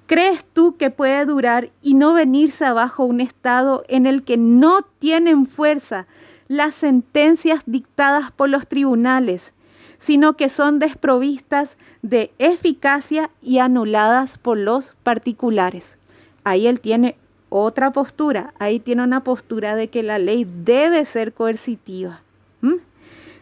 [0.08, 4.82] ¿Crees tú que puede durar y no venirse abajo un estado en el que no
[5.00, 6.08] tienen fuerza
[6.48, 9.54] las sentencias dictadas por los tribunales,
[10.00, 15.98] sino que son desprovistas de eficacia y anuladas por los particulares?
[16.46, 17.18] Ahí él tiene
[17.50, 22.22] otra postura, ahí tiene una postura de que la ley debe ser coercitiva.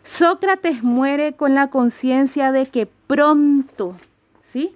[0.05, 3.95] Sócrates muere con la conciencia de que pronto,
[4.43, 4.71] ¿sí?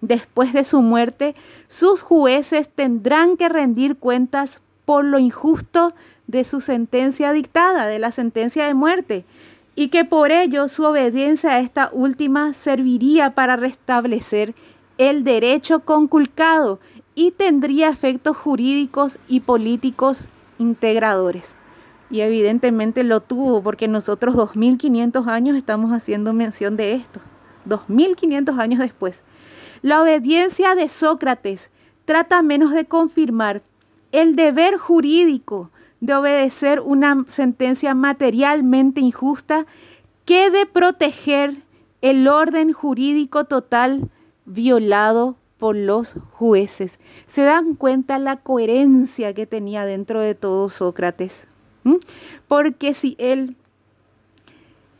[0.00, 1.34] Después de su muerte,
[1.68, 5.92] sus jueces tendrán que rendir cuentas por lo injusto
[6.28, 9.26] de su sentencia dictada, de la sentencia de muerte,
[9.74, 14.54] y que por ello su obediencia a esta última serviría para restablecer
[14.96, 16.80] el derecho conculcado
[17.14, 20.28] y tendría efectos jurídicos y políticos
[20.58, 21.56] integradores.
[22.10, 27.20] Y evidentemente lo tuvo porque nosotros 2500 años estamos haciendo mención de esto.
[27.66, 29.22] 2500 años después.
[29.82, 31.70] La obediencia de Sócrates
[32.04, 33.62] trata menos de confirmar
[34.12, 35.70] el deber jurídico
[36.00, 39.66] de obedecer una sentencia materialmente injusta
[40.24, 41.56] que de proteger
[42.00, 44.10] el orden jurídico total
[44.46, 46.98] violado por los jueces.
[47.28, 51.46] ¿Se dan cuenta la coherencia que tenía dentro de todo Sócrates?
[51.84, 51.96] ¿Mm?
[52.48, 53.56] Porque si él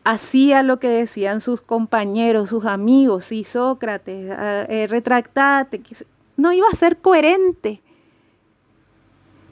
[0.04, 5.82] hacía lo que decían sus compañeros, sus amigos, y Sócrates, ah, eh, retractate,
[6.36, 7.82] no iba a ser coherente,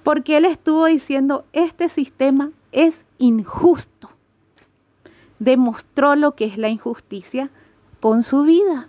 [0.03, 4.11] porque él estuvo diciendo, este sistema es injusto.
[5.39, 7.51] Demostró lo que es la injusticia
[8.01, 8.89] con su vida.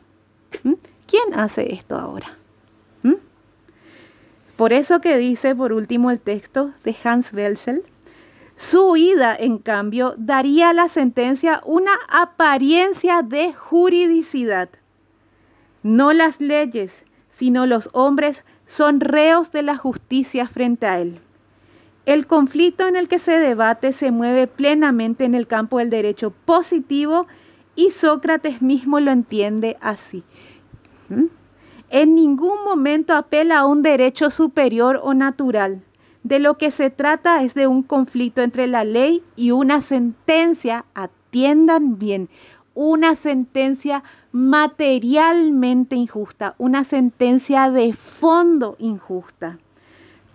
[0.64, 0.74] ¿Mm?
[1.10, 2.38] ¿Quién hace esto ahora?
[3.02, 3.16] ¿Mm?
[4.56, 7.82] Por eso que dice por último el texto de Hans Welsel,
[8.56, 14.70] su huida, en cambio, daría a la sentencia una apariencia de juridicidad.
[15.82, 21.22] No las leyes, sino los hombres son reos de la justicia frente a él.
[22.06, 26.32] El conflicto en el que se debate se mueve plenamente en el campo del derecho
[26.46, 27.26] positivo
[27.76, 30.24] y Sócrates mismo lo entiende así.
[31.90, 35.82] En ningún momento apela a un derecho superior o natural.
[36.24, 40.86] De lo que se trata es de un conflicto entre la ley y una sentencia,
[40.94, 42.30] atiendan bien,
[42.76, 49.60] una sentencia materialmente injusta, una sentencia de fondo injusta.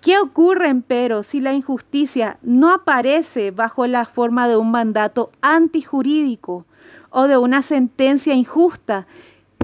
[0.01, 6.67] ¿Qué ocurre, empero, si la injusticia no aparece bajo la forma de un mandato antijurídico
[7.09, 9.07] o de una sentencia injusta,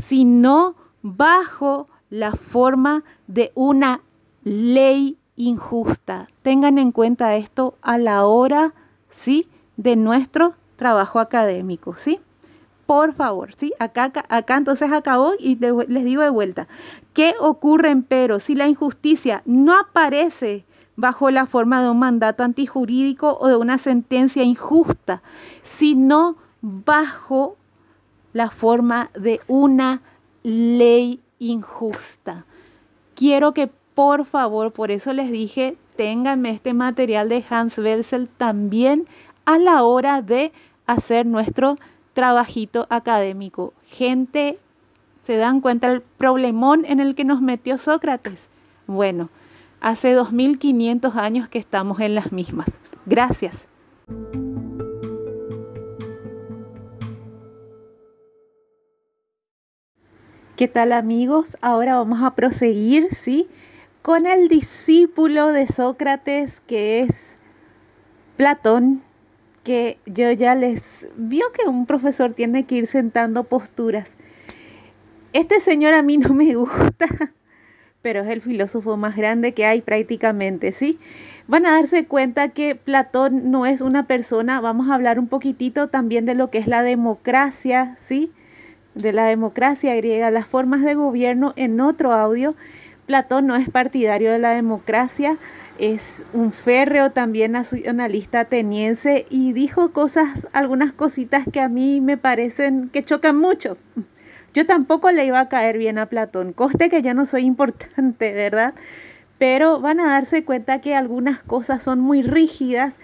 [0.01, 4.03] sino bajo la forma de una
[4.45, 6.29] ley injusta.
[6.43, 8.75] Tengan en cuenta esto a la hora,
[9.11, 9.49] ¿sí?
[9.77, 12.21] De nuestro trabajo académico, ¿sí?
[12.87, 13.73] Por favor, ¿sí?
[13.79, 16.69] Acá, acá, entonces acabó y les digo de vuelta.
[17.15, 20.65] ¿Qué ocurre, pero si la injusticia no aparece
[20.97, 25.23] bajo la forma de un mandato antijurídico o de una sentencia injusta,
[25.63, 27.57] sino bajo
[28.33, 30.03] la forma de una
[30.43, 32.45] ley injusta?
[33.15, 39.07] Quiero que por favor, por eso les dije, ténganme este material de Hans Welsel también
[39.45, 40.53] a la hora de
[40.87, 41.77] hacer nuestro
[42.15, 43.75] trabajito académico.
[43.87, 44.59] Gente,
[45.27, 48.49] ¿se dan cuenta el problemón en el que nos metió Sócrates?
[48.87, 49.29] Bueno,
[49.81, 52.79] hace 2500 años que estamos en las mismas.
[53.07, 53.67] Gracias.
[60.61, 61.57] ¿Qué tal amigos?
[61.63, 63.49] Ahora vamos a proseguir, ¿sí?
[64.03, 67.39] Con el discípulo de Sócrates que es
[68.37, 69.01] Platón,
[69.65, 74.19] que yo ya les vio que un profesor tiene que ir sentando posturas.
[75.33, 77.07] Este señor a mí no me gusta,
[78.03, 80.99] pero es el filósofo más grande que hay prácticamente, ¿sí?
[81.49, 85.89] Van a darse cuenta que Platón no es una persona, vamos a hablar un poquitito
[85.89, 88.31] también de lo que es la democracia, ¿sí?
[89.03, 92.55] De la democracia griega, las formas de gobierno en otro audio.
[93.07, 95.39] Platón no es partidario de la democracia,
[95.79, 102.17] es un férreo también nacionalista ateniense y dijo cosas, algunas cositas que a mí me
[102.17, 103.77] parecen que chocan mucho.
[104.53, 108.33] Yo tampoco le iba a caer bien a Platón, coste que yo no soy importante,
[108.33, 108.75] ¿verdad?
[109.39, 112.95] Pero van a darse cuenta que algunas cosas son muy rígidas,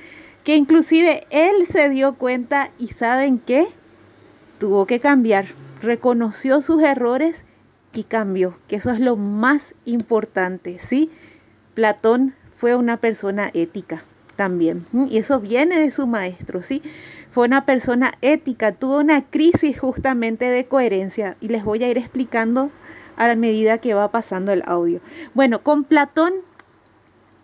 [0.44, 3.66] que inclusive él se dio cuenta y ¿saben qué?
[4.58, 5.46] Tuvo que cambiar
[5.80, 7.44] reconoció sus errores
[7.92, 11.10] y cambió, que eso es lo más importante, ¿sí?
[11.74, 14.02] Platón fue una persona ética
[14.36, 16.82] también, y eso viene de su maestro, ¿sí?
[17.30, 21.96] Fue una persona ética, tuvo una crisis justamente de coherencia, y les voy a ir
[21.98, 22.70] explicando
[23.16, 25.00] a la medida que va pasando el audio.
[25.32, 26.34] Bueno, con Platón,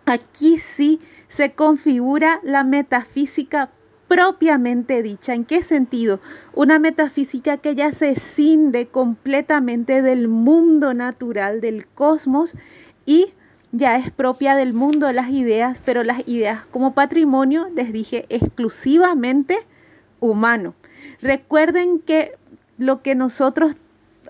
[0.04, 3.70] aquí sí se configura la metafísica
[4.12, 5.32] propiamente dicha.
[5.32, 6.20] ¿En qué sentido?
[6.52, 12.55] Una metafísica que ya se cinde completamente del mundo natural, del cosmos
[13.06, 13.32] y
[13.70, 18.26] ya es propia del mundo de las ideas, pero las ideas como patrimonio, les dije,
[18.28, 19.56] exclusivamente
[20.20, 20.74] humano.
[21.22, 22.32] Recuerden que
[22.76, 23.76] lo que nosotros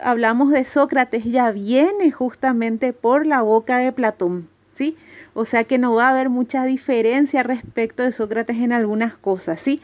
[0.00, 4.51] hablamos de Sócrates ya viene justamente por la boca de Platón.
[4.74, 4.96] ¿Sí?
[5.34, 9.60] O sea que no va a haber mucha diferencia respecto de Sócrates en algunas cosas,
[9.60, 9.80] ¿sí?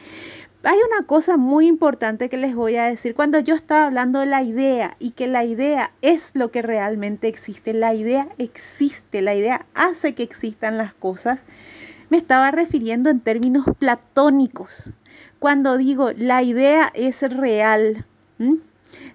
[0.65, 3.15] Hay una cosa muy importante que les voy a decir.
[3.15, 7.29] Cuando yo estaba hablando de la idea y que la idea es lo que realmente
[7.29, 11.43] existe, la idea existe, la idea hace que existan las cosas,
[12.11, 14.91] me estaba refiriendo en términos platónicos.
[15.39, 18.05] Cuando digo la idea es real,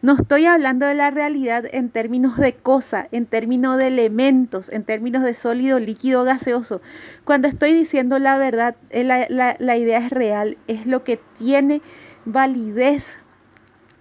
[0.04, 4.84] no estoy hablando de la realidad en términos de cosa, en términos de elementos, en
[4.84, 6.82] términos de sólido, líquido, gaseoso.
[7.24, 11.82] Cuando estoy diciendo la verdad, eh, la, idea es real, es lo que tiene
[12.26, 13.20] validez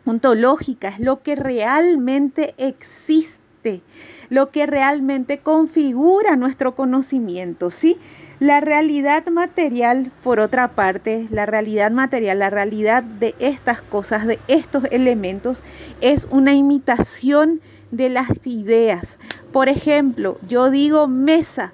[0.05, 3.83] ontológica, es lo que realmente existe,
[4.29, 7.97] lo que realmente configura nuestro conocimiento, ¿sí?
[8.43, 14.41] La realidad material, por otra parte, la realidad material, la realidad de estas cosas, de
[14.49, 15.63] estos elementos,
[16.01, 17.61] es una imitación
[17.93, 19.19] de las ideas.
[19.53, 21.73] Por ejemplo, yo digo mesa,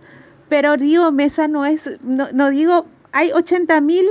[0.50, 4.04] pero digo mesa no es, no, digo, hay 80 mil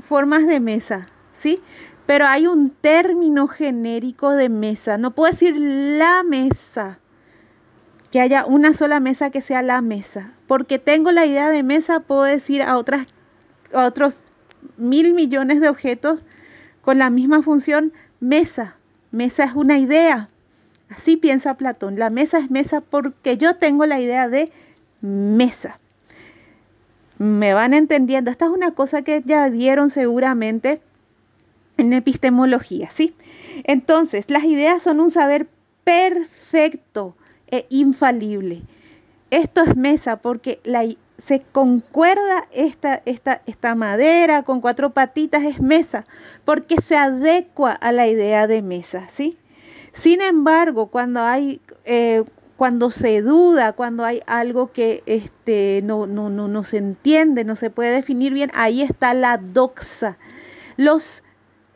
[0.00, 1.60] formas de mesa, ¿sí?
[2.06, 4.98] Pero hay un término genérico de mesa.
[4.98, 7.00] No puedo decir la mesa,
[8.10, 12.00] que haya una sola mesa que sea la mesa porque tengo la idea de mesa,
[12.00, 13.06] puedo decir a, otras,
[13.72, 14.22] otros
[14.78, 16.24] mil millones de objetos
[16.80, 18.76] con la misma función mesa.
[19.12, 20.30] Mesa es una idea.
[20.88, 21.98] Así piensa Platón.
[21.98, 24.50] La mesa es mesa porque yo tengo la idea de
[25.02, 25.78] mesa.
[27.18, 28.30] Me van entendiendo.
[28.30, 30.80] Esta es una cosa que ya dieron seguramente
[31.76, 33.14] en epistemología, ¿sí?
[33.64, 35.46] Entonces, las ideas son un saber
[35.84, 37.16] perfecto
[37.50, 38.62] e infalible.
[39.30, 40.84] Esto es mesa porque la,
[41.18, 46.06] se concuerda esta, esta, esta madera con cuatro patitas, es mesa,
[46.44, 49.36] porque se adecua a la idea de mesa, ¿sí?
[49.92, 51.60] Sin embargo, cuando hay...
[51.84, 52.24] Eh,
[52.56, 57.54] cuando se duda, cuando hay algo que este, no, no, no, no se entiende, no
[57.54, 60.18] se puede definir bien, ahí está la doxa.
[60.76, 61.22] Los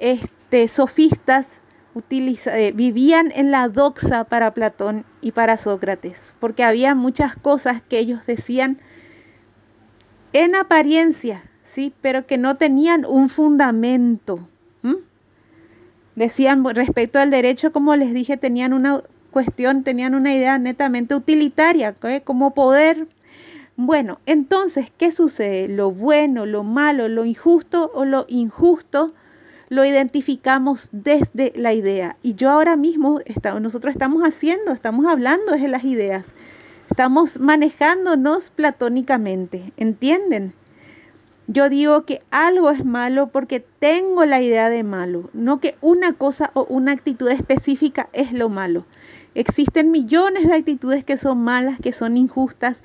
[0.00, 1.61] este, sofistas
[1.94, 7.98] eh, vivían en la doxa para Platón y para Sócrates, porque había muchas cosas que
[7.98, 8.78] ellos decían
[10.32, 14.48] en apariencia, sí, pero que no tenían un fundamento.
[16.14, 21.96] Decían respecto al derecho, como les dije, tenían una cuestión, tenían una idea netamente utilitaria,
[22.24, 23.08] como poder.
[23.76, 25.68] Bueno, entonces, ¿qué sucede?
[25.68, 29.14] Lo bueno, lo malo, lo injusto o lo injusto
[29.72, 32.18] lo identificamos desde la idea.
[32.22, 33.20] Y yo ahora mismo,
[33.58, 36.26] nosotros estamos haciendo, estamos hablando de las ideas.
[36.90, 40.52] Estamos manejándonos platónicamente, ¿entienden?
[41.46, 46.12] Yo digo que algo es malo porque tengo la idea de malo, no que una
[46.12, 48.84] cosa o una actitud específica es lo malo.
[49.34, 52.82] Existen millones de actitudes que son malas, que son injustas,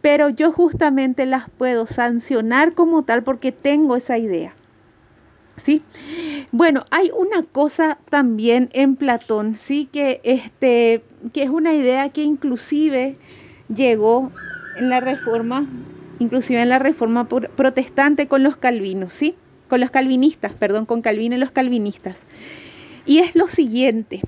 [0.00, 4.54] pero yo justamente las puedo sancionar como tal porque tengo esa idea.
[5.62, 5.82] ¿Sí?
[6.52, 9.88] Bueno, hay una cosa también en Platón, ¿sí?
[9.92, 13.16] Que, este, que es una idea que inclusive
[13.74, 14.32] llegó
[14.76, 15.68] en la reforma,
[16.18, 19.34] inclusive en la reforma protestante con los calvinos, ¿sí?
[19.68, 22.26] Con los calvinistas, perdón, con Calvino y los calvinistas.
[23.06, 24.20] Y es lo siguiente,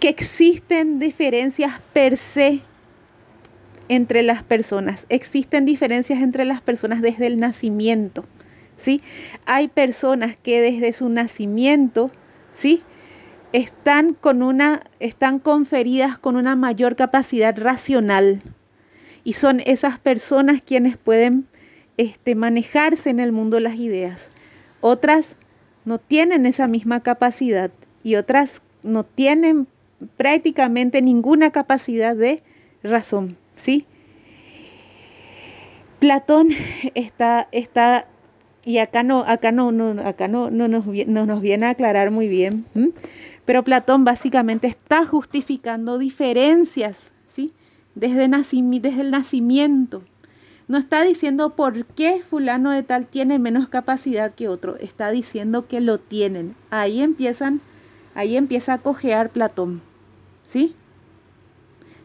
[0.00, 2.60] que existen diferencias per se
[3.88, 5.06] entre las personas.
[5.08, 8.24] Existen diferencias entre las personas desde el nacimiento,
[8.76, 9.02] ¿sí?
[9.46, 12.10] Hay personas que desde su nacimiento,
[12.52, 12.82] ¿sí?
[13.52, 18.42] Están con una están conferidas con una mayor capacidad racional.
[19.22, 21.46] Y son esas personas quienes pueden
[21.96, 24.30] este, manejarse en el mundo las ideas.
[24.80, 25.36] Otras
[25.84, 27.70] no tienen esa misma capacidad
[28.02, 29.66] y otras no tienen
[30.16, 32.42] prácticamente ninguna capacidad de
[32.82, 33.36] razón.
[33.54, 33.86] ¿sí?
[36.00, 36.48] Platón
[36.94, 38.08] está, está
[38.64, 42.28] y acá no, acá no, no acá no, no, nos, nos viene a aclarar muy
[42.28, 42.64] bien,
[43.44, 46.96] pero Platón básicamente está justificando diferencias,
[47.26, 47.52] ¿sí?
[47.94, 50.02] Desde, desde el nacimiento.
[50.66, 55.68] No está diciendo por qué fulano de tal tiene menos capacidad que otro, está diciendo
[55.68, 56.54] que lo tienen.
[56.70, 57.60] Ahí empiezan,
[58.14, 59.82] ahí empieza a cojear Platón,
[60.42, 60.74] ¿sí?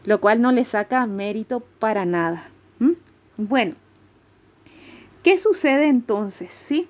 [0.04, 2.50] lo cual no le saca mérito para nada.
[3.36, 3.74] Bueno,
[5.22, 6.50] ¿qué sucede entonces?
[6.50, 6.88] ¿Sí?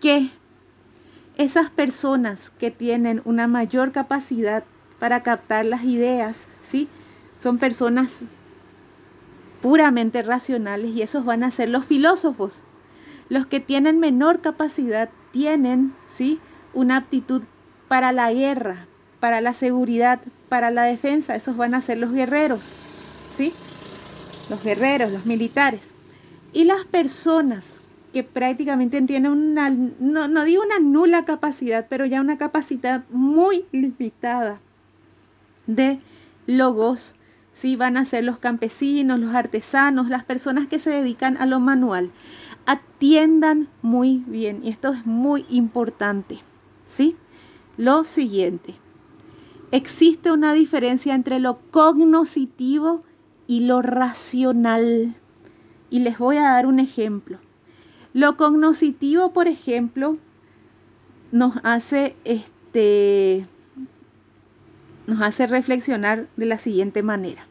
[0.00, 0.30] Que
[1.36, 4.64] esas personas que tienen una mayor capacidad
[4.98, 6.88] para captar las ideas, ¿sí?
[7.38, 8.20] Son personas
[9.62, 12.62] puramente racionales y esos van a ser los filósofos.
[13.28, 16.40] Los que tienen menor capacidad tienen, ¿sí?
[16.74, 17.42] Una aptitud
[17.86, 18.86] para la guerra,
[19.20, 22.60] para la seguridad, para la defensa, esos van a ser los guerreros,
[23.36, 23.52] ¿sí?
[24.50, 25.80] Los guerreros, los militares.
[26.52, 27.72] Y las personas
[28.12, 33.64] que prácticamente tienen una, no, no digo una nula capacidad, pero ya una capacidad muy
[33.70, 34.60] limitada
[35.66, 36.00] de
[36.46, 37.14] logos,
[37.52, 37.76] ¿sí?
[37.76, 42.10] Van a ser los campesinos, los artesanos, las personas que se dedican a lo manual.
[42.64, 46.40] Atiendan muy bien, y esto es muy importante,
[46.86, 47.16] ¿sí?
[47.76, 48.74] Lo siguiente
[49.70, 53.02] existe una diferencia entre lo cognoscitivo
[53.46, 55.16] y lo racional.
[55.90, 57.38] Y les voy a dar un ejemplo.
[58.12, 60.18] Lo cognoscitivo, por ejemplo,
[61.32, 63.46] nos hace este
[65.06, 67.46] nos hace reflexionar de la siguiente manera.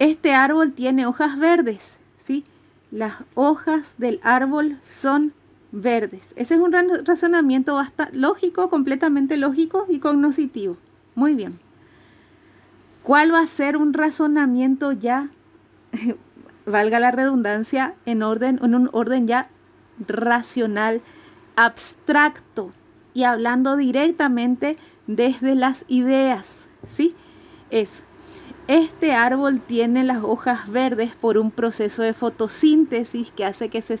[0.00, 2.44] Este árbol tiene hojas verdes, ¿sí?
[2.90, 5.32] Las hojas del árbol son
[5.70, 6.22] verdes.
[6.34, 6.72] Ese es un
[7.04, 10.76] razonamiento bastante lógico, completamente lógico y cognoscitivo.
[11.14, 11.60] Muy bien.
[13.02, 15.30] ¿Cuál va a ser un razonamiento ya,
[16.66, 19.48] valga la redundancia, en orden, en un orden ya
[20.06, 21.00] racional,
[21.56, 22.72] abstracto
[23.14, 24.76] y hablando directamente
[25.06, 26.44] desde las ideas?
[26.94, 27.14] ¿Sí?
[27.70, 27.88] Es
[28.68, 33.98] este árbol tiene las hojas verdes por un proceso de fotosíntesis que hace que se,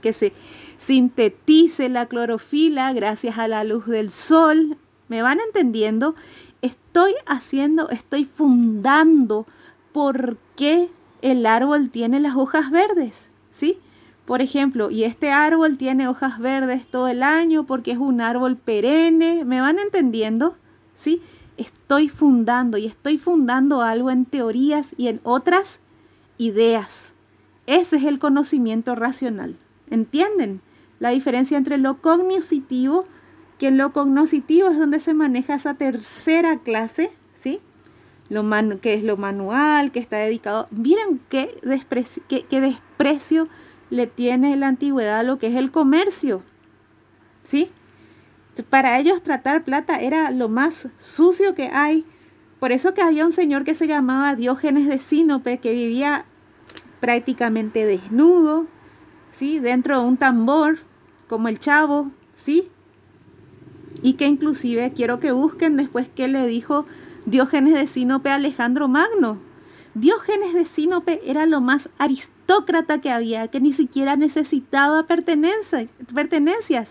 [0.00, 0.32] que se
[0.78, 4.76] sintetice la clorofila gracias a la luz del sol.
[5.06, 6.16] ¿Me van entendiendo?
[6.62, 9.46] Estoy haciendo, estoy fundando
[9.92, 10.88] por qué
[11.22, 13.14] el árbol tiene las hojas verdes,
[13.56, 13.78] ¿sí?
[14.26, 18.56] Por ejemplo, y este árbol tiene hojas verdes todo el año porque es un árbol
[18.56, 19.44] perenne.
[19.44, 20.56] ¿Me van entendiendo?
[20.96, 21.22] ¿Sí?
[21.56, 25.80] Estoy fundando y estoy fundando algo en teorías y en otras
[26.38, 27.12] ideas.
[27.66, 29.56] Ese es el conocimiento racional.
[29.90, 30.60] ¿Entienden?
[31.02, 33.06] la diferencia entre lo cognoscitivo,
[33.58, 37.10] que en lo cognoscitivo es donde se maneja esa tercera clase,
[38.32, 38.48] Lo
[38.80, 40.66] que es lo manual, que está dedicado.
[40.70, 43.46] Miren qué desprecio, qué, desprecio
[43.90, 46.42] le tiene la antigüedad a lo que es el comercio,
[47.42, 47.70] ¿sí?
[48.70, 52.06] Para ellos tratar plata era lo más sucio que hay.
[52.58, 56.24] Por eso que había un señor que se llamaba Diógenes de Sinope, que vivía
[57.00, 58.66] prácticamente desnudo,
[59.36, 59.58] ¿sí?
[59.58, 60.78] Dentro de un tambor,
[61.28, 62.70] como el chavo, ¿sí?
[64.02, 66.86] Y que inclusive quiero que busquen después qué le dijo
[67.24, 69.38] Diógenes de Sinope Alejandro Magno.
[69.94, 76.88] Diógenes de Sinope era lo más aristócrata que había, que ni siquiera necesitaba pertenencias.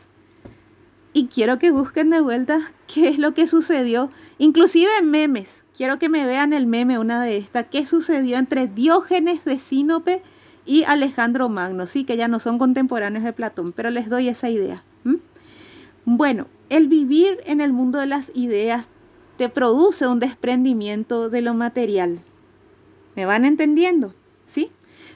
[1.12, 5.66] Y quiero que busquen de vuelta qué es lo que sucedió, inclusive en memes.
[5.76, 10.24] Quiero que me vean el meme, una de estas, qué sucedió entre Diógenes de Sinope
[10.66, 14.50] y Alejandro Magno, sí, que ya no son contemporáneos de Platón, pero les doy esa
[14.50, 14.86] idea.
[16.06, 18.88] Bueno, el vivir en el mundo de las ideas
[19.50, 22.22] produce un desprendimiento de lo material.
[23.16, 24.14] ¿Me van entendiendo?
[24.46, 24.72] ¿Sí?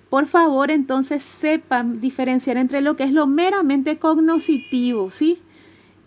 [0.09, 5.41] por favor entonces sepan diferenciar entre lo que es lo meramente cognoscitivo, ¿sí?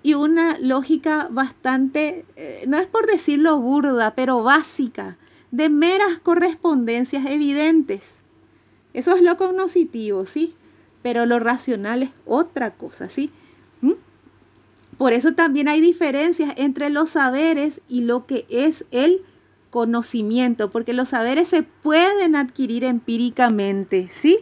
[0.02, 5.18] Y una lógica bastante, eh, no es por decirlo burda, pero básica,
[5.50, 8.02] de meras correspondencias evidentes.
[8.94, 10.54] Eso es lo cognoscitivo, ¿sí?
[11.02, 13.30] Pero lo racional es otra cosa, ¿sí?
[14.98, 19.22] Por eso también hay diferencias entre los saberes y lo que es el
[19.70, 24.40] conocimiento, porque los saberes se pueden adquirir empíricamente, ¿sí?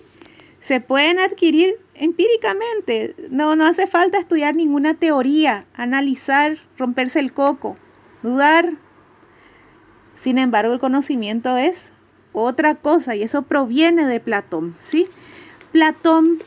[0.60, 3.14] Se pueden adquirir empíricamente.
[3.30, 7.76] No, no hace falta estudiar ninguna teoría, analizar, romperse el coco,
[8.22, 8.72] dudar.
[10.18, 11.92] Sin embargo, el conocimiento es
[12.32, 15.06] otra cosa y eso proviene de Platón, ¿sí?
[15.72, 16.38] Platón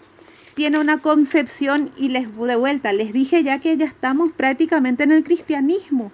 [0.60, 5.14] tiene una concepción y les de vuelta, les dije ya que ya estamos prácticamente en
[5.14, 6.12] el cristianismo.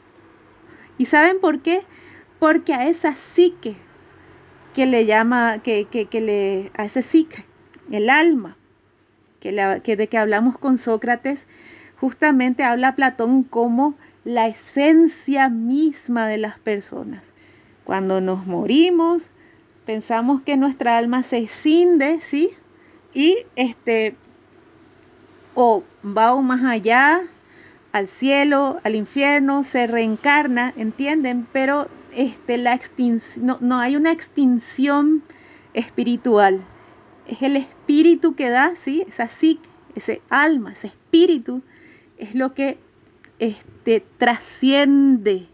[1.00, 1.82] ¿Y saben por qué?
[2.38, 3.76] porque a esa psique
[4.76, 7.44] que le llama, que, le, a ese psique,
[7.90, 8.56] el alma,
[9.40, 11.48] que, que de que hablamos con Sócrates,
[12.00, 13.96] justamente habla Platón como
[14.26, 17.34] la esencia misma de las personas.
[17.84, 19.32] Cuando nos morimos,
[19.88, 22.52] pensamos que nuestra alma se escinde, ¿sí?
[23.12, 24.16] Y este,
[25.56, 27.22] o va aún más allá,
[27.92, 31.48] al cielo, al infierno, se reencarna, ¿entienden?
[31.52, 35.24] Pero este, la extinción, no, hay una extinción
[35.74, 36.66] espiritual.
[37.26, 39.06] Es el espíritu que da, ¿sí?
[39.08, 41.62] Esa psique, ese alma, ese espíritu,
[42.18, 42.78] es lo que
[43.40, 45.48] este, trasciende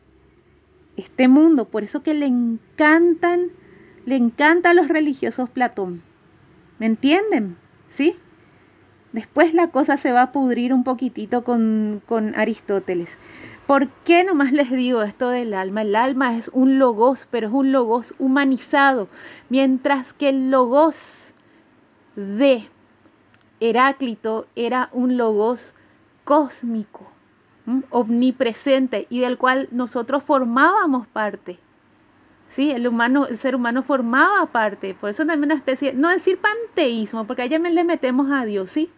[0.97, 1.65] este mundo.
[1.65, 3.49] Por eso que le encantan,
[4.05, 6.01] le encanta a los religiosos Platón.
[6.79, 7.57] ¿Me entienden?
[7.89, 8.15] ¿Sí?
[9.13, 13.09] Después la cosa se va a pudrir un poquitito con, con Aristóteles.
[13.67, 15.81] ¿Por qué nomás les digo esto del alma?
[15.81, 19.07] El alma es un logos, pero es un logos humanizado,
[19.49, 21.33] mientras que el logos
[22.15, 22.67] de
[23.59, 25.73] Heráclito era un logos
[26.23, 27.11] cósmico,
[27.89, 31.59] omnipresente y del cual nosotros formábamos parte.
[32.49, 36.37] Sí, el humano, el ser humano formaba parte, por eso también una especie, no decir
[36.37, 38.89] panteísmo, porque allá le metemos a Dios, sí,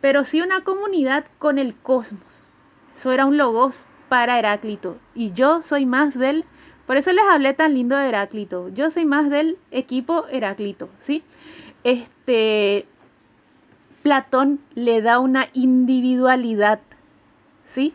[0.00, 2.46] pero sí una comunidad con el cosmos.
[2.96, 4.98] Eso era un logos para Heráclito.
[5.14, 6.44] Y yo soy más del,
[6.86, 8.68] por eso les hablé tan lindo de Heráclito.
[8.70, 11.22] Yo soy más del equipo Heráclito, ¿sí?
[11.84, 12.86] Este,
[14.02, 16.80] Platón le da una individualidad,
[17.66, 17.94] ¿sí?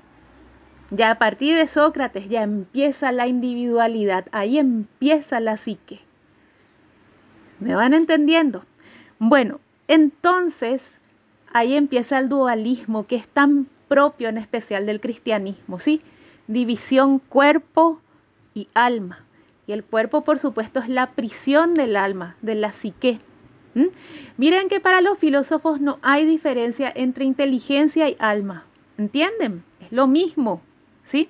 [0.91, 6.01] Ya a partir de Sócrates ya empieza la individualidad, ahí empieza la psique.
[7.59, 8.65] ¿Me van entendiendo?
[9.17, 10.99] Bueno, entonces
[11.53, 16.01] ahí empieza el dualismo que es tan propio en especial del cristianismo, ¿sí?
[16.47, 18.01] División cuerpo
[18.53, 19.25] y alma.
[19.67, 23.19] Y el cuerpo, por supuesto, es la prisión del alma, de la psique.
[24.37, 28.65] Miren que para los filósofos no hay diferencia entre inteligencia y alma.
[28.97, 29.63] ¿Entienden?
[29.79, 30.61] Es lo mismo,
[31.05, 31.29] ¿sí?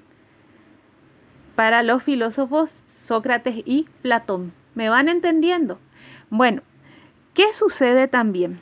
[1.55, 2.71] Para los filósofos
[3.03, 4.53] Sócrates y Platón.
[4.75, 5.79] ¿Me van entendiendo?
[6.29, 6.61] Bueno,
[7.33, 8.59] ¿qué sucede también?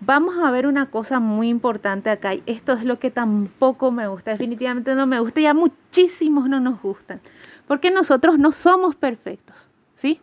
[0.00, 2.32] Vamos a ver una cosa muy importante acá.
[2.46, 4.30] Esto es lo que tampoco me gusta.
[4.30, 7.20] Definitivamente no me gusta y a muchísimos no nos gustan.
[7.66, 9.68] Porque nosotros no somos perfectos.
[9.94, 10.20] ¿Sí?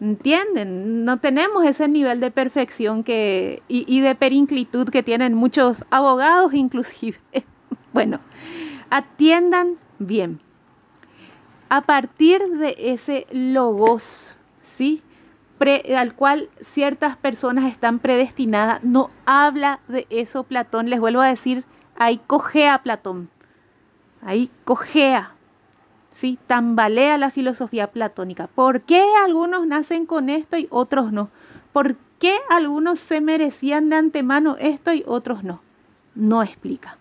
[0.00, 1.04] ¿Entienden?
[1.04, 6.54] No tenemos ese nivel de perfección que, y, y de perinclitud que tienen muchos abogados
[6.54, 7.18] inclusive.
[7.90, 8.20] Bueno,
[8.90, 10.40] atiendan bien.
[11.68, 15.02] A partir de ese logos, ¿sí?
[15.96, 18.82] Al cual ciertas personas están predestinadas.
[18.82, 20.90] No habla de eso Platón.
[20.90, 21.64] Les vuelvo a decir,
[21.96, 23.30] ahí cojea Platón.
[24.22, 25.34] Ahí cojea.
[26.10, 26.38] ¿sí?
[26.46, 28.48] Tambalea la filosofía platónica.
[28.48, 31.30] ¿Por qué algunos nacen con esto y otros no?
[31.72, 35.60] ¿Por qué algunos se merecían de antemano esto y otros no?
[36.14, 36.98] No explica.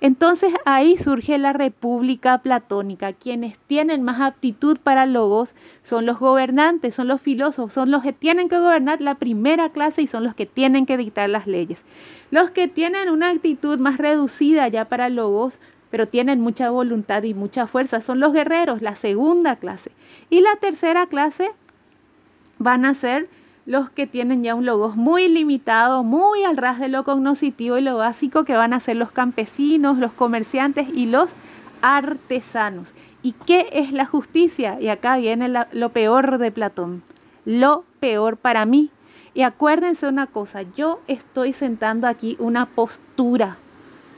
[0.00, 3.12] Entonces ahí surge la república platónica.
[3.12, 8.12] Quienes tienen más aptitud para logos son los gobernantes, son los filósofos, son los que
[8.12, 11.82] tienen que gobernar la primera clase y son los que tienen que dictar las leyes.
[12.30, 15.58] Los que tienen una actitud más reducida ya para logos,
[15.90, 19.90] pero tienen mucha voluntad y mucha fuerza, son los guerreros, la segunda clase.
[20.30, 21.50] Y la tercera clase
[22.58, 23.28] van a ser
[23.68, 27.82] los que tienen ya un logos muy limitado, muy al ras de lo cognoscitivo y
[27.82, 31.34] lo básico que van a ser los campesinos, los comerciantes y los
[31.82, 32.94] artesanos.
[33.22, 34.78] ¿Y qué es la justicia?
[34.80, 37.02] Y acá viene lo peor de Platón,
[37.44, 38.90] lo peor para mí.
[39.34, 43.58] Y acuérdense una cosa, yo estoy sentando aquí una postura,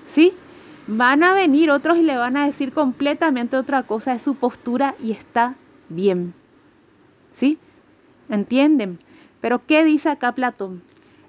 [0.07, 0.33] ¿sí?
[0.87, 4.95] Van a venir otros y le van a decir completamente otra cosa de su postura
[5.03, 5.57] y está
[5.89, 6.35] bien,
[7.33, 7.59] ¿sí?
[8.29, 9.01] ¿Entienden?
[9.41, 10.83] Pero ¿qué dice acá Platón?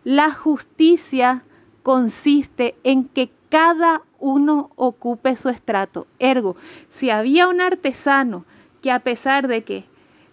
[0.03, 1.43] La justicia
[1.83, 6.07] consiste en que cada uno ocupe su estrato.
[6.19, 6.55] Ergo,
[6.89, 8.45] si había un artesano
[8.81, 9.85] que a pesar de que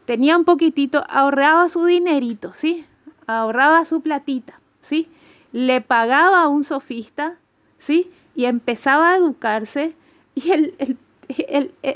[0.04, 2.86] tenía un poquitito, ahorraba su dinerito, ¿sí?
[3.26, 5.08] Ahorraba su platita, ¿sí?
[5.52, 7.36] Le pagaba a un sofista,
[7.78, 8.10] ¿sí?
[8.34, 9.94] Y empezaba a educarse
[10.34, 10.74] y el,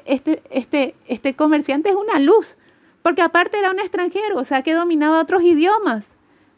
[0.06, 2.56] este, este, este comerciante es una luz,
[3.02, 6.06] porque aparte era un extranjero, o sea que dominaba otros idiomas.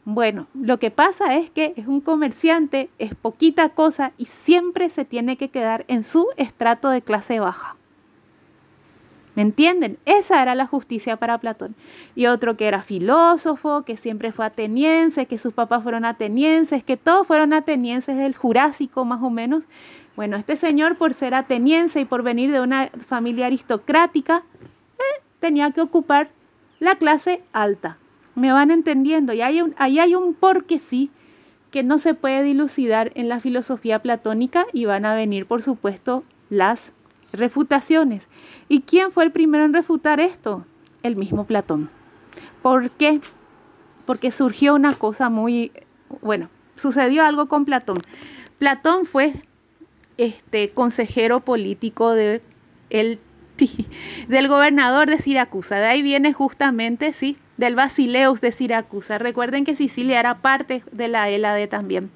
[0.04, 5.06] Bueno, lo que pasa es que es un comerciante, es poquita cosa y siempre se
[5.06, 7.76] tiene que quedar en su estrato de clase baja.
[9.34, 9.98] ¿Me entienden?
[10.04, 11.74] Esa era la justicia para Platón.
[12.14, 16.96] Y otro que era filósofo, que siempre fue ateniense, que sus papás fueron atenienses, que
[16.96, 19.64] todos fueron atenienses del Jurásico más o menos.
[20.14, 24.44] Bueno, este señor por ser ateniense y por venir de una familia aristocrática,
[25.44, 26.30] tenía que ocupar
[26.80, 27.98] la clase alta.
[28.34, 29.34] Me van entendiendo.
[29.34, 31.10] Y hay ahí hay un porque sí
[31.70, 36.24] que no se puede dilucidar en la filosofía platónica y van a venir, por supuesto,
[36.48, 36.92] las
[37.34, 38.28] refutaciones.
[38.70, 40.64] ¿Y quién fue el primero en refutar esto?
[41.02, 41.90] El mismo Platón.
[42.62, 43.20] ¿Por qué?
[44.06, 45.72] Porque surgió una cosa muy,
[46.22, 47.98] bueno, sucedió algo con Platón.
[48.58, 49.34] Platón fue
[50.16, 52.40] este consejero político de
[52.88, 53.18] el,
[54.28, 55.76] del gobernador de Siracusa.
[55.76, 59.18] De ahí viene justamente, sí, del Basileus de Siracusa.
[59.18, 62.10] Recuerden que Sicilia era parte de la Hélade también.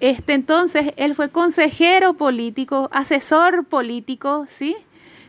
[0.00, 4.76] Este, entonces, él fue consejero político, asesor político, ¿sí?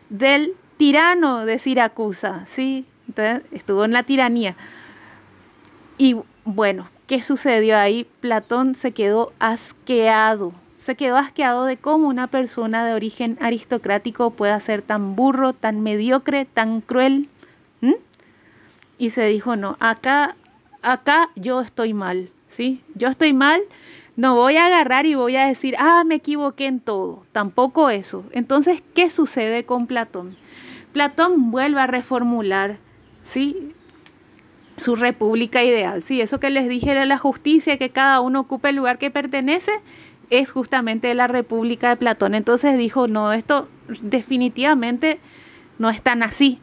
[0.09, 2.85] Del tirano de Siracusa, ¿sí?
[3.07, 4.55] Entonces, estuvo en la tiranía.
[5.97, 8.07] Y bueno, ¿qué sucedió ahí?
[8.19, 10.53] Platón se quedó asqueado.
[10.85, 15.81] Se quedó asqueado de cómo una persona de origen aristocrático pueda ser tan burro, tan
[15.81, 17.27] mediocre, tan cruel,
[18.99, 20.35] y se dijo, no, acá,
[20.83, 22.83] acá yo estoy mal, ¿sí?
[22.93, 23.61] Yo estoy mal,
[24.15, 28.23] no voy a agarrar y voy a decir, ah, me equivoqué en todo, tampoco eso.
[28.31, 30.37] Entonces, ¿qué sucede con Platón?
[30.93, 32.77] Platón vuelve a reformular,
[33.23, 33.73] ¿sí?
[34.77, 36.21] Su república ideal, ¿sí?
[36.21, 39.71] Eso que les dije de la justicia, que cada uno ocupe el lugar que pertenece,
[40.29, 42.35] es justamente la república de Platón.
[42.35, 43.67] Entonces dijo, no, esto
[44.01, 45.19] definitivamente
[45.79, 46.59] no es tan así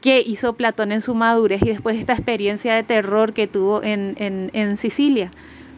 [0.00, 3.82] que hizo Platón en su madurez y después de esta experiencia de terror que tuvo
[3.82, 5.32] en, Sicilia.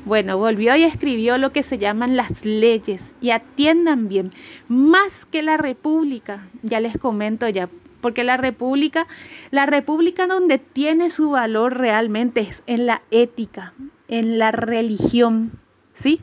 [0.05, 3.15] Bueno, volvió y escribió lo que se llaman las leyes.
[3.21, 4.33] Y atiendan bien,
[4.69, 7.69] más que la república, ya les comento ya,
[8.01, 9.07] porque la república,
[9.51, 13.75] la república donde tiene su valor realmente es en la ética,
[14.09, 15.53] en la religión,
[15.95, 16.21] ¿sí?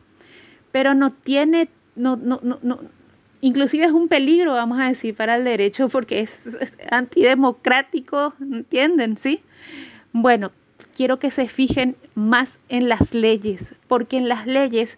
[0.75, 2.79] Pero no tiene, no, no, no, no,
[3.39, 6.49] inclusive es un peligro, vamos a decir, para el derecho porque es,
[6.91, 9.15] antidemocrático, ¿entienden?
[9.15, 9.41] ¿Sí?
[10.11, 10.51] Bueno,
[10.93, 14.97] quiero que se fijen más en las leyes, porque en las leyes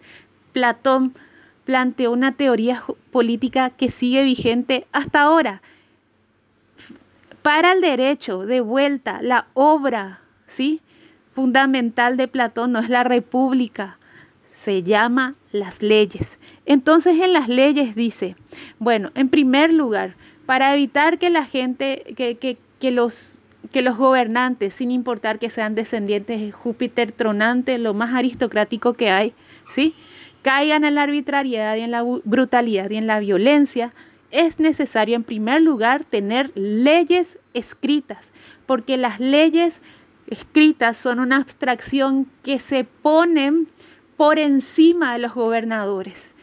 [0.52, 1.14] Platón
[1.62, 2.82] planteó una teoría
[3.12, 5.62] política que sigue vigente hasta ahora.
[7.42, 10.80] Para el derecho, de vuelta, la obra, ¿sí?
[11.36, 13.97] fundamental de Platón no es la república,
[14.68, 16.38] se llama las leyes.
[16.66, 18.36] Entonces en las leyes dice,
[18.78, 20.14] bueno, en primer lugar,
[20.44, 22.36] para evitar que la gente, que,
[22.78, 23.38] que, los,
[23.72, 29.08] que los gobernantes, sin importar que sean descendientes de Júpiter tronante, lo más aristocrático que
[29.08, 29.32] hay,
[29.70, 29.94] ¿sí?
[30.42, 33.94] caigan en la arbitrariedad y en la brutalidad y en la violencia,
[34.30, 38.22] es necesario en primer lugar tener leyes escritas,
[38.66, 39.80] porque las leyes
[40.26, 43.66] escritas son una abstracción que se ponen
[44.18, 46.34] por encima de los gobernadores.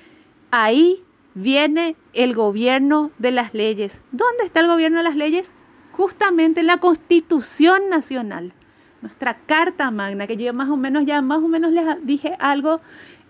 [0.50, 1.04] Ahí
[1.34, 4.00] viene el gobierno de las leyes.
[4.14, 5.46] ¿Dónde está el gobierno de las leyes?
[5.92, 8.54] Justamente en la Constitución Nacional,
[9.02, 12.80] nuestra Carta Magna, que yo más o menos ya más o menos les dije algo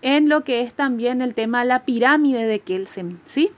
[0.00, 3.50] en lo que es también el tema de la pirámide de Kelsen, ¿sí?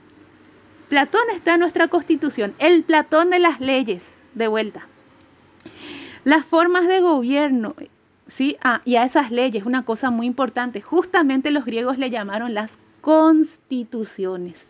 [0.89, 4.87] Platón está en nuestra Constitución, el Platón de las leyes, de vuelta.
[6.23, 7.75] Las formas de gobierno
[8.29, 8.57] ¿sí?
[8.63, 12.77] Ah, y a esas leyes, una cosa muy importante, justamente los griegos le llamaron las
[13.01, 14.65] constituciones,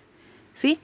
[0.56, 0.80] ¿sí?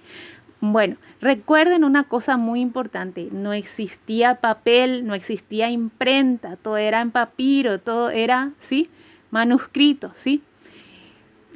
[0.61, 7.11] Bueno, recuerden una cosa muy importante, no existía papel, no existía imprenta, todo era en
[7.11, 8.89] papiro, todo era, ¿sí?
[9.31, 10.41] Manuscrito, ¿sí?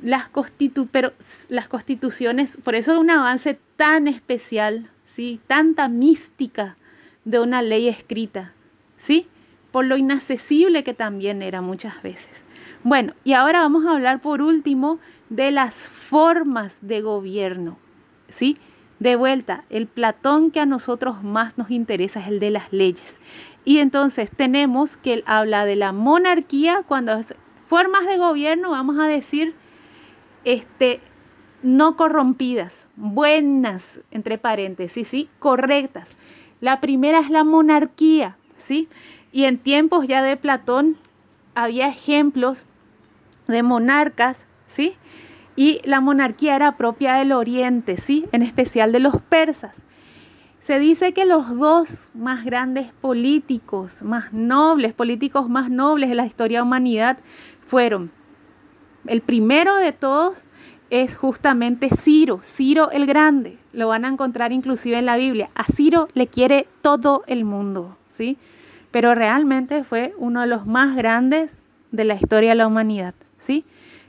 [0.02, 1.12] Las, constitu pero
[1.50, 5.40] las constituciones, por eso es un avance tan especial, ¿sí?
[5.48, 6.78] Tanta mística
[7.26, 8.54] de una ley escrita,
[8.98, 9.28] ¿sí?
[9.72, 12.32] Por lo inaccesible que también era muchas veces.
[12.84, 17.78] Bueno, y ahora vamos a hablar por último de las formas de gobierno,
[18.30, 18.58] ¿sí?
[19.00, 23.16] De vuelta, el Platón que a nosotros más nos interesa es el de las leyes.
[23.66, 27.22] Y entonces tenemos que él habla de la monarquía cuando
[27.68, 29.54] formas de gobierno, vamos a decir,
[30.44, 31.02] este,
[31.62, 35.30] no corrompidas, buenas, entre paréntesis, ¿sí?
[35.40, 36.18] correctas.
[36.62, 38.90] La primera es la monarquía, ¿sí?
[39.32, 40.98] Y en tiempos ya de Platón
[41.56, 42.64] había ejemplos
[43.48, 44.96] de monarcas, ¿sí?
[45.56, 48.28] Y la monarquía era propia del Oriente, ¿sí?
[48.32, 49.76] En especial de los persas.
[50.62, 56.26] Se dice que los dos más grandes políticos, más nobles, políticos más nobles de la
[56.26, 57.18] historia de la humanidad
[57.66, 58.12] fueron,
[59.08, 60.44] el primero de todos
[60.90, 63.58] es justamente Ciro, Ciro el Grande.
[63.74, 65.50] Lo van a encontrar inclusive en la Biblia.
[65.56, 68.38] A Ciro le quiere todo el mundo, ¿sí?
[68.92, 71.60] Pero realmente fue uno de los más grandes
[71.92, 73.66] de la historia de la humanidad, ¿sí?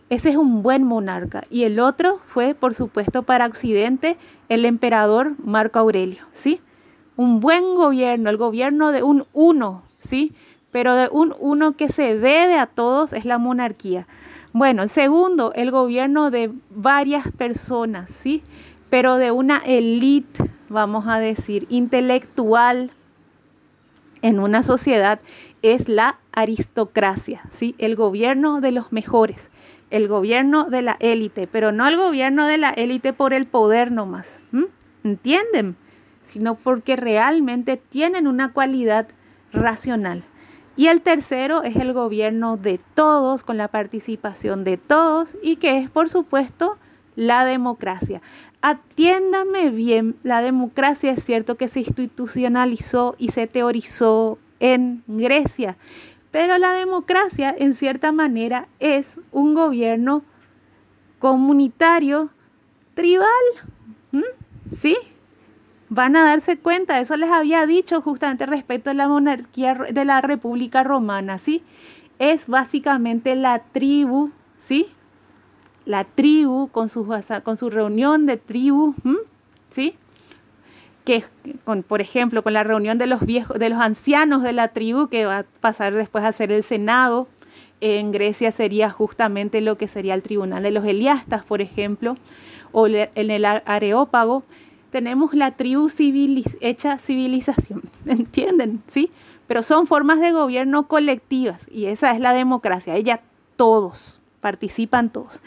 [0.08, 1.44] Ese es un buen monarca.
[1.50, 4.16] Y el otro fue, por supuesto, para Occidente,
[4.48, 6.60] el emperador Marco Aurelio, ¿sí?
[7.16, 10.32] Un buen gobierno, el gobierno de un uno, ¿sí?
[10.72, 14.06] Pero de un uno que se debe a todos es la monarquía.
[14.52, 18.42] Bueno, segundo, el gobierno de varias personas, ¿sí?
[18.88, 22.90] Pero de una élite, vamos a decir, intelectual
[24.22, 25.20] en una sociedad
[25.62, 27.74] es la aristocracia, ¿sí?
[27.78, 29.50] El gobierno de los mejores,
[29.90, 33.90] el gobierno de la élite, pero no el gobierno de la élite por el poder
[33.92, 34.40] nomás,
[35.04, 35.76] ¿entienden?
[36.22, 39.08] Sino porque realmente tienen una cualidad
[39.52, 40.24] racional.
[40.76, 45.78] Y el tercero es el gobierno de todos, con la participación de todos y que
[45.78, 46.78] es, por supuesto,
[47.20, 48.22] la democracia.
[48.62, 55.76] Atiéndame bien, la democracia es cierto que se institucionalizó y se teorizó en Grecia,
[56.30, 60.24] pero la democracia en cierta manera es un gobierno
[61.18, 62.30] comunitario
[62.94, 63.28] tribal.
[64.70, 64.96] ¿Sí?
[65.90, 70.20] van a darse cuenta, eso les había dicho justamente respecto a la monarquía de la
[70.20, 71.64] República Romana, ¿sí?
[72.20, 74.86] Es básicamente la tribu, ¿sí?
[75.90, 77.04] La tribu con su,
[77.42, 78.94] con su reunión de tribu,
[79.70, 79.96] ¿sí?
[81.04, 81.24] Que
[81.64, 85.08] con, por ejemplo, con la reunión de los viejos, de los ancianos de la tribu,
[85.08, 87.26] que va a pasar después a ser el Senado,
[87.80, 92.16] en Grecia sería justamente lo que sería el tribunal de los Eliastas, por ejemplo,
[92.70, 94.44] o en el Areópago,
[94.90, 95.88] tenemos la tribu
[96.60, 98.80] hecha civilización, ¿entienden?
[98.86, 99.10] ¿Sí?
[99.48, 103.22] Pero son formas de gobierno colectivas y esa es la democracia, ella
[103.56, 105.40] todos, participan todos.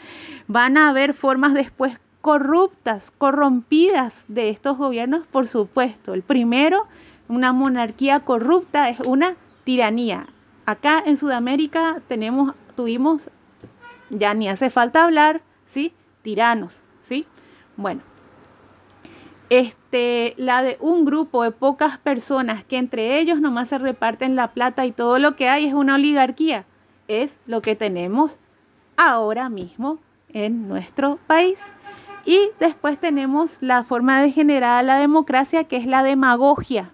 [0.46, 6.14] Van a haber formas después corruptas, corrompidas de estos gobiernos, por supuesto.
[6.14, 6.86] El primero,
[7.28, 10.26] una monarquía corrupta, es una tiranía.
[10.64, 13.28] Acá en Sudamérica tenemos, tuvimos,
[14.08, 15.92] ya ni hace falta hablar, ¿sí?
[16.22, 17.26] Tiranos, ¿sí?
[17.76, 18.00] Bueno,
[19.50, 24.52] este, la de un grupo de pocas personas que entre ellos nomás se reparten la
[24.52, 26.64] plata y todo lo que hay es una oligarquía.
[27.06, 28.38] Es lo que tenemos
[28.96, 29.98] ahora mismo
[30.28, 31.58] en nuestro país.
[32.24, 36.92] Y después tenemos la forma de generar la democracia, que es la demagogia.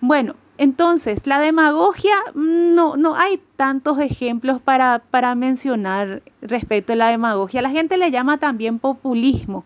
[0.00, 7.08] Bueno, entonces, la demagogia, no, no hay tantos ejemplos para, para mencionar respecto a la
[7.08, 7.62] demagogia.
[7.62, 9.64] La gente le llama también populismo.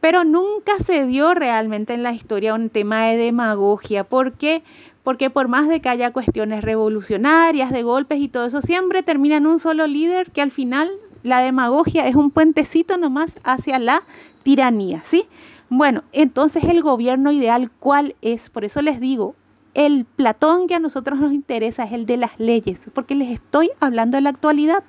[0.00, 4.04] Pero nunca se dio realmente en la historia un tema de demagogia.
[4.04, 4.64] ¿Por qué?
[5.02, 9.36] Porque por más de que haya cuestiones revolucionarias, de golpes y todo eso, siempre termina
[9.36, 10.90] en un solo líder que al final
[11.22, 14.02] la demagogia es un puentecito nomás hacia la
[14.42, 15.26] tiranía, ¿sí?
[15.68, 18.50] Bueno, entonces el gobierno ideal, ¿cuál es?
[18.50, 19.34] Por eso les digo,
[19.74, 23.70] el Platón que a nosotros nos interesa es el de las leyes, porque les estoy
[23.80, 24.84] hablando de la actualidad.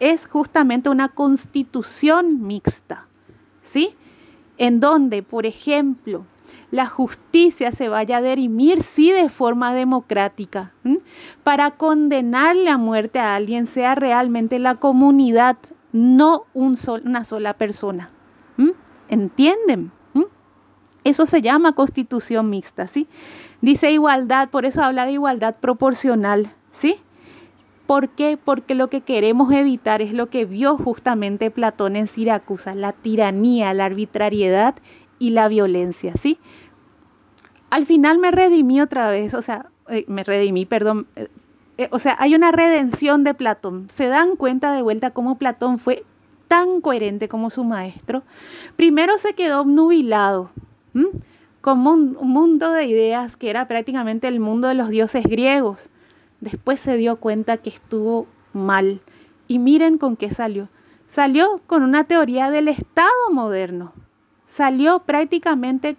[0.00, 3.06] Es justamente una constitución mixta,
[3.62, 3.94] ¿sí?
[4.58, 6.26] en donde, por ejemplo,
[6.74, 10.72] la justicia se vaya a derimir, sí, de forma democrática,
[11.44, 15.56] para condenarle a muerte a alguien, sea realmente la comunidad,
[15.92, 18.10] no un una sola persona.
[19.08, 19.92] ¿Entienden?
[21.04, 23.06] Eso se llama constitución mixta, ¿sí?
[23.60, 26.96] Dice igualdad, por eso habla de igualdad proporcional, ¿sí?
[27.86, 28.36] ¿Por qué?
[28.42, 33.72] Porque lo que queremos evitar es lo que vio justamente Platón en Siracusa, la tiranía,
[33.74, 34.74] la arbitrariedad
[35.18, 36.38] y la violencia, ¿sí?
[37.70, 41.28] Al final me redimí otra vez, o sea, eh, me redimí, perdón, eh,
[41.78, 43.88] eh, o sea, hay una redención de Platón.
[43.90, 46.04] Se dan cuenta de vuelta cómo Platón fue
[46.48, 48.22] tan coherente como su maestro.
[48.76, 50.50] Primero se quedó obnubilado,
[51.60, 55.90] como un mundo de ideas que era prácticamente el mundo de los dioses griegos
[56.44, 59.00] Después se dio cuenta que estuvo mal.
[59.48, 60.68] Y miren con qué salió.
[61.06, 63.94] Salió con una teoría del Estado moderno.
[64.46, 65.96] Salió prácticamente,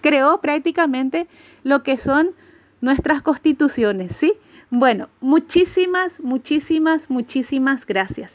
[0.00, 1.26] creó prácticamente
[1.62, 2.30] lo que son
[2.80, 4.34] nuestras constituciones, ¿sí?
[4.70, 8.32] Bueno, muchísimas, muchísimas, muchísimas gracias.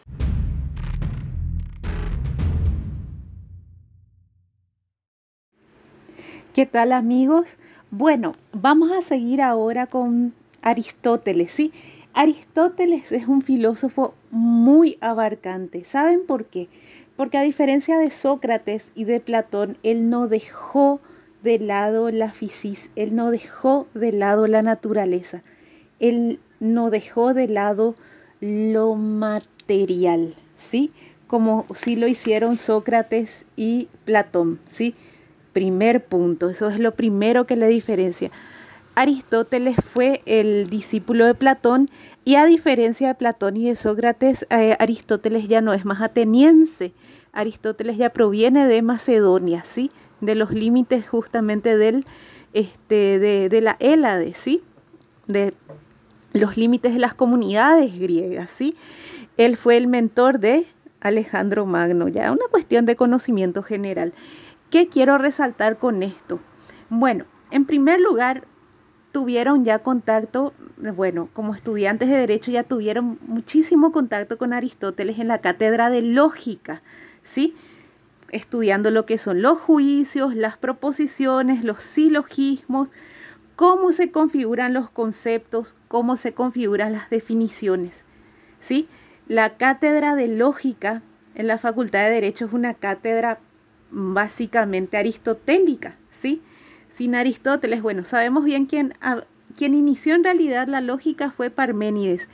[6.53, 7.57] ¿Qué tal amigos?
[7.91, 11.71] Bueno, vamos a seguir ahora con Aristóteles, ¿sí?
[12.13, 15.85] Aristóteles es un filósofo muy abarcante.
[15.85, 16.67] ¿Saben por qué?
[17.15, 20.99] Porque a diferencia de Sócrates y de Platón, él no dejó
[21.43, 25.43] de lado la fisis, él no dejó de lado la naturaleza,
[25.99, 27.95] él no dejó de lado
[28.39, 30.91] lo material, ¿sí?
[31.27, 34.95] Como sí lo hicieron Sócrates y Platón, ¿sí?
[35.53, 38.31] Primer punto, eso es lo primero que le diferencia.
[38.95, 41.89] Aristóteles fue el discípulo de Platón
[42.25, 46.93] y a diferencia de Platón y de Sócrates, eh, Aristóteles ya no es más ateniense.
[47.33, 49.91] Aristóteles ya proviene de Macedonia, ¿sí?
[50.19, 52.05] De los límites justamente del,
[52.53, 54.63] este, de, de la Hélade, ¿sí?
[55.27, 55.53] De
[56.33, 58.75] los límites de las comunidades griegas, ¿sí?
[59.37, 60.65] Él fue el mentor de
[60.99, 64.13] Alejandro Magno, ya una cuestión de conocimiento general.
[64.69, 66.39] ¿Qué quiero resaltar con esto?
[66.89, 68.45] Bueno, en primer lugar,
[69.11, 70.53] tuvieron ya contacto,
[70.95, 76.01] bueno, como estudiantes de derecho ya tuvieron muchísimo contacto con Aristóteles en la cátedra de
[76.01, 76.81] lógica,
[77.31, 77.55] ¿sí?
[78.31, 82.91] Estudiando lo que son los juicios, las proposiciones, los silogismos,
[83.55, 88.03] cómo se configuran los conceptos, cómo se configuran las definiciones,
[88.59, 88.87] ¿sí?
[89.27, 91.03] La cátedra de lógica
[91.35, 93.39] en la Facultad de Derecho es una cátedra
[93.91, 96.41] básicamente aristotélica, ¿sí?
[96.91, 98.93] Sin Aristóteles, bueno, sabemos bien quién,
[99.55, 102.27] quien inició en realidad la lógica fue Parménides,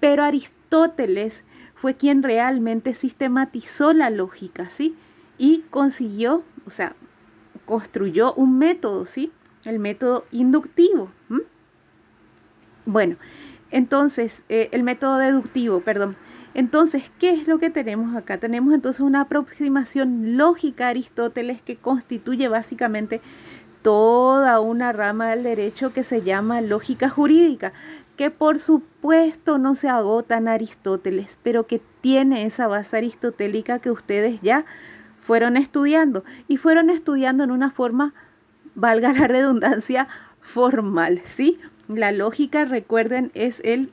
[0.00, 1.44] pero Aristóteles
[1.82, 4.94] fue quien realmente sistematizó la lógica, ¿sí?
[5.36, 6.94] Y consiguió, o sea,
[7.66, 9.32] construyó un método, ¿sí?
[9.64, 11.10] El método inductivo.
[12.86, 13.16] Bueno,
[13.72, 16.14] entonces, eh, el método deductivo, perdón.
[16.54, 18.38] Entonces, ¿qué es lo que tenemos acá?
[18.38, 23.20] Tenemos entonces una aproximación lógica a Aristóteles que constituye básicamente
[23.82, 27.72] toda una rama del derecho que se llama lógica jurídica,
[28.16, 33.90] que por supuesto no se agota en Aristóteles, pero que tiene esa base aristotélica que
[33.90, 34.64] ustedes ya
[35.20, 38.12] fueron estudiando y fueron estudiando en una forma,
[38.74, 40.08] valga la redundancia,
[40.40, 41.58] formal, ¿sí?
[41.88, 43.90] La lógica, recuerden, es el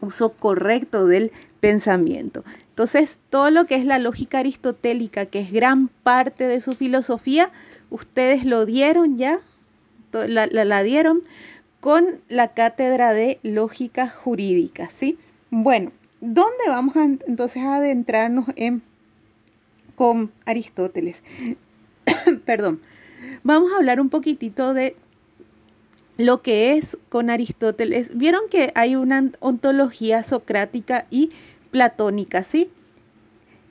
[0.00, 2.44] uso correcto del pensamiento.
[2.68, 7.50] Entonces, todo lo que es la lógica aristotélica, que es gran parte de su filosofía,
[7.90, 9.38] ustedes lo dieron ya,
[10.12, 11.22] la, dieron
[11.84, 15.18] con la cátedra de lógica jurídica, ¿sí?
[15.50, 15.92] Bueno,
[16.22, 18.80] ¿dónde vamos a, entonces a adentrarnos en,
[19.94, 21.22] con Aristóteles?
[22.46, 22.80] Perdón,
[23.42, 24.96] vamos a hablar un poquitito de
[26.16, 28.16] lo que es con Aristóteles.
[28.16, 31.32] Vieron que hay una ontología socrática y
[31.70, 32.70] platónica, ¿sí?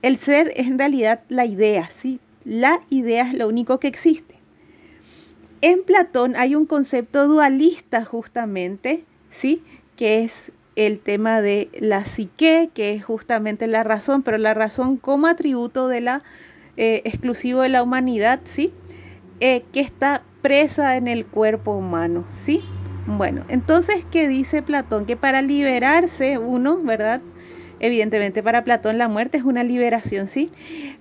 [0.03, 2.19] El ser es en realidad la idea, ¿sí?
[2.45, 4.32] La idea es lo único que existe.
[5.63, 9.63] En Platón hay un concepto dualista justamente, ¿sí?
[9.95, 14.97] Que es el tema de la psique, que es justamente la razón, pero la razón
[14.97, 16.21] como atributo de la
[16.75, 18.73] eh, exclusivo de la humanidad, ¿sí?
[19.39, 22.61] Eh, que está presa en el cuerpo humano, ¿sí?
[23.07, 25.05] Bueno, entonces, ¿qué dice Platón?
[25.05, 27.21] Que para liberarse uno, ¿verdad?
[27.79, 30.51] Evidentemente para Platón la muerte es una liberación, ¿sí?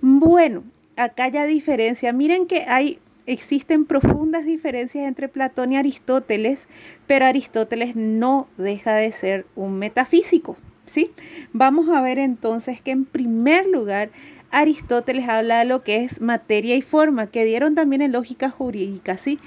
[0.00, 0.62] Bueno,
[0.96, 2.12] acá ya diferencia.
[2.12, 6.66] Miren que hay existen profundas diferencias entre Platón y Aristóteles,
[7.06, 11.10] pero Aristóteles no deja de ser un metafísico, ¿sí?
[11.52, 14.10] Vamos a ver entonces que en primer lugar
[14.50, 19.16] Aristóteles habla de lo que es materia y forma, que dieron también en lógica jurídica,
[19.16, 19.38] ¿sí?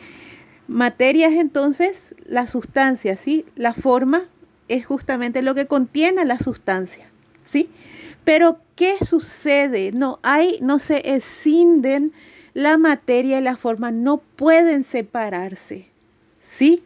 [0.67, 3.45] Materia es entonces la sustancia, ¿sí?
[3.55, 4.23] La forma
[4.67, 7.07] es justamente lo que contiene la sustancia,
[7.45, 7.69] ¿sí?
[8.23, 9.91] Pero ¿qué sucede?
[9.91, 12.13] No hay, no se escinden
[12.55, 15.89] la materia y la forma, no pueden separarse.
[16.39, 16.83] ¿Sí?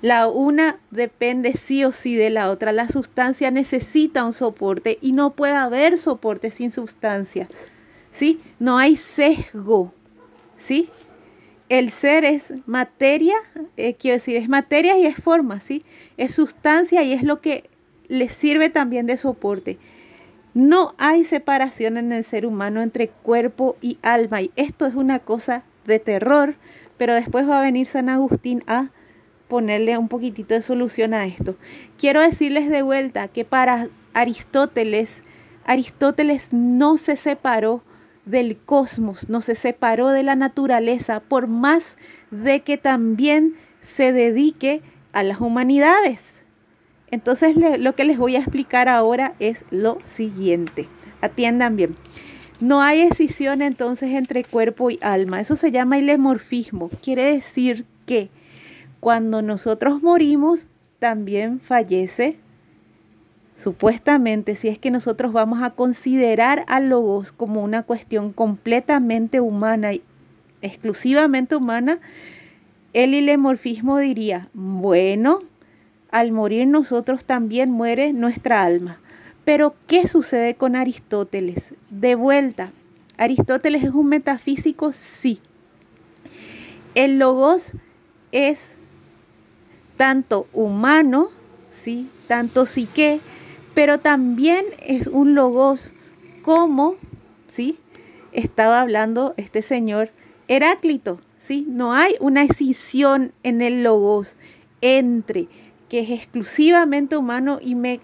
[0.00, 2.72] La una depende sí o sí de la otra.
[2.72, 7.46] La sustancia necesita un soporte y no puede haber soporte sin sustancia.
[8.10, 8.40] ¿Sí?
[8.58, 9.92] No hay sesgo.
[10.56, 10.88] ¿Sí?
[11.68, 13.34] El ser es materia,
[13.76, 15.82] eh, quiero decir, es materia y es forma, ¿sí?
[16.16, 17.68] Es sustancia y es lo que
[18.08, 19.78] les sirve también de soporte.
[20.54, 25.18] No hay separación en el ser humano entre cuerpo y alma y esto es una
[25.18, 26.54] cosa de terror,
[26.96, 28.90] pero después va a venir San Agustín a
[29.48, 31.56] ponerle un poquitito de solución a esto.
[31.98, 35.22] Quiero decirles de vuelta que para Aristóteles,
[35.64, 37.82] Aristóteles no se separó
[38.24, 41.96] del cosmos, no se separó de la naturaleza, por más
[42.30, 44.82] de que también se dedique
[45.12, 46.33] a las humanidades.
[47.14, 50.88] Entonces lo que les voy a explicar ahora es lo siguiente.
[51.20, 51.96] Atiendan bien.
[52.60, 55.40] No hay escisión entonces entre cuerpo y alma.
[55.40, 56.90] Eso se llama ilemorfismo.
[57.02, 58.30] Quiere decir que
[59.00, 60.66] cuando nosotros morimos,
[60.98, 62.38] también fallece
[63.56, 69.92] supuestamente, si es que nosotros vamos a considerar a Logos como una cuestión completamente humana
[69.92, 70.02] y
[70.62, 72.00] exclusivamente humana,
[72.94, 75.40] el ilemorfismo diría, bueno,
[76.14, 79.00] al morir nosotros también muere nuestra alma.
[79.44, 81.74] Pero, ¿qué sucede con Aristóteles?
[81.90, 82.70] De vuelta,
[83.18, 84.92] ¿Aristóteles es un metafísico?
[84.92, 85.40] Sí.
[86.94, 87.72] El logos
[88.30, 88.76] es
[89.96, 91.30] tanto humano,
[91.72, 93.18] sí, tanto psique,
[93.74, 95.90] pero también es un logos
[96.42, 96.94] como,
[97.48, 97.80] ¿sí?
[98.30, 100.10] Estaba hablando este señor
[100.46, 101.66] Heráclito, ¿sí?
[101.68, 104.36] No hay una escisión en el logos
[104.80, 105.48] entre
[105.94, 108.00] que es exclusivamente humano y me,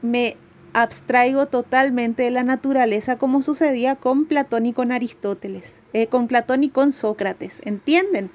[0.00, 0.38] me
[0.72, 6.64] abstraigo totalmente de la naturaleza como sucedía con Platón y con Aristóteles, eh, con Platón
[6.64, 8.30] y con Sócrates, ¿entienden?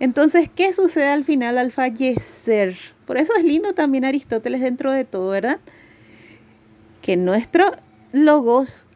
[0.00, 2.78] Entonces, ¿qué sucede al final al fallecer?
[3.06, 5.58] Por eso es lindo también Aristóteles dentro de todo, ¿verdad?
[7.02, 7.70] Que nuestro
[8.12, 8.86] logos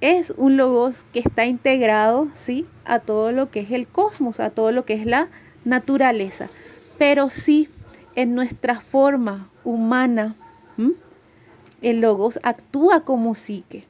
[0.00, 2.64] es un logos que está integrado, ¿sí?
[2.86, 5.28] A todo lo que es el cosmos, a todo lo que es la
[5.66, 6.48] naturaleza,
[6.96, 7.68] pero sí
[8.14, 10.36] en nuestra forma humana,
[11.80, 13.86] el logos actúa como psique.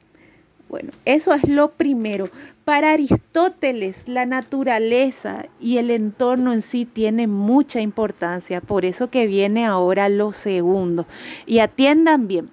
[0.69, 2.29] Bueno, eso es lo primero.
[2.65, 9.27] Para Aristóteles, la naturaleza y el entorno en sí tiene mucha importancia, por eso que
[9.27, 11.05] viene ahora lo segundo.
[11.45, 12.49] Y atiendan bien.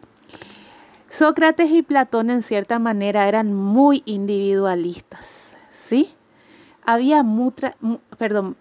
[1.08, 6.10] Sócrates y Platón en cierta manera eran muy individualistas, ¿sí?
[6.84, 7.74] Había mucha,
[8.18, 8.56] perdón,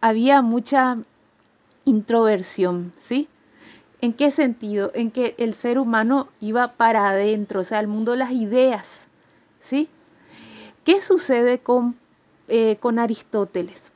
[0.00, 0.98] había mucha
[1.88, 3.28] introversión, ¿sí?
[4.00, 4.90] ¿En qué sentido?
[4.94, 9.08] En que el ser humano iba para adentro, o sea, el mundo de las ideas.
[9.60, 9.88] ¿Sí?
[10.84, 11.96] ¿Qué sucede con,
[12.46, 13.92] eh, con Aristóteles?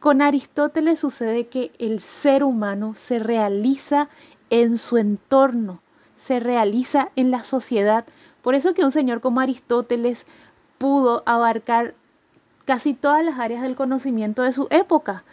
[0.00, 4.08] Con Aristóteles sucede que el ser humano se realiza
[4.50, 5.80] en su entorno,
[6.18, 8.04] se realiza en la sociedad.
[8.42, 10.24] Por eso que un señor como Aristóteles
[10.78, 11.94] pudo abarcar
[12.64, 15.24] casi todas las áreas del conocimiento de su época.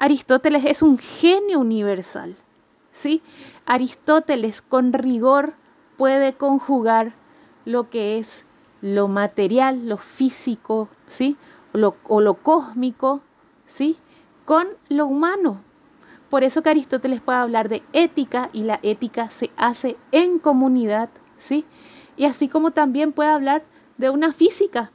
[0.00, 2.34] Aristóteles es un genio universal.
[2.90, 3.22] ¿sí?
[3.66, 5.52] Aristóteles con rigor
[5.98, 7.12] puede conjugar
[7.66, 8.46] lo que es
[8.80, 11.36] lo material, lo físico, ¿sí?
[11.74, 13.20] o lo cósmico,
[13.66, 13.98] ¿sí?
[14.46, 15.60] Con lo humano.
[16.30, 21.10] Por eso que Aristóteles puede hablar de ética y la ética se hace en comunidad,
[21.40, 21.66] ¿sí?
[22.16, 23.64] Y así como también puede hablar
[23.98, 24.92] de una física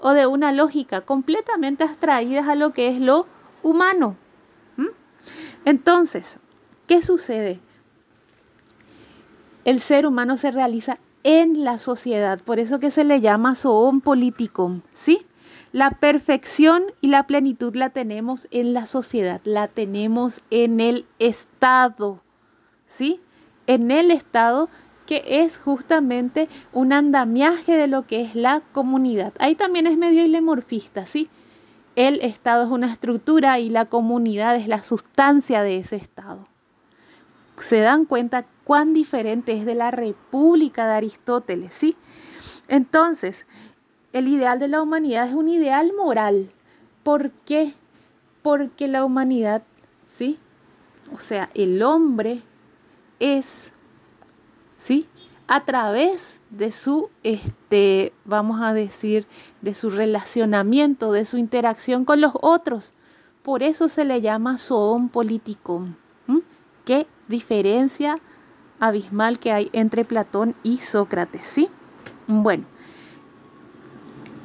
[0.00, 3.26] o de una lógica completamente abstraídas a lo que es lo
[3.68, 4.16] humano.
[5.64, 6.38] Entonces,
[6.88, 7.60] ¿Qué sucede?
[9.66, 14.00] El ser humano se realiza en la sociedad, por eso que se le llama zoon
[14.00, 15.26] politicum, ¿sí?
[15.70, 22.22] La perfección y la plenitud la tenemos en la sociedad, la tenemos en el Estado,
[22.86, 23.20] ¿sí?
[23.66, 24.70] En el Estado
[25.04, 29.34] que es justamente un andamiaje de lo que es la comunidad.
[29.40, 31.28] Ahí también es medio ilemorfista, ¿sí?
[31.98, 36.46] El Estado es una estructura y la comunidad es la sustancia de ese Estado
[37.62, 41.96] se dan cuenta cuán diferente es de la República de Aristóteles, ¿sí?
[42.68, 43.46] Entonces,
[44.12, 46.50] el ideal de la humanidad es un ideal moral.
[47.02, 47.74] ¿Por qué?
[48.42, 49.62] Porque la humanidad,
[50.14, 50.38] ¿sí?
[51.14, 52.42] O sea, el hombre
[53.18, 53.70] es,
[54.78, 55.08] ¿sí?
[55.48, 59.26] A través de su, este, vamos a decir,
[59.62, 62.92] de su relacionamiento, de su interacción con los otros.
[63.42, 65.94] Por eso se le llama zoon politicum.
[66.84, 68.18] ¿Qué diferencia
[68.78, 71.68] abismal que hay entre Platón y Sócrates, ¿sí?
[72.26, 72.64] Bueno,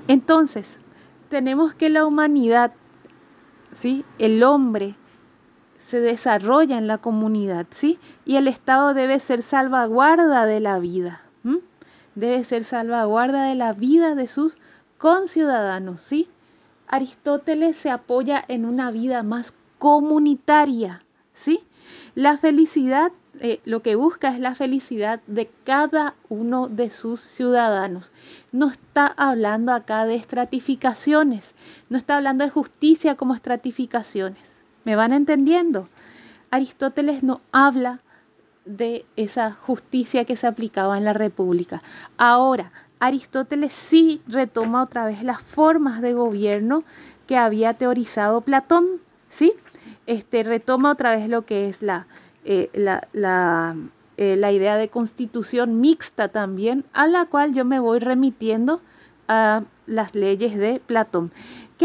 [0.08, 0.80] entonces,
[1.30, 2.74] tenemos que la humanidad,
[3.72, 4.04] ¿sí?
[4.20, 4.96] El hombre
[5.94, 7.99] se desarrolla en la comunidad, ¿sí?
[8.26, 11.22] Y el Estado debe ser salvaguarda de la vida,
[12.15, 14.57] debe ser salvaguarda de la vida de sus
[14.98, 16.28] conciudadanos, ¿sí?
[16.88, 21.60] Aristóteles se apoya en una vida más comunitaria, ¿sí?
[22.15, 28.11] La felicidad, eh, lo que busca es la felicidad de cada uno de sus ciudadanos.
[28.52, 31.53] No está hablando acá de estratificaciones,
[31.90, 34.53] no está hablando de justicia como estratificaciones.
[34.84, 35.88] ¿Me van entendiendo?
[36.51, 38.01] Aristóteles no habla
[38.65, 41.81] de esa justicia que se aplicaba en la República.
[42.18, 46.84] Ahora, Aristóteles sí retoma otra vez las formas de gobierno
[47.27, 49.53] que había teorizado Platón, ¿sí?
[50.05, 52.07] Este, retoma otra vez lo que es la,
[52.45, 53.76] eh, la,
[54.18, 58.81] eh, la idea de constitución mixta también, a la cual yo me voy remitiendo
[59.27, 61.31] a las leyes de Platón.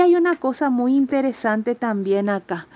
[0.01, 2.67] Hay una cosa muy interesante también acá,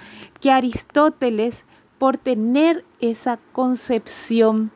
[0.41, 1.65] que Aristóteles,
[1.99, 4.71] por tener esa concepción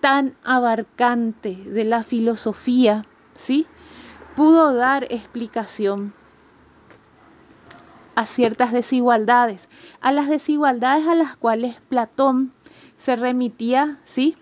[0.00, 3.04] tan abarcante de la filosofía,
[3.34, 3.66] ¿sí?
[4.38, 6.14] pudo dar explicación
[8.14, 9.68] a ciertas desigualdades,
[10.00, 12.52] a las desigualdades a las cuales Platón
[12.98, 14.36] se remitía, ¿sí?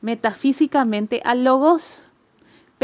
[0.00, 2.08] Metafísicamente al logos,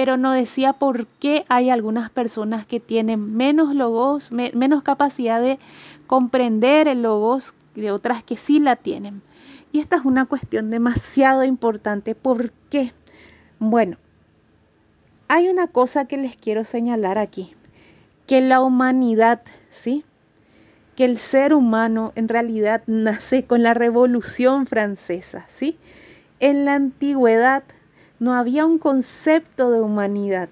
[0.01, 5.59] pero no decía por qué hay algunas personas que tienen menos logos, menos capacidad de
[6.07, 9.21] comprender el logos de otras que sí la tienen.
[9.73, 12.15] Y esta es una cuestión demasiado importante.
[12.15, 12.95] ¿Por qué?
[13.59, 13.99] Bueno,
[15.29, 17.55] hay una cosa que les quiero señalar aquí,
[18.27, 20.03] que la humanidad, ¿sí?
[20.97, 25.77] Que el ser humano en realidad nace con la Revolución Francesa, ¿sí?
[26.39, 27.65] En la antigüedad
[28.21, 30.49] no había un concepto de humanidad,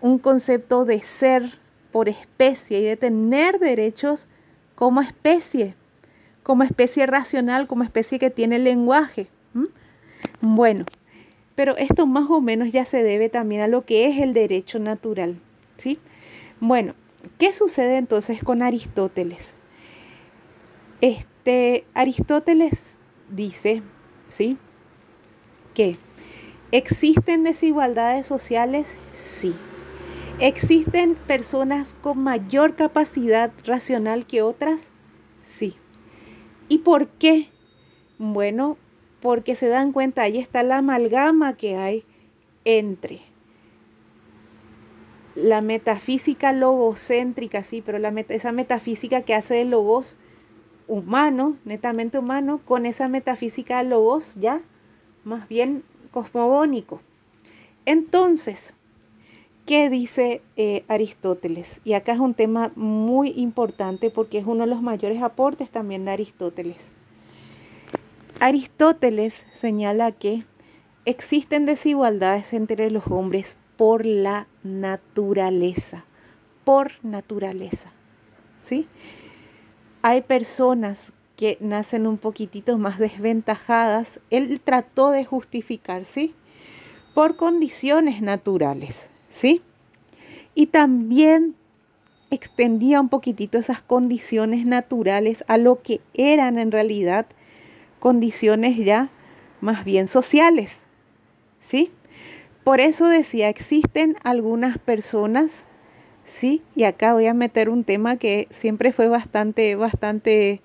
[0.00, 1.58] un concepto de ser
[1.92, 4.26] por especie y de tener derechos
[4.74, 5.76] como especie
[6.42, 9.28] como especie racional, como especie que tiene lenguaje.
[10.40, 10.84] Bueno,
[11.54, 14.78] pero esto más o menos ya se debe también a lo que es el derecho
[14.78, 15.38] natural.
[15.76, 15.98] ¿sí?
[16.58, 16.94] Bueno,
[17.38, 19.54] ¿qué sucede entonces con Aristóteles?
[21.00, 22.98] Este, Aristóteles
[23.30, 23.82] dice,
[24.28, 24.58] ¿sí?
[25.72, 25.96] Que
[26.72, 29.54] existen desigualdades sociales, sí.
[30.38, 34.88] ¿Existen personas con mayor capacidad racional que otras?
[35.44, 35.76] Sí.
[36.68, 37.48] ¿Y por qué?
[38.18, 38.78] Bueno,
[39.20, 42.04] porque se dan cuenta, ahí está la amalgama que hay
[42.64, 43.20] entre
[45.34, 50.16] la metafísica logocéntrica, sí, pero la esa metafísica que hace de logos
[50.88, 54.60] humano, netamente humano, con esa metafísica logos ya
[55.24, 57.00] más bien cosmogónico.
[57.86, 58.74] Entonces,
[59.66, 61.80] ¿qué dice eh, Aristóteles?
[61.84, 66.04] Y acá es un tema muy importante porque es uno de los mayores aportes también
[66.04, 66.92] de Aristóteles.
[68.40, 70.44] Aristóteles señala que
[71.04, 76.04] existen desigualdades entre los hombres por la naturaleza,
[76.64, 77.92] por naturaleza.
[78.58, 78.88] ¿Sí?
[80.02, 84.20] Hay personas que nacen un poquitito más desventajadas.
[84.28, 86.34] Él trató de justificar, ¿sí?
[87.14, 89.62] Por condiciones naturales, ¿sí?
[90.54, 91.54] Y también
[92.30, 97.24] extendía un poquitito esas condiciones naturales a lo que eran en realidad
[98.00, 99.08] condiciones ya
[99.62, 100.80] más bien sociales,
[101.62, 101.90] ¿sí?
[102.64, 105.64] Por eso decía, existen algunas personas,
[106.26, 106.62] ¿sí?
[106.76, 110.60] Y acá voy a meter un tema que siempre fue bastante, bastante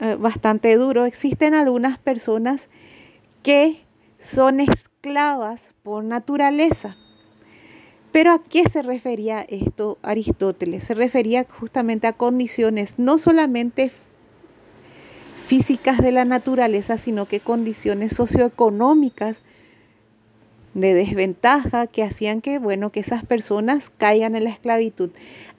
[0.00, 1.04] eh, bastante duro.
[1.04, 2.68] Existen algunas personas
[3.42, 3.82] que
[4.18, 6.96] son esclavas por naturaleza.
[8.12, 10.84] Pero ¿a qué se refería esto Aristóteles?
[10.84, 13.90] Se refería justamente a condiciones no solamente
[15.46, 19.42] físicas de la naturaleza, sino que condiciones socioeconómicas
[20.80, 25.10] de desventaja que hacían que, bueno, que esas personas caigan en la esclavitud.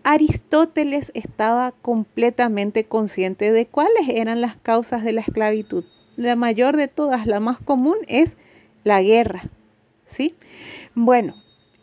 [0.03, 5.83] Aristóteles estaba completamente consciente de cuáles eran las causas de la esclavitud.
[6.15, 8.35] La mayor de todas, la más común, es
[8.83, 9.43] la guerra.
[10.05, 10.35] ¿Sí?
[10.95, 11.35] Bueno,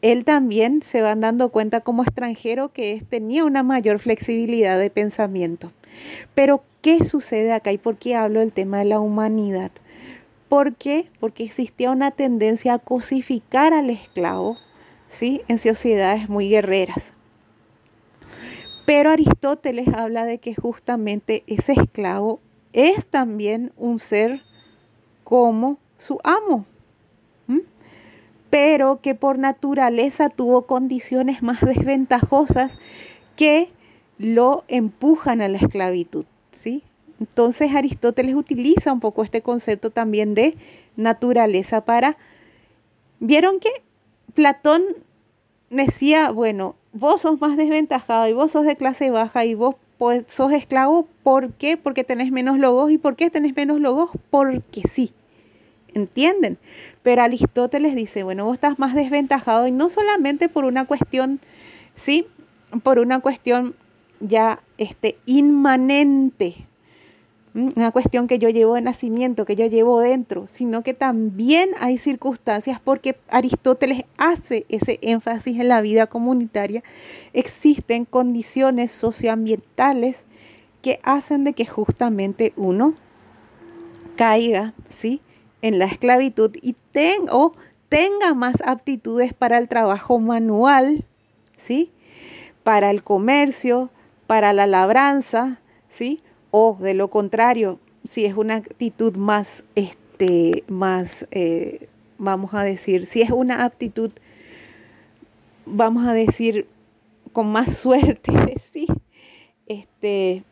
[0.02, 5.72] él también se van dando cuenta como extranjero que tenía una mayor flexibilidad de pensamiento.
[6.34, 9.70] Pero, ¿qué sucede acá y por qué hablo del tema de la humanidad?
[10.48, 11.10] ¿Por qué?
[11.20, 14.56] Porque existía una tendencia a cosificar al esclavo
[15.08, 15.42] ¿sí?
[15.48, 17.12] en sociedades muy guerreras.
[18.86, 22.40] Pero Aristóteles habla de que justamente ese esclavo
[22.72, 24.42] es también un ser
[25.24, 26.66] como su amo,
[28.50, 32.78] pero que por naturaleza tuvo condiciones más desventajosas
[33.34, 33.70] que
[34.18, 36.84] lo empujan a la esclavitud, ¿sí?
[37.20, 40.56] Entonces Aristóteles utiliza un poco este concepto también de
[40.96, 42.16] naturaleza para...
[43.18, 43.70] ¿Vieron que
[44.34, 44.82] Platón
[45.70, 50.24] decía, bueno, vos sos más desventajado y vos sos de clase baja y vos pues,
[50.28, 51.76] sos esclavo, ¿por qué?
[51.76, 52.90] Porque tenés menos logos.
[52.90, 54.10] ¿Y por qué tenés menos logos?
[54.30, 55.12] Porque sí.
[55.94, 56.58] ¿Entienden?
[57.02, 61.40] Pero Aristóteles dice, bueno, vos estás más desventajado y no solamente por una cuestión,
[61.94, 62.26] ¿sí?
[62.82, 63.74] Por una cuestión
[64.20, 66.66] ya este, inmanente
[67.56, 71.96] una cuestión que yo llevo de nacimiento, que yo llevo dentro, sino que también hay
[71.96, 76.84] circunstancias porque Aristóteles hace ese énfasis en la vida comunitaria.
[77.32, 80.24] Existen condiciones socioambientales
[80.82, 82.94] que hacen de que justamente uno
[84.16, 85.22] caiga, ¿sí?
[85.62, 87.32] en la esclavitud y tenga,
[87.88, 91.06] tenga más aptitudes para el trabajo manual,
[91.56, 91.90] ¿sí?
[92.62, 93.90] para el comercio,
[94.26, 96.22] para la labranza, ¿sí?
[96.50, 103.06] O de lo contrario, si es una actitud más, este, más, eh, vamos a decir,
[103.06, 104.12] si es una aptitud,
[105.64, 106.66] vamos a decir,
[107.32, 108.32] con más suerte,
[108.72, 108.86] ¿sí?
[109.66, 110.44] Este,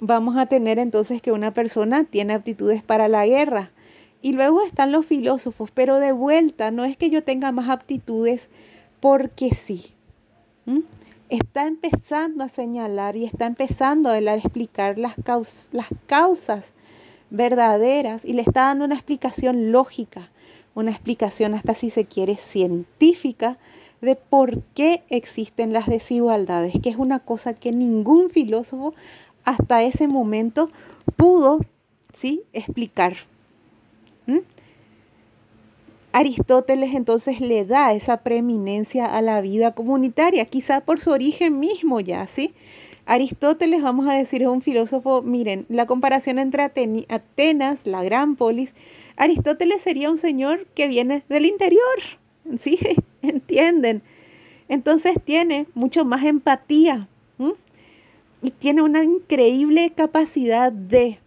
[0.00, 3.70] vamos a tener entonces que una persona tiene aptitudes para la guerra.
[4.22, 8.48] Y luego están los filósofos, pero de vuelta, no es que yo tenga más aptitudes
[9.00, 9.94] porque sí
[11.30, 16.66] está empezando a señalar y está empezando a explicar las, causas, las causas
[17.30, 20.30] verdaderas y le está dando una explicación lógica,
[20.74, 23.58] una explicación hasta si se quiere científica
[24.00, 28.94] de por qué existen las desigualdades, que es una cosa que ningún filósofo
[29.44, 30.70] hasta ese momento
[31.16, 31.60] pudo
[32.12, 32.42] ¿sí?
[32.52, 33.14] explicar.
[36.12, 42.00] Aristóteles entonces le da esa preeminencia a la vida comunitaria, quizá por su origen mismo
[42.00, 42.52] ya, ¿sí?
[43.06, 48.74] Aristóteles, vamos a decir, es un filósofo, miren, la comparación entre Atenas, la gran polis,
[49.16, 51.98] Aristóteles sería un señor que viene del interior,
[52.58, 52.78] ¿sí?
[53.22, 54.02] ¿Entienden?
[54.68, 57.08] Entonces tiene mucho más empatía
[58.42, 61.18] y tiene una increíble capacidad de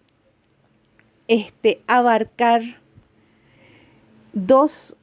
[1.27, 2.81] este, abarcar
[4.33, 4.97] dos,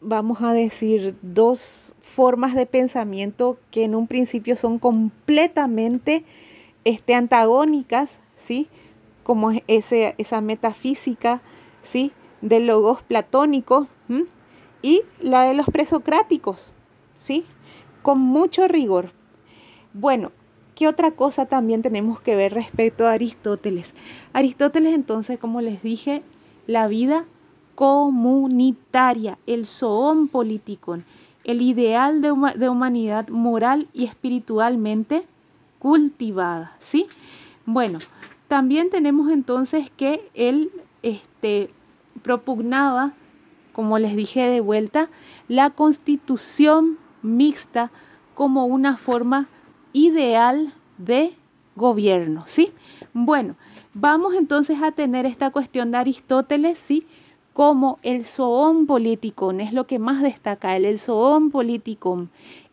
[0.00, 6.24] vamos a decir, dos formas de pensamiento que en un principio son completamente
[6.84, 8.68] este, antagónicas, ¿sí?
[9.22, 11.42] Como ese, esa metafísica,
[11.82, 12.12] ¿sí?
[12.40, 13.86] De logos platónicos
[14.82, 16.72] y la de los presocráticos,
[17.16, 17.44] ¿sí?
[18.02, 19.12] Con mucho rigor.
[19.92, 20.32] Bueno,
[20.74, 23.92] ¿qué otra cosa también tenemos que ver respecto a Aristóteles?
[24.32, 26.22] Aristóteles entonces, como les dije,
[26.66, 27.26] la vida
[27.80, 31.02] comunitaria, el zoon politikon,
[31.44, 32.30] el ideal de,
[32.68, 35.24] humanidad moral y espiritualmente
[35.78, 37.06] cultivada, ¿sí?
[37.64, 37.98] Bueno,
[38.48, 40.70] también tenemos entonces que él
[41.00, 41.70] este,
[42.22, 43.14] propugnaba,
[43.72, 45.08] como les dije de vuelta,
[45.48, 47.90] la constitución mixta
[48.34, 49.48] como una forma
[49.94, 51.34] ideal de
[51.76, 52.74] gobierno, ¿sí?
[53.14, 53.56] Bueno,
[53.94, 57.06] vamos entonces a tener esta cuestión de Aristóteles, ¿sí?
[57.60, 60.98] Como el zoon político, es lo que más destaca, el, el
[61.52, 62.28] político,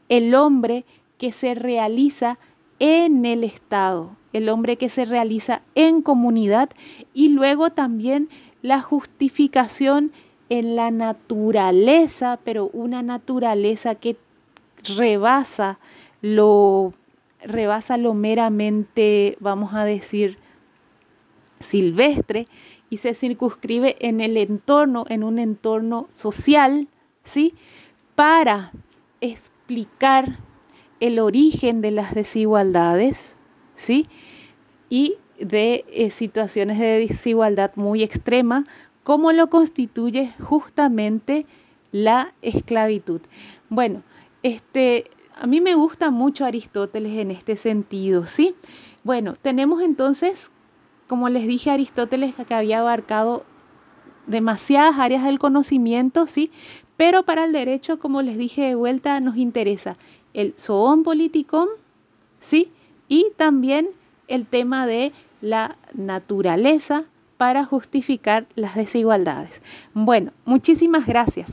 [0.08, 0.86] el hombre
[1.18, 2.40] que se realiza
[2.80, 6.70] en el Estado, el hombre que se realiza en comunidad
[7.14, 8.30] y luego también
[8.62, 10.14] la justificación
[10.48, 14.16] en la naturaleza, pero una naturaleza que
[14.96, 15.80] rebasa
[16.22, 16.94] lo
[17.42, 20.38] rebasa lo meramente, vamos a decir,
[21.60, 22.48] silvestre
[22.90, 26.88] y se circunscribe en el entorno, en un entorno social,
[27.24, 27.54] ¿sí?
[28.16, 28.72] Para
[29.22, 30.40] explicar
[31.00, 33.36] el origen de las desigualdades,
[33.76, 34.08] ¿sí?
[34.90, 38.66] Y de eh, situaciones de desigualdad muy extrema,
[39.04, 41.46] como lo constituye justamente
[41.92, 43.22] la esclavitud.
[43.70, 44.04] Bueno,
[44.44, 45.06] este,
[45.36, 48.56] a mí me gusta mucho Aristóteles en este sentido, ¿sí?
[49.04, 50.52] Bueno, tenemos entonces
[51.08, 53.46] como les dije, Aristóteles que había abarcado
[54.28, 56.52] demasiadas áreas del conocimiento, sí,
[56.98, 59.98] pero para el derecho, como les dije de vuelta, nos interesa
[60.34, 61.68] el zoon politicum,
[62.40, 62.72] sí,
[63.08, 63.90] y también
[64.28, 67.06] el tema de la naturaleza
[67.38, 69.62] para justificar las desigualdades.
[69.94, 71.48] Bueno, muchísimas gracias.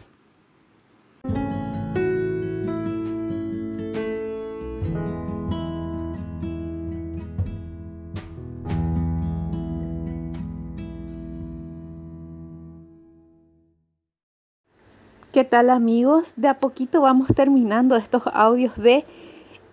[15.35, 16.35] ¿Qué tal amigos?
[16.36, 19.05] De a poquito vamos terminando estos audios de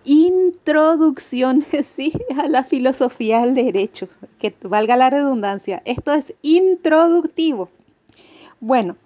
[0.04, 1.64] introducción
[1.94, 2.12] ¿sí?
[2.36, 4.08] a la filosofía del derecho,
[4.40, 5.80] que valga la redundancia.
[5.84, 7.68] Esto es introductivo.
[8.58, 8.96] Bueno,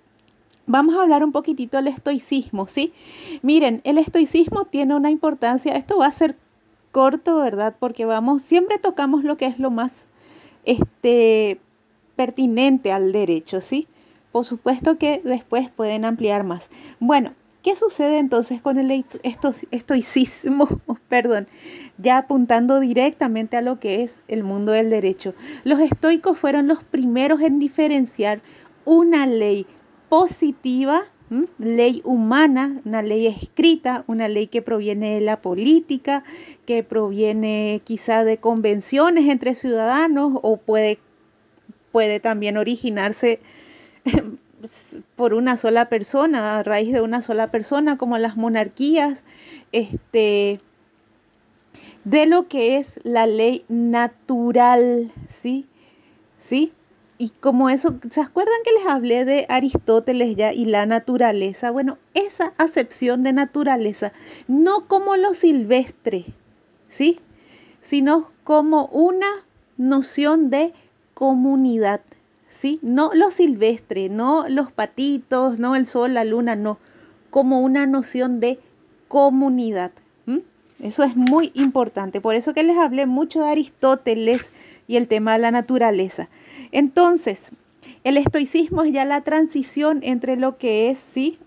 [0.67, 2.95] vamos a hablar un poquitito del estoicismo, ¿sí?
[3.43, 6.37] Miren, el estoicismo tiene una importancia, esto va a ser
[6.91, 7.77] corto, ¿verdad?
[7.79, 9.93] Porque vamos, siempre tocamos lo que es lo más
[10.65, 11.61] este,
[12.17, 13.89] pertinente al derecho, ¿sí?
[14.37, 16.69] Por supuesto que después pueden ampliar más.
[17.01, 17.33] Bueno,
[17.63, 19.07] ¿Qué sucede entonces con el
[19.73, 20.69] estoicismo?
[21.09, 21.49] Perdón,
[21.97, 25.35] ya apuntando directamente a lo que es el mundo del derecho.
[25.65, 28.43] Los estoicos fueron los primeros en diferenciar
[28.85, 29.67] una ley
[30.11, 31.01] positiva,
[31.59, 36.25] ley humana, una ley escrita, una ley que proviene de la política,
[36.67, 40.99] que proviene quizá de convenciones entre ciudadanos o puede,
[41.91, 43.41] puede también originarse
[45.17, 49.25] por una sola persona, a raíz de una sola persona, como las monarquías,
[49.73, 50.61] este,
[52.05, 55.67] de lo que es la ley natural, ¿sí?
[56.39, 56.73] ¿Sí?
[57.19, 61.71] Y como eso, ¿se acuerdan que les hablé de Aristóteles ya y la naturaleza?
[61.71, 64.13] Bueno, esa acepción de naturaleza,
[64.49, 66.27] no como lo silvestre,
[66.89, 67.21] ¿sí?
[67.81, 69.29] Sino como una
[69.79, 70.75] noción de
[71.15, 72.03] comunidad.
[72.57, 72.79] ¿Sí?
[72.83, 76.79] No lo silvestre, no los patitos, no el sol, la luna, no,
[77.31, 78.59] como una noción de
[79.09, 79.93] comunidad.
[80.83, 82.21] Eso es muy importante.
[82.21, 84.51] Por eso que les hablé mucho de Aristóteles
[84.87, 86.29] y el tema de la naturaleza.
[86.71, 87.51] Entonces,
[88.05, 91.39] el estoicismo es ya la transición entre lo que es, sí,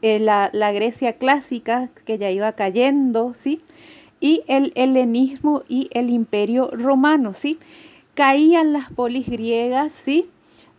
[0.00, 3.60] eh, la, la, Grecia clásica, que ya iba cayendo, sí,
[4.20, 7.58] y el helenismo y el imperio romano, sí.
[8.14, 10.28] Caían las polis griegas, sí,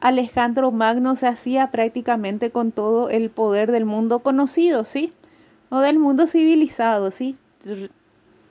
[0.03, 5.13] Alejandro Magno se hacía prácticamente con todo el poder del mundo conocido, ¿sí?
[5.69, 7.38] O del mundo civilizado, ¿sí?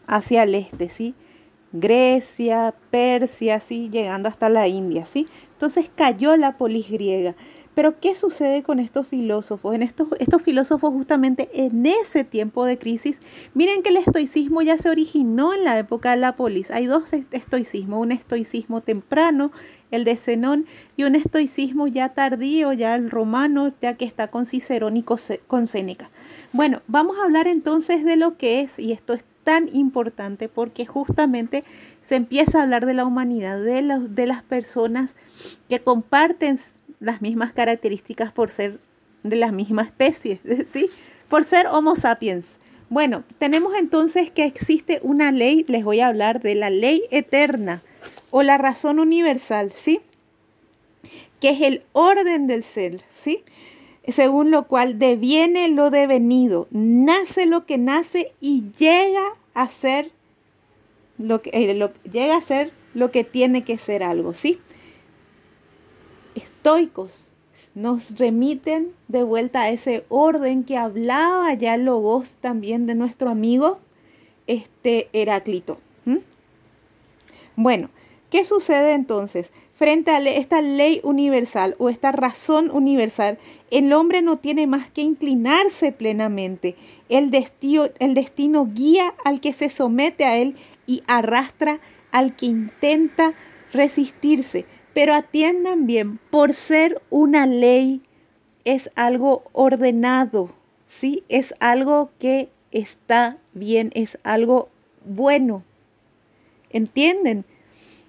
[0.06, 1.14] Hacia el este, ¿sí?
[1.72, 3.90] Grecia, Persia, ¿sí?
[3.90, 5.28] Llegando hasta la India, ¿sí?
[5.52, 7.34] Entonces cayó la polis griega.
[7.74, 9.74] Pero ¿qué sucede con estos filósofos?
[9.74, 13.18] En estos, estos filósofos justamente en ese tiempo de crisis,
[13.54, 16.70] miren que el estoicismo ya se originó en la época de la polis.
[16.70, 19.52] Hay dos estoicismos, un estoicismo temprano,
[19.90, 20.66] el de Zenón,
[20.96, 25.66] y un estoicismo ya tardío, ya el romano, ya que está con Cicerón y con
[25.66, 26.10] Séneca.
[26.52, 30.86] Bueno, vamos a hablar entonces de lo que es, y esto es tan importante porque
[30.86, 31.64] justamente
[32.02, 35.14] se empieza a hablar de la humanidad, de, los, de las personas
[35.68, 36.58] que comparten
[37.02, 38.78] las mismas características por ser
[39.22, 40.40] de la misma especie,
[40.72, 40.88] ¿sí?
[41.28, 42.46] Por ser Homo sapiens.
[42.88, 47.82] Bueno, tenemos entonces que existe una ley, les voy a hablar de la ley eterna
[48.30, 50.00] o la razón universal, ¿sí?
[51.40, 53.42] Que es el orden del ser, ¿sí?
[54.06, 60.10] Según lo cual deviene lo devenido, nace lo que nace y llega a ser
[61.18, 64.60] lo que eh, llega a ser lo que tiene que ser algo, ¿sí?
[67.74, 73.78] Nos remiten de vuelta a ese orden que hablaba ya Logos también de nuestro amigo
[74.46, 75.78] este Heráclito.
[77.54, 77.90] Bueno,
[78.30, 79.50] ¿qué sucede entonces?
[79.74, 83.38] Frente a esta ley universal o esta razón universal,
[83.70, 86.76] el hombre no tiene más que inclinarse plenamente.
[87.08, 92.46] El destino, el destino guía al que se somete a él y arrastra al que
[92.46, 93.34] intenta
[93.72, 94.66] resistirse.
[94.94, 98.02] Pero atiendan bien, por ser una ley
[98.64, 100.50] es algo ordenado,
[100.88, 101.24] ¿sí?
[101.28, 104.68] Es algo que está bien, es algo
[105.04, 105.62] bueno.
[106.70, 107.44] ¿Entienden?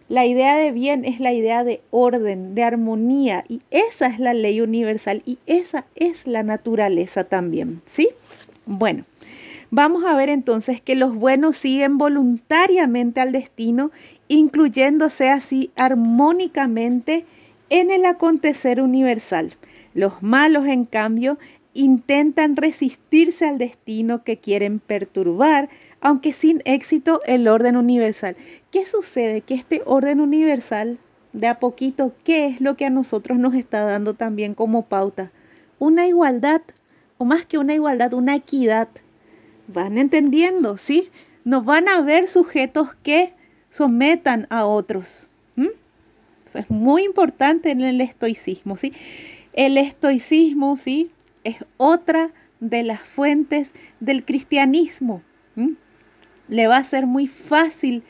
[0.09, 4.33] La idea de bien es la idea de orden, de armonía, y esa es la
[4.33, 8.09] ley universal y esa es la naturaleza también, ¿sí?
[8.65, 9.05] Bueno,
[9.71, 13.91] vamos a ver entonces que los buenos siguen voluntariamente al destino
[14.33, 17.25] incluyéndose así armónicamente
[17.69, 19.53] en el acontecer universal.
[19.93, 21.37] Los malos, en cambio,
[21.73, 25.69] intentan resistirse al destino que quieren perturbar,
[26.01, 28.35] aunque sin éxito, el orden universal.
[28.71, 29.41] ¿Qué sucede?
[29.41, 30.99] Que este orden universal,
[31.31, 35.31] de a poquito, ¿qué es lo que a nosotros nos está dando también como pauta?
[35.79, 36.61] Una igualdad,
[37.17, 38.89] o más que una igualdad, una equidad.
[39.67, 40.77] ¿Van entendiendo?
[40.77, 41.09] ¿Sí?
[41.43, 43.33] Nos van a ver sujetos que
[43.73, 45.29] sometan a otros.
[46.45, 48.93] Eso es muy importante en el estoicismo, ¿sí?
[49.53, 51.09] El estoicismo, ¿sí?
[51.43, 52.29] Es otra
[52.59, 55.23] de las fuentes del cristianismo.
[56.47, 58.03] Le va a ser muy fácil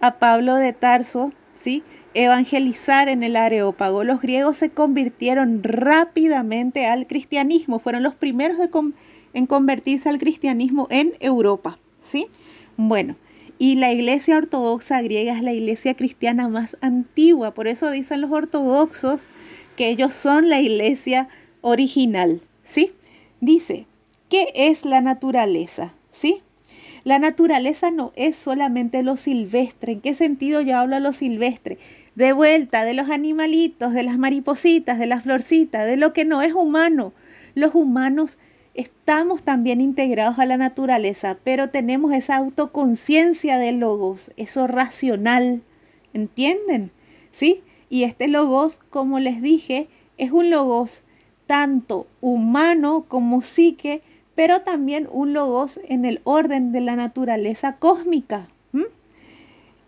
[0.00, 1.82] a Pablo de Tarso, ¿sí?
[2.14, 4.04] Evangelizar en el Areópago.
[4.04, 8.56] Los griegos se convirtieron rápidamente al cristianismo, fueron los primeros
[9.34, 12.28] en convertirse al cristianismo en Europa, ¿sí?
[12.78, 13.16] Bueno,
[13.62, 17.52] y la iglesia ortodoxa griega es la iglesia cristiana más antigua.
[17.52, 19.26] Por eso dicen los ortodoxos
[19.76, 21.28] que ellos son la iglesia
[21.60, 22.40] original.
[22.64, 22.92] ¿Sí?
[23.42, 23.84] Dice,
[24.30, 25.92] ¿qué es la naturaleza?
[26.10, 26.40] ¿Sí?
[27.04, 29.92] La naturaleza no es solamente lo silvestre.
[29.92, 31.76] ¿En qué sentido yo hablo de lo silvestre?
[32.14, 36.40] De vuelta, de los animalitos, de las maripositas, de las florcitas, de lo que no
[36.40, 37.12] es humano.
[37.54, 38.38] Los humanos
[38.74, 45.62] estamos también integrados a la naturaleza, pero tenemos esa autoconciencia del logos, eso racional,
[46.12, 46.90] ¿entienden?
[47.32, 47.62] ¿Sí?
[47.88, 51.02] Y este logos, como les dije, es un logos
[51.46, 54.02] tanto humano como psique,
[54.34, 58.48] pero también un logos en el orden de la naturaleza cósmica.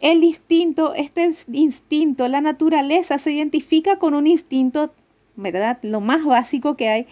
[0.02, 4.93] El instinto, este instinto, la naturaleza se identifica con un instinto,
[5.36, 5.78] ¿verdad?
[5.83, 7.07] Lo más básico que hay,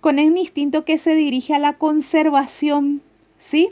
[0.00, 3.02] con un instinto que se dirige a la conservación,
[3.38, 3.70] ¿sí?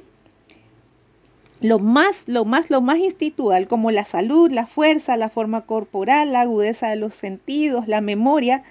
[1.61, 6.33] Lo más, lo más, lo más institucional, como la salud, la fuerza, la forma corporal,
[6.33, 8.63] la agudeza de los sentidos, la memoria,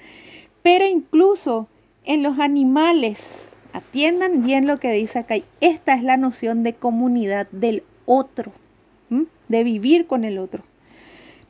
[0.62, 1.68] pero incluso
[2.06, 3.20] en los animales,
[3.74, 8.54] atiendan bien lo que dice acá, esta es la noción de comunidad del otro,
[9.50, 10.64] de vivir con el otro.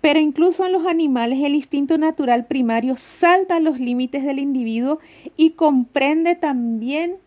[0.01, 4.99] Pero incluso en los animales el instinto natural primario salta los límites del individuo
[5.35, 7.17] y comprende también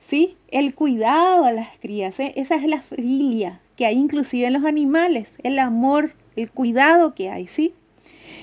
[0.00, 0.36] ¿sí?
[0.48, 2.18] el cuidado a las crías.
[2.20, 2.32] ¿eh?
[2.36, 7.30] Esa es la filia que hay inclusive en los animales, el amor, el cuidado que
[7.30, 7.46] hay.
[7.46, 7.74] ¿sí?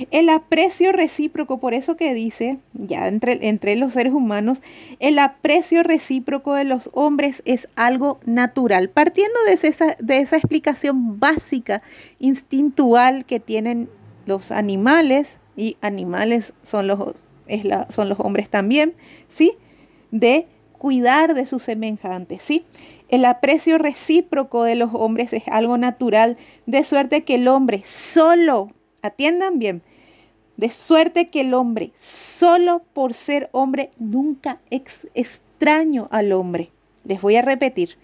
[0.10, 4.62] El aprecio recíproco, por eso que dice, ya entre, entre los seres humanos,
[5.00, 8.90] el aprecio recíproco de los hombres es algo natural.
[8.90, 11.82] Partiendo de esa, de esa explicación básica,
[12.20, 13.90] instintual que tienen
[14.26, 17.00] los animales, y animales son los,
[17.90, 18.96] son los hombres también,
[19.30, 19.54] ¿sí?
[20.12, 20.48] De
[20.78, 22.66] cuidar de sus semejantes, ¿sí?
[23.10, 28.72] El aprecio recíproco de los hombres es algo natural, de suerte que el hombre solo,
[29.02, 29.84] atiendan bien,
[30.58, 36.70] de suerte que el hombre, solo por ser hombre, nunca es extraño al hombre.
[37.04, 37.98] Les voy a repetir.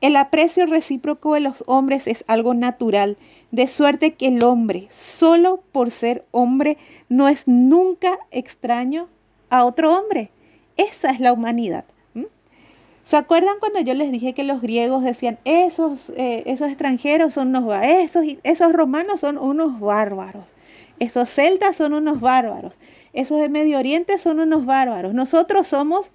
[0.00, 3.16] El aprecio recíproco de los hombres es algo natural,
[3.50, 6.76] de suerte que el hombre, solo por ser hombre,
[7.08, 9.08] no es nunca extraño
[9.50, 10.30] a otro hombre.
[10.76, 11.84] Esa es la humanidad.
[13.08, 17.48] ¿Se acuerdan cuando yo les dije que los griegos decían, esos, eh, esos extranjeros son
[17.56, 20.44] unos, esos, esos romanos son unos bárbaros?
[20.98, 22.74] Esos celtas son unos bárbaros.
[23.12, 25.14] Esos de Medio Oriente son unos bárbaros.
[25.14, 26.10] Nosotros somos,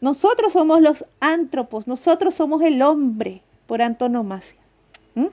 [0.00, 4.58] nosotros somos los antropos, nosotros somos el hombre por antonomasia.
[5.14, 5.26] ¿Mm?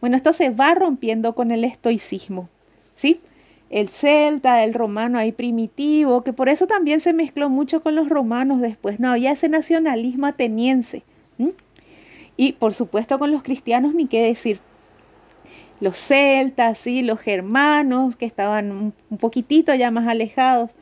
[0.00, 2.48] Bueno, esto se va rompiendo con el estoicismo,
[2.94, 3.20] ¿sí?
[3.68, 8.08] El celta, el romano ahí primitivo, que por eso también se mezcló mucho con los
[8.08, 8.98] romanos después.
[9.00, 11.02] No, ya ese nacionalismo ateniense.
[12.36, 14.60] Y por supuesto con los cristianos, ni qué decir
[15.80, 20.72] los celtas, y los germanos, que estaban un poquitito ya más alejados,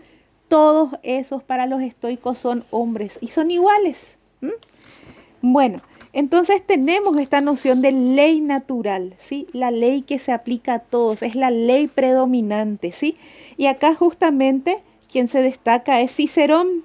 [0.48, 4.16] todos esos para los estoicos son hombres y son iguales.
[5.42, 5.80] Bueno,
[6.12, 9.48] entonces tenemos esta noción de ley natural, ¿sí?
[9.52, 13.16] La ley que se aplica a todos, es la ley predominante, ¿sí?
[13.56, 16.84] Y acá justamente quien se destaca es Cicerón,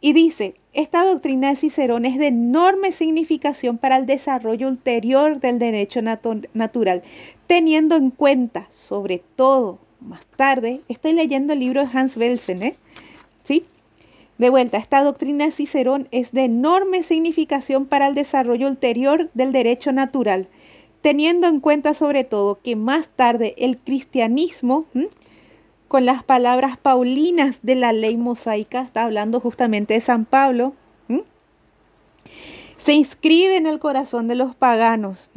[0.00, 5.58] y dice, esta doctrina de Cicerón es de enorme significación para el desarrollo ulterior del
[5.58, 7.02] derecho natural,
[7.46, 12.76] teniendo en cuenta, sobre todo, más tarde, estoy leyendo el libro de Hans Belsen, ¿eh?
[13.42, 13.64] ¿Sí?
[14.38, 19.50] De vuelta, esta doctrina de Cicerón es de enorme significación para el desarrollo ulterior del
[19.50, 20.48] derecho natural,
[21.00, 24.86] teniendo en cuenta sobre todo que más tarde el cristianismo
[25.88, 30.74] con las palabras paulinas de la ley mosaica, está hablando justamente de San Pablo,
[32.78, 35.30] se inscribe en el corazón de los paganos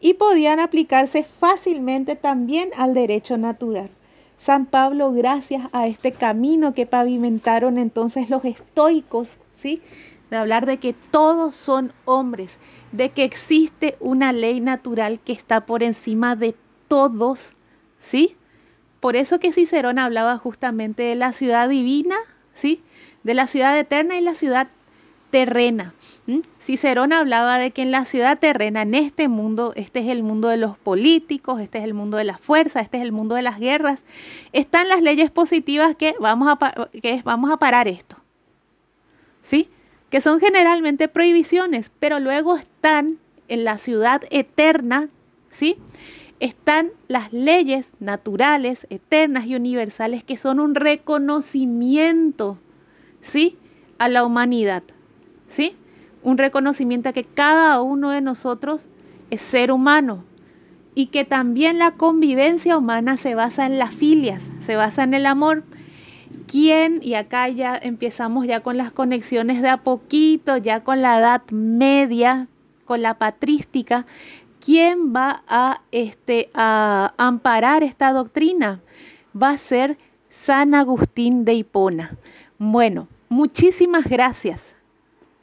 [0.00, 3.90] y podían aplicarse fácilmente también al derecho natural.
[4.38, 9.82] San Pablo, gracias a este camino que pavimentaron entonces los estoicos, ¿sí?
[10.30, 12.58] De hablar de que todos son hombres,
[12.92, 16.54] de que existe una ley natural que está por encima de
[16.86, 17.52] todos,
[18.00, 18.36] ¿sí?
[19.00, 22.16] Por eso que Cicerón hablaba justamente de la ciudad divina,
[22.52, 22.82] ¿sí?
[23.22, 24.68] De la ciudad eterna y la ciudad
[25.30, 25.94] terrena.
[26.60, 30.48] Cicerón hablaba de que en la ciudad terrena, en este mundo, este es el mundo
[30.48, 33.42] de los políticos, este es el mundo de la fuerza, este es el mundo de
[33.42, 34.00] las guerras,
[34.52, 38.16] están las leyes positivas que vamos a, que vamos a parar esto.
[39.42, 39.68] ¿Sí?
[40.10, 43.18] Que son generalmente prohibiciones, pero luego están
[43.48, 45.08] en la ciudad eterna,
[45.50, 45.76] ¿sí?
[46.40, 52.58] Están las leyes naturales, eternas y universales que son un reconocimiento,
[53.22, 53.56] ¿sí?
[53.98, 54.82] A la humanidad,
[55.48, 55.76] ¿sí?
[56.22, 58.88] Un reconocimiento a que cada uno de nosotros
[59.30, 60.24] es ser humano
[60.94, 65.26] y que también la convivencia humana se basa en las filias, se basa en el
[65.26, 65.64] amor.
[66.46, 67.00] ¿Quién?
[67.02, 71.42] Y acá ya empezamos ya con las conexiones de a poquito, ya con la edad
[71.50, 72.48] media,
[72.84, 74.06] con la patrística,
[74.66, 78.82] ¿quién va a, este, a amparar esta doctrina?
[79.40, 79.96] Va a ser
[80.28, 82.18] San Agustín de Hipona.
[82.58, 84.75] Bueno, muchísimas gracias.